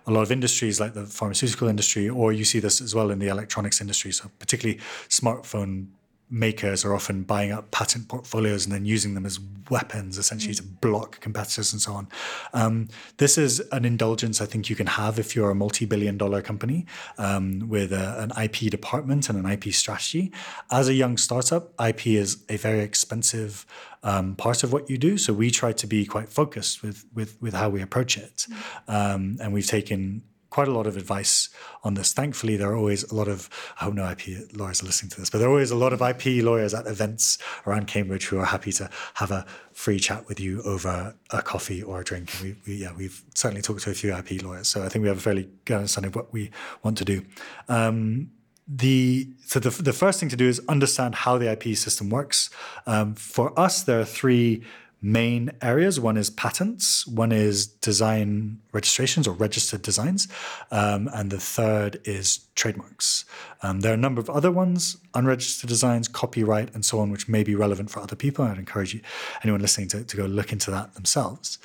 a 0.07 0.11
lot 0.11 0.23
of 0.23 0.31
industries 0.33 0.81
like 0.81 0.95
the 0.95 1.07
pharmaceutical 1.07 1.69
industry, 1.69 2.09
or 2.09 2.33
you 2.33 2.45
see 2.45 2.61
this 2.61 2.81
as 2.81 2.95
well 2.95 3.11
in 3.11 3.19
the 3.19 3.29
electronics 3.29 3.81
industry. 3.81 4.13
So 4.13 4.31
particularly 4.39 4.81
smartphone 5.09 5.87
makers 6.31 6.85
are 6.85 6.95
often 6.95 7.23
buying 7.23 7.53
up 7.53 7.71
patent 7.71 8.09
portfolios 8.09 8.65
and 8.65 8.75
then 8.75 8.85
using 8.85 9.15
them 9.15 9.27
as 9.27 9.39
weapons, 9.71 10.19
essentially, 10.19 10.55
mm. 10.55 10.59
to 10.59 10.63
block 10.63 11.21
competitors 11.21 11.73
and 11.73 11.81
so 11.81 11.93
on. 11.93 12.09
Um, 12.53 12.89
this 13.19 13.39
is 13.39 13.61
an 13.73 13.85
indulgence 13.85 14.41
I 14.41 14.47
think 14.47 14.69
you 14.69 14.77
can 14.77 14.87
have 14.87 15.19
if 15.19 15.37
you're 15.37 15.51
a 15.51 15.55
multi 15.55 15.85
billion 15.85 16.19
dollar 16.19 16.43
company 16.43 16.87
um, 17.19 17.69
with 17.69 17.93
a, 17.93 18.23
an 18.23 18.33
IP 18.43 18.71
department 18.71 19.29
and 19.29 19.39
an 19.39 19.51
IP 19.51 19.73
strategy. 19.73 20.33
As 20.71 20.89
a 20.89 20.95
young 20.95 21.17
startup, 21.17 21.73
IP 21.81 22.09
is 22.09 22.45
a 22.49 22.57
very 22.57 22.81
expensive 22.81 23.67
um, 24.03 24.35
part 24.37 24.63
of 24.63 24.73
what 24.73 24.91
you 24.91 24.99
do. 24.99 25.17
So 25.17 25.33
we 25.33 25.51
try 25.51 25.73
to 25.73 25.87
be 25.87 26.05
quite 26.05 26.29
focused 26.29 26.83
with, 26.83 27.05
with, 27.15 27.41
with 27.41 27.55
how 27.55 27.69
we 27.71 27.81
approach 27.81 28.17
it. 28.17 28.47
Mm. 28.89 29.41
and 29.41 29.53
we've 29.53 29.67
taken 29.67 30.23
quite 30.55 30.69
a 30.69 30.73
lot 30.73 30.87
of 30.87 30.97
advice 30.97 31.49
on 31.83 31.95
this. 31.95 32.13
Thankfully, 32.13 32.57
there 32.57 32.71
are 32.71 32.77
always 32.77 33.03
a 33.11 33.13
lot 33.13 33.27
of, 33.27 33.51
I 33.81 33.85
hope 33.87 33.95
no 33.95 34.09
IP 34.09 34.23
lawyers 34.53 34.85
are 34.85 34.87
listening 34.87 35.11
to 35.11 35.19
this, 35.19 35.29
but 35.29 35.39
there 35.39 35.49
are 35.49 35.51
always 35.51 35.73
a 35.73 35.77
lot 35.77 35.93
of 35.93 36.01
IP 36.01 36.45
lawyers 36.45 36.73
at 36.73 36.87
events 36.87 37.39
around 37.67 37.89
Cambridge 37.89 38.27
who 38.27 38.39
are 38.39 38.45
happy 38.45 38.71
to 38.75 38.89
have 39.15 39.33
a 39.33 39.45
free 39.73 39.99
chat 39.99 40.29
with 40.29 40.39
you 40.39 40.63
over 40.63 41.13
a 41.31 41.43
coffee 41.43 41.83
or 41.83 42.01
a 42.01 42.05
drink. 42.05 42.33
And 42.35 42.43
we, 42.45 42.57
we 42.69 42.75
yeah, 42.77 42.93
we've 42.97 43.21
certainly 43.35 43.63
talked 43.63 43.83
to 43.83 43.91
a 43.91 43.95
few 43.95 44.15
IP 44.15 44.45
lawyers. 44.45 44.69
So 44.69 44.85
I 44.85 44.89
think 44.89 45.03
we 45.03 45.09
have 45.09 45.19
a 45.19 45.27
fairly 45.29 45.49
good 45.65 45.79
understanding 45.79 46.11
of 46.11 46.15
what 46.15 46.33
we 46.33 46.53
want 46.85 46.99
to 46.99 47.05
do. 47.05 47.23
Um, 47.69 48.31
the 48.69 49.29
so 49.45 49.59
the, 49.59 49.71
the 49.71 49.93
first 49.93 50.21
thing 50.21 50.29
to 50.29 50.37
do 50.37 50.49
is 50.49 50.61
understand 50.69 51.17
how 51.17 51.37
the 51.37 51.51
IP 51.51 51.77
system 51.77 52.11
works. 52.11 52.49
Um, 52.87 53.17
for 53.17 53.59
us, 53.59 53.83
there 53.83 53.99
are 53.99 54.05
three 54.05 54.63
main 55.05 55.51
areas. 55.61 56.01
One 56.01 56.17
is 56.17 56.31
patents, 56.31 57.07
one 57.07 57.31
is 57.31 57.67
design 57.67 58.59
registrations 58.73 59.29
or 59.29 59.35
registered 59.35 59.83
designs, 59.83 60.29
um, 60.71 61.11
and 61.13 61.31
the 61.31 61.39
third 61.39 62.01
is 62.05 62.47
trademarks. 62.55 63.27
Um, 63.63 63.81
there 63.81 63.93
are 63.93 63.95
a 63.95 63.99
number 63.99 64.21
of 64.21 64.31
other 64.31 64.51
ones, 64.51 64.97
unregistered 65.13 65.69
designs, 65.69 66.09
copyright, 66.09 66.75
and 66.75 66.87
so 66.87 67.01
on, 67.01 67.11
which 67.11 67.29
may 67.29 67.45
be 67.45 67.55
relevant 67.55 67.91
for 67.91 68.01
other 68.01 68.17
people. 68.17 68.47
I'd 68.47 68.57
encourage 68.57 68.95
you, 68.95 69.03
anyone 69.43 69.61
listening 69.61 69.89
to, 69.89 70.05
to 70.05 70.17
go 70.17 70.25
look 70.25 70.53
into 70.53 70.71
that 70.71 70.95
themselves. 70.95 71.59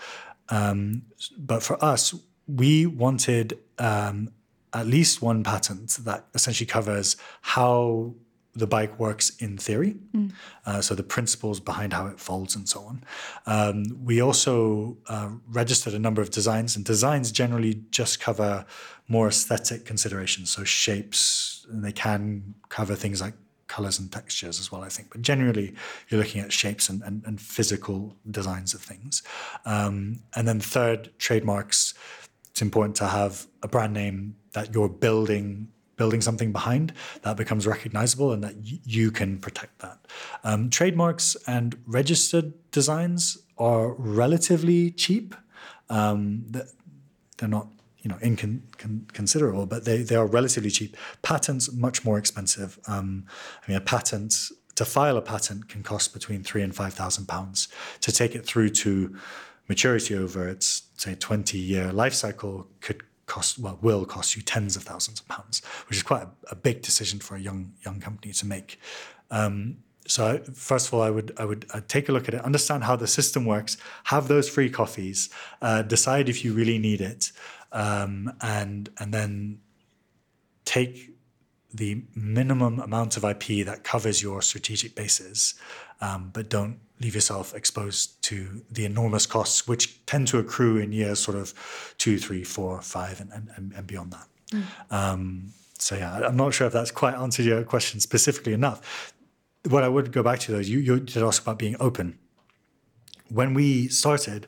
Um, 0.49 1.03
but 1.37 1.63
for 1.63 1.81
us, 1.83 2.13
we 2.45 2.87
wanted 2.87 3.57
um, 3.77 4.33
at 4.73 4.85
least 4.85 5.21
one 5.21 5.45
patent 5.45 5.91
that 6.01 6.25
essentially 6.33 6.67
covers 6.67 7.15
how 7.41 8.15
the 8.59 8.67
bike 8.67 8.99
works 8.99 9.31
in 9.37 9.57
theory, 9.57 9.95
mm. 10.13 10.31
uh, 10.65 10.81
so 10.81 10.95
the 10.95 11.03
principles 11.03 11.59
behind 11.59 11.93
how 11.93 12.07
it 12.07 12.19
folds 12.19 12.55
and 12.55 12.67
so 12.67 12.81
on. 12.81 13.03
Um, 13.45 13.83
we 14.03 14.21
also 14.21 14.97
uh, 15.07 15.29
registered 15.47 15.93
a 15.93 15.99
number 15.99 16.21
of 16.21 16.29
designs, 16.29 16.75
and 16.75 16.85
designs 16.85 17.31
generally 17.31 17.81
just 17.89 18.19
cover 18.19 18.65
more 19.07 19.27
aesthetic 19.27 19.85
considerations, 19.85 20.51
so 20.51 20.63
shapes, 20.63 21.65
and 21.71 21.83
they 21.83 21.91
can 21.91 22.53
cover 22.69 22.95
things 22.95 23.21
like 23.21 23.33
colors 23.67 23.99
and 23.99 24.11
textures 24.11 24.59
as 24.59 24.71
well, 24.71 24.83
I 24.83 24.89
think. 24.89 25.09
But 25.11 25.21
generally, 25.21 25.73
you're 26.09 26.19
looking 26.19 26.41
at 26.41 26.51
shapes 26.51 26.89
and, 26.89 27.01
and, 27.03 27.23
and 27.25 27.39
physical 27.39 28.15
designs 28.29 28.73
of 28.73 28.81
things. 28.81 29.23
Um, 29.65 30.21
and 30.35 30.47
then 30.47 30.59
third, 30.59 31.11
trademarks. 31.17 31.93
It's 32.49 32.61
important 32.61 32.95
to 32.97 33.07
have 33.07 33.47
a 33.63 33.67
brand 33.67 33.93
name 33.93 34.35
that 34.53 34.73
you're 34.73 34.89
building 34.89 35.69
building 35.99 36.21
something 36.21 36.51
behind 36.51 36.93
that 37.23 37.35
becomes 37.37 37.67
recognizable 37.67 38.31
and 38.31 38.41
that 38.45 38.55
y- 38.55 38.79
you 38.85 39.11
can 39.11 39.37
protect 39.37 39.77
that. 39.79 39.97
Um, 40.43 40.69
trademarks 40.69 41.37
and 41.45 41.77
registered 41.85 42.53
designs 42.71 43.37
are 43.57 43.93
relatively 44.23 44.91
cheap. 44.91 45.35
Um, 45.89 46.45
they're 47.37 47.55
not 47.59 47.67
you 48.03 48.09
know 48.09 48.17
inconsiderable, 48.21 49.65
but 49.65 49.83
they, 49.85 49.97
they 50.09 50.15
are 50.15 50.25
relatively 50.25 50.71
cheap. 50.71 50.95
Patents 51.21 51.71
much 51.73 52.05
more 52.05 52.17
expensive. 52.17 52.79
Um, 52.87 53.25
I 53.61 53.69
mean, 53.69 53.77
a 53.77 53.81
patent 53.81 54.33
to 54.75 54.85
file 54.85 55.17
a 55.17 55.21
patent 55.21 55.67
can 55.67 55.83
cost 55.83 56.13
between 56.13 56.43
three 56.43 56.63
and 56.63 56.73
five 56.73 56.93
thousand 56.93 57.27
pounds. 57.27 57.67
To 58.01 58.11
take 58.11 58.35
it 58.35 58.45
through 58.45 58.69
to 58.83 59.15
maturity 59.67 60.15
over 60.15 60.47
its 60.47 60.83
say 60.95 61.15
twenty 61.15 61.57
year 61.57 61.91
life 61.91 62.13
cycle 62.13 62.67
could 62.79 63.03
cost 63.29 63.59
well 63.59 63.79
will 63.81 64.05
cost 64.05 64.35
you 64.35 64.41
tens 64.41 64.75
of 64.75 64.83
thousands 64.83 65.21
of 65.21 65.27
pounds, 65.27 65.61
which 65.87 65.97
is 65.97 66.03
quite 66.03 66.23
a, 66.23 66.29
a 66.51 66.55
big 66.55 66.81
decision 66.81 67.19
for 67.19 67.35
a 67.35 67.39
young 67.39 67.73
young 67.85 67.99
company 68.01 68.33
to 68.33 68.45
make. 68.45 68.79
Um, 69.31 69.77
so 70.07 70.39
first 70.53 70.87
of 70.87 70.93
all, 70.95 71.01
I 71.01 71.11
would 71.11 71.31
I 71.37 71.45
would 71.45 71.65
I'd 71.73 71.87
take 71.87 72.09
a 72.09 72.11
look 72.11 72.27
at 72.27 72.33
it, 72.33 72.41
understand 72.41 72.83
how 72.83 72.95
the 72.95 73.07
system 73.07 73.45
works, 73.45 73.77
have 74.05 74.27
those 74.27 74.49
free 74.49 74.69
coffees, 74.69 75.29
uh, 75.61 75.83
decide 75.83 76.27
if 76.27 76.43
you 76.43 76.53
really 76.53 76.79
need 76.79 76.99
it, 76.99 77.31
um, 77.71 78.33
and 78.41 78.89
and 78.99 79.13
then 79.13 79.59
take 80.65 81.11
the 81.73 82.03
minimum 82.15 82.79
amount 82.79 83.15
of 83.17 83.23
IP 83.23 83.65
that 83.65 83.83
covers 83.83 84.23
your 84.23 84.41
strategic 84.41 84.95
bases, 84.95 85.53
um, 86.01 86.31
but 86.33 86.49
don't 86.49 86.79
leave 86.99 87.15
yourself 87.15 87.53
exposed 87.53 88.21
to 88.23 88.61
the 88.69 88.85
enormous 88.85 89.25
costs, 89.25 89.67
which 89.67 90.05
tend 90.05 90.27
to 90.27 90.37
accrue 90.37 90.77
in 90.77 90.91
years 90.91 91.19
sort 91.19 91.37
of 91.37 91.95
two, 91.97 92.17
three, 92.17 92.43
four, 92.43 92.81
five, 92.81 93.21
and, 93.21 93.31
and, 93.55 93.73
and 93.73 93.87
beyond 93.87 94.11
that. 94.11 94.27
Mm. 94.51 94.63
Um, 94.91 95.53
so 95.77 95.95
yeah, 95.95 96.19
I'm 96.27 96.35
not 96.35 96.53
sure 96.53 96.67
if 96.67 96.73
that's 96.73 96.91
quite 96.91 97.15
answered 97.15 97.45
your 97.45 97.63
question 97.63 97.99
specifically 97.99 98.53
enough. 98.53 99.13
What 99.69 99.83
I 99.83 99.89
would 99.89 100.11
go 100.11 100.23
back 100.23 100.39
to 100.39 100.51
though, 100.51 100.59
you, 100.59 100.79
you 100.79 100.99
did 100.99 101.23
ask 101.23 101.41
about 101.41 101.57
being 101.57 101.77
open. 101.79 102.17
When 103.29 103.53
we 103.53 103.87
started, 103.87 104.47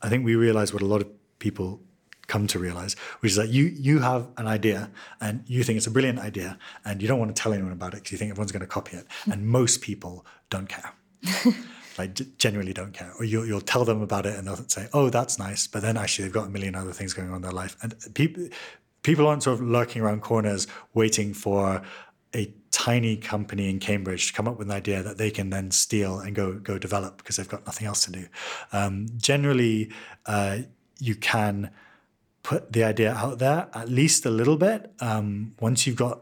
I 0.00 0.08
think 0.08 0.24
we 0.24 0.34
realized 0.36 0.72
what 0.72 0.82
a 0.82 0.86
lot 0.86 1.02
of 1.02 1.08
people 1.38 1.80
come 2.28 2.46
to 2.46 2.58
realize, 2.58 2.94
which 3.20 3.32
is 3.32 3.36
that 3.36 3.48
you 3.48 3.64
you 3.64 3.98
have 3.98 4.28
an 4.36 4.46
idea 4.46 4.90
and 5.20 5.42
you 5.46 5.64
think 5.64 5.76
it's 5.76 5.88
a 5.88 5.90
brilliant 5.90 6.20
idea 6.20 6.58
and 6.84 7.02
you 7.02 7.08
don't 7.08 7.18
want 7.18 7.34
to 7.34 7.42
tell 7.42 7.52
anyone 7.52 7.72
about 7.72 7.92
it 7.92 7.96
because 7.96 8.12
you 8.12 8.18
think 8.18 8.30
everyone's 8.30 8.52
going 8.52 8.60
to 8.60 8.66
copy 8.68 8.96
it, 8.96 9.06
and 9.30 9.46
most 9.46 9.82
people 9.82 10.24
don't 10.48 10.68
care. 10.68 10.92
like 12.00 12.38
genuinely 12.38 12.72
don't 12.72 12.92
care, 12.92 13.12
or 13.18 13.24
you'll 13.24 13.46
you'll 13.46 13.60
tell 13.60 13.84
them 13.84 14.02
about 14.02 14.26
it 14.26 14.36
and 14.36 14.46
they'll 14.46 14.68
say, 14.68 14.88
"Oh, 14.92 15.10
that's 15.10 15.38
nice," 15.38 15.66
but 15.66 15.82
then 15.82 15.96
actually 15.96 16.24
they've 16.24 16.34
got 16.40 16.46
a 16.46 16.50
million 16.50 16.74
other 16.74 16.92
things 16.92 17.12
going 17.12 17.30
on 17.30 17.36
in 17.36 17.42
their 17.42 17.52
life, 17.52 17.76
and 17.82 17.94
people 18.14 18.48
people 19.02 19.26
aren't 19.26 19.42
sort 19.42 19.60
of 19.60 19.66
lurking 19.66 20.02
around 20.02 20.22
corners 20.22 20.66
waiting 20.94 21.34
for 21.34 21.82
a 22.34 22.54
tiny 22.70 23.16
company 23.16 23.68
in 23.68 23.80
Cambridge 23.80 24.28
to 24.28 24.32
come 24.32 24.46
up 24.46 24.56
with 24.58 24.68
an 24.68 24.76
idea 24.76 25.02
that 25.02 25.18
they 25.18 25.30
can 25.30 25.50
then 25.50 25.70
steal 25.70 26.20
and 26.20 26.34
go 26.34 26.54
go 26.54 26.78
develop 26.78 27.18
because 27.18 27.36
they've 27.36 27.48
got 27.48 27.66
nothing 27.66 27.86
else 27.86 28.04
to 28.04 28.12
do. 28.12 28.26
Um, 28.72 29.06
generally, 29.16 29.90
uh, 30.26 30.58
you 30.98 31.14
can 31.14 31.70
put 32.42 32.72
the 32.72 32.84
idea 32.84 33.12
out 33.12 33.38
there 33.38 33.68
at 33.74 33.88
least 33.88 34.24
a 34.24 34.30
little 34.30 34.56
bit. 34.56 34.92
Um, 35.00 35.54
once 35.60 35.86
you've 35.86 35.96
got 35.96 36.20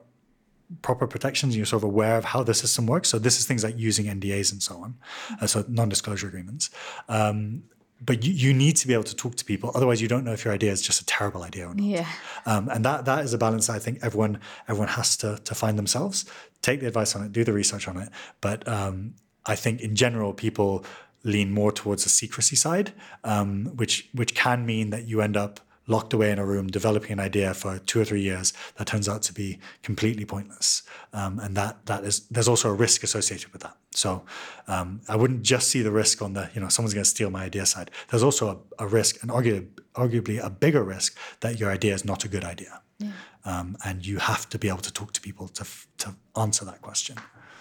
proper 0.83 1.07
protections 1.07 1.55
and 1.55 1.57
you're 1.57 1.67
sort 1.67 1.83
of 1.83 1.89
aware 1.89 2.17
of 2.17 2.25
how 2.25 2.43
the 2.43 2.55
system 2.55 2.87
works. 2.87 3.09
So 3.09 3.19
this 3.19 3.39
is 3.39 3.47
things 3.47 3.65
like 3.65 3.79
using 3.79 4.07
NDAs 4.07 4.53
and 4.53 4.63
so 4.63 4.77
on, 4.77 4.97
uh, 5.41 5.47
so 5.47 5.65
non-disclosure 5.69 6.29
agreements. 6.29 6.71
Um, 7.09 7.65
but 8.01 8.25
you, 8.25 8.33
you 8.33 8.55
need 8.55 8.77
to 8.77 8.87
be 8.87 8.95
able 8.95 9.05
to 9.05 9.17
talk 9.17 9.35
to 9.37 9.45
people. 9.45 9.73
Otherwise, 9.75 10.01
you 10.01 10.09
don't 10.09 10.25
know 10.25 10.33
if 10.33 10.45
your 10.45 10.55
idea 10.55 10.71
is 10.71 10.83
just 10.83 11.01
a 11.01 11.07
terrible 11.07 11.43
idea 11.43 11.67
or 11.67 11.75
not. 11.75 11.85
Yeah. 11.85 12.07
Um, 12.47 12.69
and 12.69 12.85
that 12.85 13.07
that 13.07 13.25
is 13.25 13.35
a 13.35 13.39
balance 13.39 13.69
I 13.69 13.79
think 13.79 13.99
everyone 14.03 14.41
everyone 14.69 14.89
has 14.89 15.17
to 15.19 15.39
to 15.45 15.55
find 15.55 15.79
themselves. 15.79 16.25
Take 16.63 16.81
the 16.81 16.87
advice 16.87 17.17
on 17.17 17.25
it, 17.25 17.33
do 17.33 17.43
the 17.43 17.53
research 17.53 17.89
on 17.89 17.97
it. 17.97 18.09
But 18.41 18.67
um, 18.69 19.15
I 19.47 19.57
think 19.57 19.81
in 19.81 19.97
general, 19.97 20.33
people 20.33 20.85
lean 21.25 21.51
more 21.53 21.73
towards 21.73 22.05
the 22.05 22.11
secrecy 22.11 22.55
side, 22.55 22.93
um, 23.25 23.67
which 23.75 24.09
which 24.13 24.35
can 24.35 24.65
mean 24.65 24.91
that 24.91 25.09
you 25.09 25.21
end 25.21 25.37
up 25.37 25.61
locked 25.89 26.13
away 26.13 26.31
in 26.31 26.39
a 26.39 26.47
room 26.47 26.69
developing 26.69 27.13
an 27.13 27.21
idea 27.21 27.53
for 27.55 27.79
two 27.81 28.01
or 28.01 28.05
three 28.05 28.21
years 28.21 28.53
that 28.77 28.87
turns 28.87 29.09
out 29.09 29.23
to 29.23 29.33
be 29.33 29.59
completely 29.83 30.25
pointless. 30.25 30.83
Um, 31.13 31.41
and 31.41 31.57
that 31.57 31.87
that 31.87 32.05
is 32.05 32.21
there's 32.29 32.49
also 32.49 32.71
a 32.71 32.75
risk 32.75 33.03
associated 33.03 33.53
with 33.53 33.63
that. 33.63 33.77
So 33.91 34.25
um, 34.69 35.01
i 35.09 35.17
wouldn't 35.17 35.43
just 35.43 35.69
see 35.69 35.83
the 35.83 35.91
risk 35.91 36.23
on 36.23 36.35
the 36.35 36.51
you 36.55 36.61
know 36.61 36.69
someone's 36.69 36.95
going 36.95 37.05
to 37.05 37.11
steal 37.11 37.31
my 37.31 37.45
idea 37.45 37.67
side. 37.67 37.91
There's 38.09 38.23
also 38.23 38.63
a, 38.79 38.85
a 38.85 38.87
risk 38.87 39.23
and 39.23 39.31
argue, 39.31 39.67
arguably 39.95 40.39
a 40.43 40.51
bigger 40.51 40.85
risk 40.85 41.17
that 41.41 41.59
your 41.59 41.71
idea 41.71 41.95
is 41.95 42.05
not 42.05 42.25
a 42.25 42.29
good 42.29 42.45
idea. 42.45 42.81
Yeah. 43.01 43.13
um, 43.45 43.77
and 43.85 44.05
you 44.05 44.19
have 44.19 44.49
to 44.51 44.59
be 44.59 44.69
able 44.69 44.79
to 44.79 44.93
talk 44.93 45.13
to 45.13 45.21
people 45.21 45.49
to, 45.49 45.65
to 45.99 46.15
answer 46.37 46.65
that 46.65 46.83
question. 46.83 47.17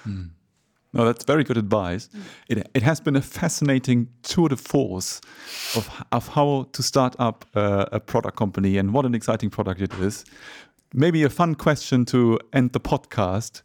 Mm. 0.05 0.31
No, 0.93 1.05
that's 1.05 1.25
very 1.25 1.43
good 1.43 1.57
advice. 1.57 2.07
Mm. 2.07 2.21
It, 2.49 2.71
it 2.73 2.83
has 2.83 2.99
been 2.99 3.15
a 3.15 3.21
fascinating 3.21 4.07
tour 4.23 4.49
de 4.49 4.55
force 4.55 5.21
of, 5.75 5.89
of 6.11 6.29
how 6.29 6.67
to 6.71 6.83
start 6.83 7.15
up 7.19 7.45
a, 7.55 7.89
a 7.93 7.99
product 7.99 8.37
company 8.37 8.77
and 8.77 8.93
what 8.93 9.05
an 9.05 9.13
exciting 9.13 9.49
product 9.49 9.81
it 9.81 9.93
is. 9.95 10.25
Maybe 10.93 11.23
a 11.23 11.29
fun 11.29 11.55
question 11.55 12.05
to 12.05 12.39
end 12.53 12.71
the 12.71 12.79
podcast. 12.79 13.61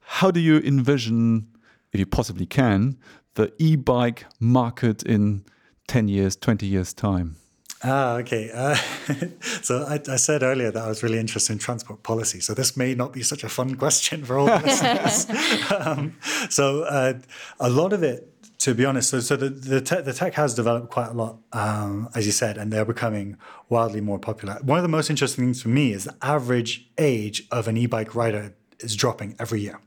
How 0.00 0.30
do 0.30 0.40
you 0.40 0.58
envision, 0.58 1.46
if 1.92 2.00
you 2.00 2.06
possibly 2.06 2.46
can, 2.46 2.98
the 3.34 3.52
e 3.58 3.76
bike 3.76 4.24
market 4.40 5.02
in 5.02 5.44
10 5.88 6.08
years, 6.08 6.36
20 6.36 6.66
years' 6.66 6.92
time? 6.94 7.36
Ah, 7.84 8.16
okay. 8.18 8.50
Uh, 8.52 8.74
so 9.62 9.84
I, 9.84 10.00
I, 10.08 10.16
said 10.16 10.42
earlier 10.42 10.70
that 10.70 10.84
I 10.84 10.88
was 10.88 11.02
really 11.02 11.18
interested 11.18 11.52
in 11.52 11.58
transport 11.58 12.02
policy. 12.02 12.40
So 12.40 12.54
this 12.54 12.76
may 12.76 12.94
not 12.94 13.12
be 13.12 13.22
such 13.22 13.42
a 13.42 13.48
fun 13.48 13.74
question 13.82 14.24
for 14.24 14.38
all 14.38 14.46
listeners. 14.46 15.26
um, 15.76 16.16
so 16.48 16.82
uh, 16.82 17.14
a 17.58 17.70
lot 17.70 17.92
of 17.92 18.02
it 18.02 18.28
to 18.58 18.74
be 18.74 18.84
honest, 18.84 19.10
so, 19.10 19.18
so 19.18 19.34
the 19.34 19.48
the, 19.48 19.80
te- 19.80 20.02
the 20.02 20.12
tech 20.12 20.34
has 20.34 20.54
developed 20.54 20.88
quite 20.88 21.08
a 21.08 21.12
lot, 21.12 21.38
um, 21.52 22.08
as 22.14 22.26
you 22.26 22.30
said, 22.30 22.56
and 22.56 22.72
they're 22.72 22.84
becoming 22.84 23.36
wildly 23.68 24.00
more 24.00 24.20
popular. 24.20 24.56
One 24.62 24.78
of 24.78 24.84
the 24.84 24.88
most 24.88 25.10
interesting 25.10 25.46
things 25.46 25.62
for 25.62 25.68
me 25.68 25.92
is 25.92 26.04
the 26.04 26.14
average 26.22 26.88
age 26.96 27.44
of 27.50 27.66
an 27.66 27.76
e-bike 27.76 28.14
rider 28.14 28.54
is 28.78 28.94
dropping 28.94 29.34
every 29.40 29.62
year. 29.62 29.80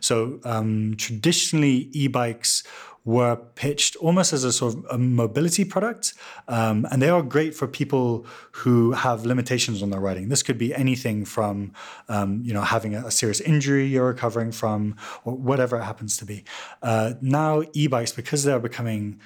So 0.00 0.40
um, 0.44 0.94
traditionally, 0.96 1.88
e-bikes 1.92 2.64
were 3.04 3.34
pitched 3.34 3.96
almost 3.96 4.32
as 4.32 4.44
a 4.44 4.52
sort 4.52 4.74
of 4.74 4.84
a 4.90 4.98
mobility 4.98 5.64
product, 5.64 6.14
um, 6.48 6.86
and 6.90 7.02
they 7.02 7.08
are 7.08 7.22
great 7.22 7.54
for 7.54 7.66
people 7.66 8.24
who 8.52 8.92
have 8.92 9.26
limitations 9.26 9.82
on 9.82 9.90
their 9.90 10.00
riding. 10.00 10.28
This 10.28 10.42
could 10.42 10.58
be 10.58 10.74
anything 10.74 11.24
from, 11.24 11.72
um, 12.08 12.42
you 12.44 12.54
know, 12.54 12.62
having 12.62 12.94
a, 12.94 13.06
a, 13.06 13.10
serious 13.10 13.40
injury 13.40 13.86
you're 13.86 14.06
recovering 14.06 14.52
from, 14.52 14.96
or 15.24 15.34
whatever 15.34 15.76
it 15.76 15.82
happens 15.82 16.16
to 16.18 16.24
be. 16.24 16.44
Uh, 16.80 17.14
now, 17.20 17.62
e-bikes, 17.72 18.12
because 18.12 18.44
they're 18.44 18.60
becoming 18.60 19.20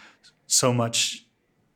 so 0.46 0.72
much 0.72 1.26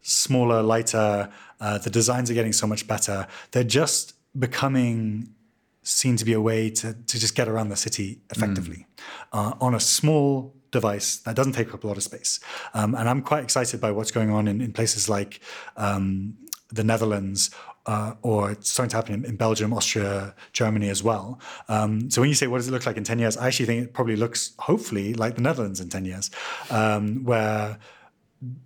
smaller, 0.00 0.62
lighter, 0.62 1.30
uh, 1.60 1.78
the 1.78 1.90
designs 1.90 2.30
are 2.30 2.34
getting 2.34 2.52
so 2.52 2.66
much 2.66 2.86
better. 2.88 3.26
They're 3.50 3.62
just 3.64 4.14
becoming 4.38 5.34
seen 5.82 6.16
to 6.16 6.24
be 6.24 6.32
a 6.32 6.40
way 6.40 6.70
to, 6.70 6.94
to 6.94 7.18
just 7.18 7.34
get 7.34 7.48
around 7.48 7.68
the 7.68 7.76
city 7.76 8.20
effectively 8.30 8.86
mm. 8.96 9.02
uh, 9.32 9.54
on 9.60 9.74
a 9.74 9.80
small 9.80 10.54
device 10.70 11.18
that 11.18 11.36
doesn't 11.36 11.52
take 11.52 11.72
up 11.74 11.84
a 11.84 11.86
lot 11.86 11.96
of 11.96 12.02
space. 12.02 12.40
Um, 12.74 12.94
and 12.94 13.08
I'm 13.08 13.22
quite 13.22 13.44
excited 13.44 13.80
by 13.80 13.90
what's 13.90 14.10
going 14.10 14.30
on 14.30 14.48
in, 14.48 14.60
in 14.60 14.72
places 14.72 15.08
like 15.08 15.40
um, 15.76 16.36
the 16.70 16.84
Netherlands. 16.84 17.50
Uh, 17.86 18.12
or 18.20 18.50
it's 18.50 18.70
starting 18.70 18.90
to 18.90 18.96
happen 18.96 19.14
in, 19.14 19.24
in, 19.24 19.36
Belgium, 19.36 19.72
Austria, 19.72 20.34
Germany 20.52 20.90
as 20.90 21.02
well. 21.02 21.40
Um, 21.66 22.10
so 22.10 22.20
when 22.20 22.28
you 22.28 22.34
say 22.34 22.46
what 22.46 22.58
does 22.58 22.68
it 22.68 22.72
look 22.72 22.84
like 22.84 22.98
in 22.98 23.04
10 23.04 23.18
years, 23.18 23.38
I 23.38 23.46
actually 23.46 23.66
think 23.66 23.82
it 23.82 23.94
probably 23.94 24.16
looks, 24.16 24.52
hopefully, 24.58 25.14
like 25.14 25.34
the 25.34 25.40
Netherlands 25.40 25.80
in 25.80 25.88
10 25.88 26.04
years, 26.04 26.30
um, 26.70 27.24
where 27.24 27.78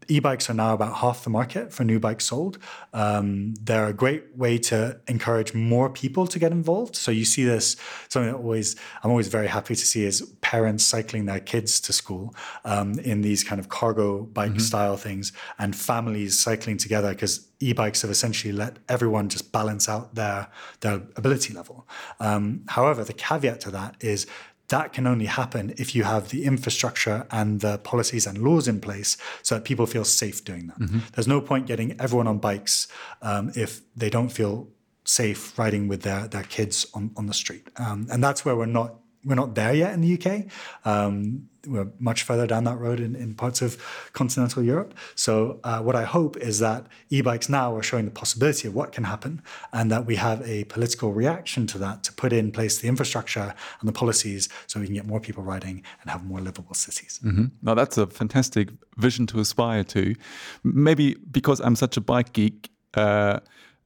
e-bikes 0.09 0.49
are 0.49 0.55
now 0.55 0.73
about 0.73 0.97
half 0.97 1.25
the 1.25 1.31
market 1.31 1.73
for 1.73 1.83
new 1.83 1.99
bikes 1.99 2.27
sold. 2.27 2.59
Um, 2.93 3.55
they're 3.61 3.89
a 3.89 3.93
great 3.93 4.37
way 4.37 4.59
to 4.59 5.01
encourage 5.09 5.53
more 5.53 5.91
people 5.91 6.27
to 6.29 6.39
get 6.39 6.53
involved. 6.53 6.95
So 6.95 7.11
you 7.11 7.25
see 7.25 7.45
this 7.45 7.77
something 8.09 8.31
that 8.31 8.39
always 8.39 8.77
I'm 9.03 9.11
always 9.11 9.29
very 9.29 9.49
happy 9.49 9.75
to 9.75 9.87
see 9.87 10.05
is 10.05 10.23
parents 10.43 10.85
cycling 10.85 11.27
their 11.27 11.41
kids 11.41 11.81
to 11.81 11.93
school 11.93 12.35
um, 12.65 12.99
in 13.01 13.23
these 13.23 13.43
kind 13.43 13.59
of 13.59 13.69
cargo 13.69 14.23
bike 14.23 14.51
mm-hmm. 14.51 14.59
style 14.61 14.97
things, 14.97 15.33
and 15.59 15.75
families 15.75 16.39
cycling 16.39 16.77
together 16.77 17.11
because 17.11 17.49
e-bikes 17.61 18.03
have 18.03 18.11
essentially 18.11 18.53
let 18.53 18.79
everyone 18.89 19.29
just 19.29 19.51
balance 19.51 19.89
out 19.89 20.15
their 20.15 20.49
their 20.81 21.03
ability 21.17 21.53
level. 21.53 21.89
Um, 22.21 22.63
however, 22.69 23.03
the 23.03 23.13
caveat 23.13 23.61
to 23.63 23.71
that 23.73 23.97
is 24.01 24.27
that 24.75 24.93
can 24.93 25.07
only 25.07 25.27
happen 25.27 25.73
if 25.85 25.95
you 25.95 26.03
have 26.03 26.31
the 26.31 26.45
infrastructure 26.45 27.19
and 27.31 27.61
the 27.61 27.79
policies 27.79 28.27
and 28.27 28.37
laws 28.39 28.67
in 28.67 28.81
place 28.81 29.17
so 29.43 29.55
that 29.55 29.65
people 29.65 29.87
feel 29.87 30.05
safe 30.05 30.45
doing 30.45 30.67
that. 30.67 30.79
Mm-hmm. 30.81 30.99
There's 31.13 31.29
no 31.29 31.41
point 31.41 31.67
getting 31.67 31.89
everyone 32.01 32.27
on 32.27 32.39
bikes 32.39 32.89
um, 33.23 33.53
if 33.55 33.83
they 33.95 34.11
don't 34.11 34.31
feel 34.31 34.67
safe 35.05 35.57
riding 35.57 35.87
with 35.87 36.03
their, 36.03 36.27
their 36.27 36.43
kids 36.43 36.87
on, 36.93 37.13
on 37.17 37.27
the 37.27 37.35
street. 37.35 37.69
Um, 37.77 38.09
and 38.11 38.19
that's 38.25 38.45
where 38.45 38.57
we're 38.57 38.67
not 38.67 38.91
we're 39.25 39.35
not 39.35 39.55
there 39.55 39.75
yet 39.75 39.95
in 39.95 40.01
the 40.01 40.15
UK. 40.19 40.45
Um, 40.85 41.49
we're 41.67 41.89
much 41.99 42.23
further 42.23 42.47
down 42.47 42.65
that 42.65 42.79
road 42.79 43.01
in, 43.01 43.17
in 43.17 43.35
parts 43.35 43.63
of 43.63 43.79
continental 44.13 44.63
Europe. 44.63 44.95
So, 45.15 45.61
uh, 45.65 45.81
what 45.81 45.97
I 45.97 46.05
hope 46.05 46.37
is 46.37 46.59
that 46.59 46.87
e 47.11 47.23
bikes 47.23 47.49
now 47.49 47.75
are 47.75 47.83
showing 47.83 48.05
the 48.05 48.11
possibility 48.11 48.69
of 48.69 48.75
what 48.75 48.93
can 48.93 49.05
happen, 49.05 49.43
and 49.73 49.91
that 49.91 50.07
we 50.07 50.17
have 50.17 50.47
a 50.49 50.65
political 50.65 51.13
reaction 51.13 51.67
to 51.69 51.79
that 51.79 52.03
to 52.05 52.13
put 52.13 52.33
in 52.33 52.53
place 52.53 52.79
the 52.79 52.89
infrastructure 52.89 53.55
and 53.81 53.89
the 53.89 53.93
policies 53.93 54.49
so 54.67 54.81
we 54.81 54.87
can 54.87 54.95
get 54.95 55.07
more 55.07 55.21
people 55.21 55.43
riding 55.43 55.83
and 56.03 56.11
have 56.11 56.25
more 56.25 56.41
livable 56.41 56.75
cities. 56.75 57.21
Mm-hmm. 57.25 57.47
Now, 57.63 57.75
that's 57.75 57.99
a 57.99 58.07
fantastic 58.07 58.69
vision 58.97 59.27
to 59.29 59.41
aspire 59.41 59.85
to. 59.85 60.15
Maybe 60.63 61.17
because 61.31 61.61
I'm 61.61 61.77
such 61.77 61.97
a 61.97 62.01
bike 62.01 62.33
geek, 62.33 62.71
uh, 62.95 63.41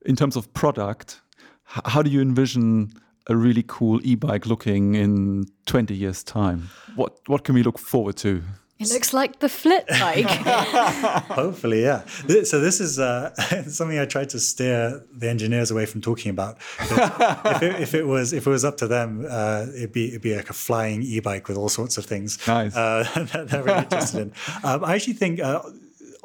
in 0.05 0.17
terms 0.17 0.37
of 0.37 0.53
product, 0.53 1.21
how 1.65 2.03
do 2.03 2.11
you 2.11 2.21
envision? 2.21 2.93
A 3.29 3.37
really 3.37 3.65
cool 3.67 4.01
e-bike 4.03 4.47
looking 4.47 4.95
in 4.95 5.47
20 5.67 5.95
years 5.95 6.23
time? 6.23 6.71
What 6.97 7.19
what 7.27 7.45
can 7.45 7.55
we 7.55 7.63
look 7.63 7.79
forward 7.79 8.17
to? 8.19 8.43
It 8.79 8.91
looks 8.91 9.13
like 9.13 9.41
the 9.41 9.49
FlitBike. 9.49 10.25
Hopefully, 11.35 11.83
yeah. 11.83 12.05
So 12.45 12.61
this 12.61 12.81
is 12.81 13.01
uh, 13.01 13.35
something 13.67 13.99
I 13.99 14.05
tried 14.05 14.31
to 14.31 14.39
steer 14.39 15.03
the 15.13 15.29
engineers 15.29 15.73
away 15.73 15.85
from 15.85 16.01
talking 16.01 16.31
about. 16.31 16.59
if, 16.79 17.63
it, 17.63 17.81
if, 17.81 17.95
it, 17.95 18.07
was 18.07 18.33
if 18.33 18.47
it 18.47 18.51
was 18.51 18.65
up 18.65 18.77
to 18.77 18.87
them, 18.87 19.27
uh, 19.29 19.67
it'd 19.75 19.93
be 19.93 20.11
it'd 20.11 20.23
be 20.23 20.37
like 20.37 20.49
a 20.49 20.53
flying 20.53 21.03
e-bike 21.03 21.49
with 21.49 21.57
all 21.57 21.69
sorts 21.69 21.99
of 21.99 22.07
things. 22.07 22.39
Nice. 22.47 22.77
Uh, 22.77 23.03
that 23.33 23.49
they're 23.49 23.65
really 23.65 23.81
interested 23.81 24.21
in. 24.21 24.33
Um, 24.63 24.85
I 24.85 24.95
actually 24.95 25.15
think 25.15 25.41
uh, 25.41 25.61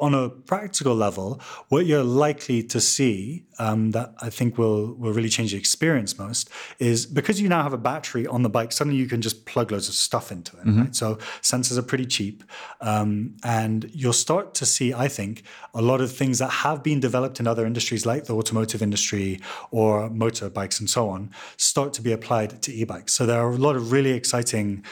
on 0.00 0.14
a 0.14 0.28
practical 0.28 0.94
level, 0.94 1.40
what 1.68 1.86
you're 1.86 2.02
likely 2.02 2.62
to 2.64 2.80
see 2.80 3.44
um, 3.58 3.92
that 3.92 4.14
I 4.20 4.30
think 4.30 4.58
will 4.58 4.94
will 4.94 5.12
really 5.12 5.28
change 5.28 5.52
the 5.52 5.58
experience 5.58 6.18
most 6.18 6.50
is 6.78 7.06
because 7.06 7.40
you 7.40 7.48
now 7.48 7.62
have 7.62 7.72
a 7.72 7.78
battery 7.78 8.26
on 8.26 8.42
the 8.42 8.48
bike. 8.48 8.72
Suddenly, 8.72 8.98
you 8.98 9.06
can 9.06 9.22
just 9.22 9.46
plug 9.46 9.70
loads 9.70 9.88
of 9.88 9.94
stuff 9.94 10.32
into 10.32 10.56
it. 10.56 10.64
Mm-hmm. 10.66 10.80
Right? 10.80 10.96
So 10.96 11.16
sensors 11.42 11.78
are 11.78 11.82
pretty 11.82 12.06
cheap, 12.06 12.44
um, 12.80 13.36
and 13.44 13.90
you'll 13.92 14.12
start 14.12 14.54
to 14.54 14.66
see, 14.66 14.92
I 14.92 15.08
think, 15.08 15.44
a 15.74 15.82
lot 15.82 16.00
of 16.00 16.12
things 16.12 16.38
that 16.38 16.50
have 16.50 16.82
been 16.82 17.00
developed 17.00 17.40
in 17.40 17.46
other 17.46 17.66
industries, 17.66 18.04
like 18.04 18.24
the 18.24 18.34
automotive 18.34 18.82
industry 18.82 19.40
or 19.70 20.10
motorbikes 20.10 20.80
and 20.80 20.90
so 20.90 21.08
on, 21.08 21.30
start 21.56 21.92
to 21.94 22.02
be 22.02 22.12
applied 22.12 22.62
to 22.62 22.72
e-bikes. 22.72 23.12
So 23.12 23.26
there 23.26 23.40
are 23.40 23.50
a 23.50 23.56
lot 23.56 23.76
of 23.76 23.92
really 23.92 24.12
exciting 24.12 24.84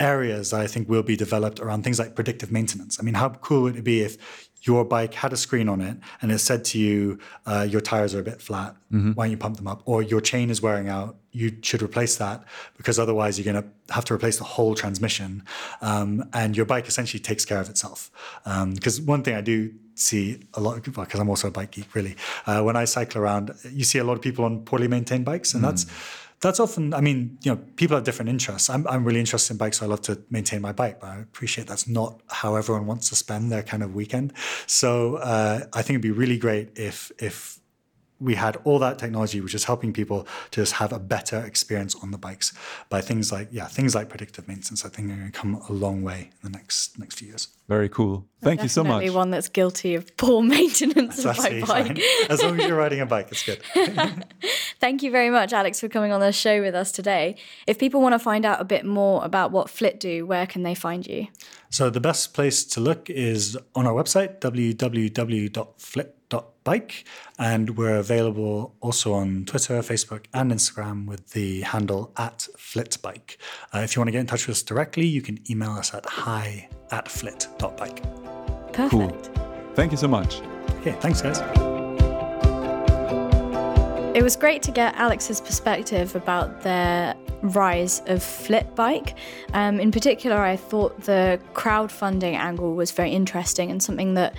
areas 0.00 0.50
that 0.50 0.60
I 0.60 0.66
think 0.66 0.88
will 0.88 1.02
be 1.02 1.16
developed 1.16 1.58
around 1.60 1.82
things 1.82 1.98
like 1.98 2.14
predictive 2.14 2.52
maintenance. 2.52 2.98
I 3.00 3.02
mean, 3.02 3.14
how 3.14 3.30
cool 3.30 3.62
would 3.62 3.76
it 3.76 3.84
be 3.84 4.02
if 4.02 4.47
your 4.62 4.84
bike 4.84 5.14
had 5.14 5.32
a 5.32 5.36
screen 5.36 5.68
on 5.68 5.80
it 5.80 5.96
and 6.20 6.32
it 6.32 6.38
said 6.38 6.64
to 6.66 6.78
you, 6.78 7.18
uh, 7.46 7.66
your 7.68 7.80
tires 7.80 8.14
are 8.14 8.20
a 8.20 8.22
bit 8.22 8.40
flat. 8.42 8.74
Mm-hmm. 8.92 9.12
Why 9.12 9.24
don't 9.24 9.30
you 9.30 9.36
pump 9.36 9.56
them 9.56 9.66
up? 9.66 9.82
Or 9.84 10.02
your 10.02 10.20
chain 10.20 10.50
is 10.50 10.60
wearing 10.60 10.88
out. 10.88 11.16
You 11.32 11.56
should 11.62 11.82
replace 11.82 12.16
that 12.16 12.44
because 12.76 12.98
otherwise 12.98 13.38
you're 13.38 13.52
going 13.52 13.62
to 13.62 13.94
have 13.94 14.04
to 14.06 14.14
replace 14.14 14.38
the 14.38 14.44
whole 14.44 14.74
transmission. 14.74 15.44
Um, 15.80 16.28
and 16.32 16.56
your 16.56 16.66
bike 16.66 16.88
essentially 16.88 17.20
takes 17.20 17.44
care 17.44 17.60
of 17.60 17.68
itself. 17.68 18.10
Because 18.44 18.98
um, 19.00 19.06
one 19.06 19.22
thing 19.22 19.34
I 19.34 19.40
do 19.40 19.72
see 19.94 20.40
a 20.54 20.60
lot 20.60 20.76
of 20.76 20.82
people, 20.82 21.04
because 21.04 21.20
I'm 21.20 21.28
also 21.28 21.48
a 21.48 21.50
bike 21.50 21.72
geek, 21.72 21.94
really. 21.94 22.16
Uh, 22.46 22.62
when 22.62 22.76
I 22.76 22.84
cycle 22.84 23.20
around, 23.20 23.54
you 23.70 23.84
see 23.84 23.98
a 23.98 24.04
lot 24.04 24.14
of 24.14 24.22
people 24.22 24.44
on 24.44 24.64
poorly 24.64 24.88
maintained 24.88 25.24
bikes, 25.24 25.54
and 25.54 25.62
mm. 25.62 25.68
that's 25.68 25.86
that's 26.40 26.60
often, 26.60 26.94
I 26.94 27.00
mean, 27.00 27.38
you 27.42 27.52
know, 27.52 27.60
people 27.76 27.96
have 27.96 28.04
different 28.04 28.28
interests. 28.28 28.70
I'm, 28.70 28.86
I'm 28.86 29.04
really 29.04 29.20
interested 29.20 29.54
in 29.54 29.58
bikes, 29.58 29.78
so 29.78 29.86
I 29.86 29.88
love 29.88 30.02
to 30.02 30.22
maintain 30.30 30.60
my 30.60 30.72
bike, 30.72 31.00
but 31.00 31.08
I 31.08 31.18
appreciate 31.18 31.66
that's 31.66 31.88
not 31.88 32.20
how 32.28 32.54
everyone 32.54 32.86
wants 32.86 33.08
to 33.08 33.16
spend 33.16 33.50
their 33.50 33.62
kind 33.62 33.82
of 33.82 33.94
weekend. 33.94 34.32
So 34.66 35.16
uh, 35.16 35.66
I 35.72 35.82
think 35.82 35.90
it'd 35.90 36.02
be 36.02 36.10
really 36.10 36.38
great 36.38 36.70
if 36.76 37.10
if 37.18 37.58
we 38.20 38.34
had 38.34 38.56
all 38.64 38.78
that 38.78 38.98
technology 38.98 39.40
which 39.40 39.54
is 39.54 39.64
helping 39.64 39.92
people 39.92 40.26
to 40.50 40.60
just 40.60 40.74
have 40.74 40.92
a 40.92 40.98
better 40.98 41.38
experience 41.40 41.94
on 42.02 42.10
the 42.10 42.18
bikes 42.18 42.52
by 42.88 43.00
things 43.00 43.32
like 43.32 43.48
yeah 43.50 43.66
things 43.66 43.94
like 43.94 44.08
predictive 44.08 44.46
maintenance 44.48 44.84
i 44.84 44.88
think 44.88 45.10
are 45.10 45.16
going 45.16 45.30
to 45.30 45.38
come 45.38 45.54
a 45.68 45.72
long 45.72 46.02
way 46.02 46.30
in 46.42 46.52
the 46.52 46.58
next 46.58 46.98
next 46.98 47.18
few 47.18 47.28
years. 47.28 47.48
Very 47.68 47.88
cool. 47.88 48.26
Thank 48.40 48.62
you 48.62 48.68
so 48.68 48.82
much. 48.82 49.10
one 49.10 49.30
that's 49.30 49.48
guilty 49.48 49.94
of 49.94 50.16
poor 50.16 50.42
maintenance 50.56 51.24
of 51.24 51.36
my 51.38 51.62
bike. 51.66 52.00
as 52.30 52.42
long 52.42 52.58
as 52.58 52.66
you're 52.66 52.76
riding 52.76 53.00
a 53.00 53.06
bike 53.06 53.28
it's 53.30 53.44
good. 53.44 53.60
Thank 54.80 55.02
you 55.02 55.10
very 55.10 55.30
much 55.30 55.52
alex 55.52 55.80
for 55.80 55.88
coming 55.88 56.12
on 56.12 56.20
the 56.20 56.32
show 56.32 56.60
with 56.60 56.74
us 56.74 56.92
today. 56.92 57.36
If 57.66 57.78
people 57.78 58.00
want 58.00 58.14
to 58.14 58.18
find 58.18 58.44
out 58.44 58.60
a 58.60 58.64
bit 58.64 58.84
more 58.84 59.24
about 59.24 59.50
what 59.50 59.70
flit 59.70 60.00
do 60.00 60.26
where 60.26 60.46
can 60.46 60.62
they 60.62 60.74
find 60.74 61.06
you? 61.06 61.28
So 61.70 61.90
the 61.90 62.00
best 62.00 62.34
place 62.34 62.64
to 62.64 62.80
look 62.80 63.10
is 63.10 63.58
on 63.74 63.86
our 63.86 63.92
website 63.92 64.40
www.flit 64.40 66.17
bike. 66.68 67.04
And 67.38 67.78
we're 67.78 67.96
available 67.96 68.74
also 68.80 69.14
on 69.14 69.44
Twitter, 69.46 69.78
Facebook, 69.80 70.26
and 70.34 70.52
Instagram 70.52 71.06
with 71.06 71.30
the 71.30 71.62
handle 71.62 72.12
at 72.16 72.46
flitbike. 72.58 73.36
Uh, 73.72 73.78
if 73.78 73.96
you 73.96 74.00
want 74.00 74.08
to 74.08 74.12
get 74.12 74.20
in 74.20 74.26
touch 74.26 74.46
with 74.46 74.56
us 74.56 74.62
directly, 74.62 75.06
you 75.06 75.22
can 75.22 75.38
email 75.50 75.70
us 75.70 75.94
at 75.94 76.04
hi 76.04 76.68
at 76.90 77.08
flit.bike. 77.08 78.02
Perfect. 78.72 78.90
Cool. 78.90 79.10
Thank 79.74 79.92
you 79.92 79.98
so 79.98 80.08
much. 80.08 80.42
Okay, 80.80 80.92
thanks, 81.00 81.22
guys. 81.22 81.38
It 84.14 84.22
was 84.22 84.36
great 84.36 84.62
to 84.62 84.70
get 84.70 84.94
Alex's 84.96 85.40
perspective 85.40 86.16
about 86.16 86.62
their 86.62 87.14
rise 87.42 88.00
of 88.06 88.18
Flitbike. 88.18 89.14
Um, 89.54 89.80
in 89.80 89.90
particular, 89.90 90.38
I 90.38 90.56
thought 90.56 91.00
the 91.02 91.40
crowdfunding 91.54 92.34
angle 92.34 92.74
was 92.74 92.90
very 92.90 93.12
interesting 93.12 93.70
and 93.70 93.82
something 93.82 94.14
that 94.14 94.34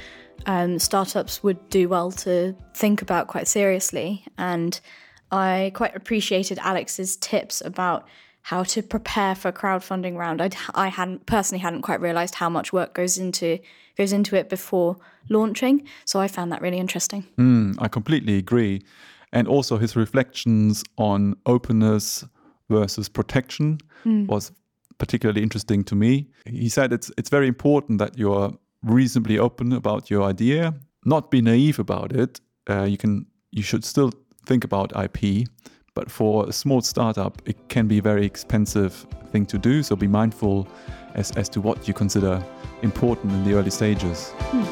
um, 0.49 0.79
startups 0.79 1.43
would 1.43 1.69
do 1.69 1.87
well 1.87 2.11
to 2.11 2.55
think 2.73 3.03
about 3.03 3.27
quite 3.27 3.47
seriously. 3.47 4.25
And 4.39 4.79
I 5.31 5.71
quite 5.75 5.95
appreciated 5.95 6.57
Alex's 6.57 7.15
tips 7.17 7.61
about 7.61 8.07
how 8.41 8.63
to 8.63 8.81
prepare 8.81 9.35
for 9.35 9.49
a 9.49 9.53
crowdfunding 9.53 10.17
round. 10.17 10.41
I'd, 10.41 10.55
I 10.73 10.87
hadn't 10.87 11.27
personally 11.27 11.59
hadn't 11.59 11.83
quite 11.83 12.01
realised 12.01 12.33
how 12.33 12.49
much 12.49 12.73
work 12.73 12.95
goes 12.95 13.19
into 13.19 13.59
goes 13.95 14.11
into 14.11 14.35
it 14.35 14.49
before 14.49 14.97
launching. 15.29 15.87
So 16.05 16.19
I 16.19 16.27
found 16.27 16.51
that 16.51 16.61
really 16.61 16.79
interesting. 16.79 17.27
Mm, 17.37 17.75
I 17.77 17.87
completely 17.87 18.37
agree, 18.37 18.81
and 19.31 19.47
also 19.47 19.77
his 19.77 19.95
reflections 19.95 20.83
on 20.97 21.35
openness 21.45 22.25
versus 22.69 23.07
protection 23.07 23.77
mm. 24.03 24.25
was 24.25 24.51
particularly 24.97 25.43
interesting 25.43 25.83
to 25.83 25.95
me. 25.95 26.27
He 26.47 26.69
said 26.69 26.91
it's 26.91 27.11
it's 27.19 27.29
very 27.29 27.47
important 27.47 27.99
that 27.99 28.17
you're 28.17 28.57
reasonably 28.83 29.37
open 29.37 29.73
about 29.73 30.09
your 30.09 30.23
idea, 30.23 30.73
not 31.05 31.31
be 31.31 31.41
naive 31.41 31.79
about 31.79 32.11
it. 32.11 32.39
Uh, 32.69 32.83
you 32.83 32.97
can 32.97 33.25
you 33.51 33.63
should 33.63 33.83
still 33.83 34.11
think 34.45 34.63
about 34.63 34.91
IP, 34.95 35.47
but 35.95 36.09
for 36.09 36.47
a 36.47 36.53
small 36.53 36.81
startup, 36.81 37.41
it 37.45 37.69
can 37.69 37.87
be 37.87 37.97
a 37.97 38.01
very 38.01 38.25
expensive 38.25 39.05
thing 39.31 39.45
to 39.47 39.57
do. 39.57 39.83
So 39.83 39.95
be 39.95 40.07
mindful 40.07 40.67
as, 41.15 41.31
as 41.31 41.49
to 41.49 41.61
what 41.61 41.87
you 41.87 41.93
consider 41.93 42.43
important 42.81 43.33
in 43.33 43.43
the 43.43 43.53
early 43.53 43.71
stages. 43.71 44.29
Hmm. 44.37 44.63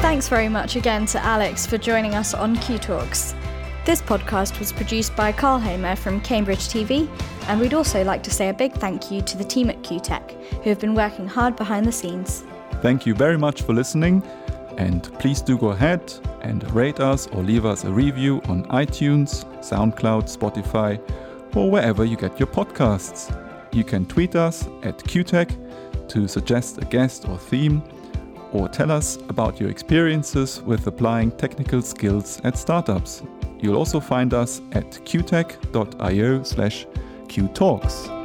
Thanks 0.00 0.28
very 0.28 0.48
much 0.48 0.76
again 0.76 1.04
to 1.06 1.22
Alex 1.22 1.66
for 1.66 1.76
joining 1.76 2.14
us 2.14 2.32
on 2.32 2.56
CUTalks. 2.56 3.34
This 3.86 4.02
podcast 4.02 4.58
was 4.58 4.72
produced 4.72 5.14
by 5.14 5.30
Carl 5.30 5.60
Homer 5.60 5.94
from 5.94 6.20
Cambridge 6.20 6.66
TV, 6.66 7.08
and 7.46 7.60
we'd 7.60 7.72
also 7.72 8.02
like 8.02 8.20
to 8.24 8.32
say 8.32 8.48
a 8.48 8.52
big 8.52 8.72
thank 8.72 9.12
you 9.12 9.22
to 9.22 9.36
the 9.36 9.44
team 9.44 9.70
at 9.70 9.80
CUTEC, 9.84 10.32
who 10.64 10.70
have 10.70 10.80
been 10.80 10.92
working 10.92 11.28
hard 11.28 11.54
behind 11.54 11.86
the 11.86 11.92
scenes. 11.92 12.42
Thank 12.82 13.06
you 13.06 13.14
very 13.14 13.38
much 13.38 13.62
for 13.62 13.74
listening, 13.74 14.24
and 14.76 15.04
please 15.20 15.40
do 15.40 15.56
go 15.56 15.68
ahead 15.68 16.12
and 16.40 16.68
rate 16.72 16.98
us 16.98 17.28
or 17.28 17.44
leave 17.44 17.64
us 17.64 17.84
a 17.84 17.92
review 17.92 18.42
on 18.48 18.64
iTunes, 18.70 19.44
SoundCloud, 19.60 20.36
Spotify, 20.36 20.98
or 21.54 21.70
wherever 21.70 22.04
you 22.04 22.16
get 22.16 22.40
your 22.40 22.48
podcasts. 22.48 23.30
You 23.72 23.84
can 23.84 24.04
tweet 24.04 24.34
us 24.34 24.66
at 24.82 24.98
CUTEC 24.98 26.08
to 26.08 26.26
suggest 26.26 26.78
a 26.78 26.84
guest 26.86 27.28
or 27.28 27.38
theme, 27.38 27.84
or 28.52 28.68
tell 28.68 28.90
us 28.90 29.16
about 29.28 29.60
your 29.60 29.70
experiences 29.70 30.60
with 30.62 30.88
applying 30.88 31.30
technical 31.30 31.82
skills 31.82 32.40
at 32.42 32.58
startups. 32.58 33.22
You'll 33.66 33.78
also 33.78 33.98
find 33.98 34.32
us 34.32 34.60
at 34.70 34.92
cutec.io 35.04 36.44
slash 36.44 36.86
cutalks. 37.26 38.15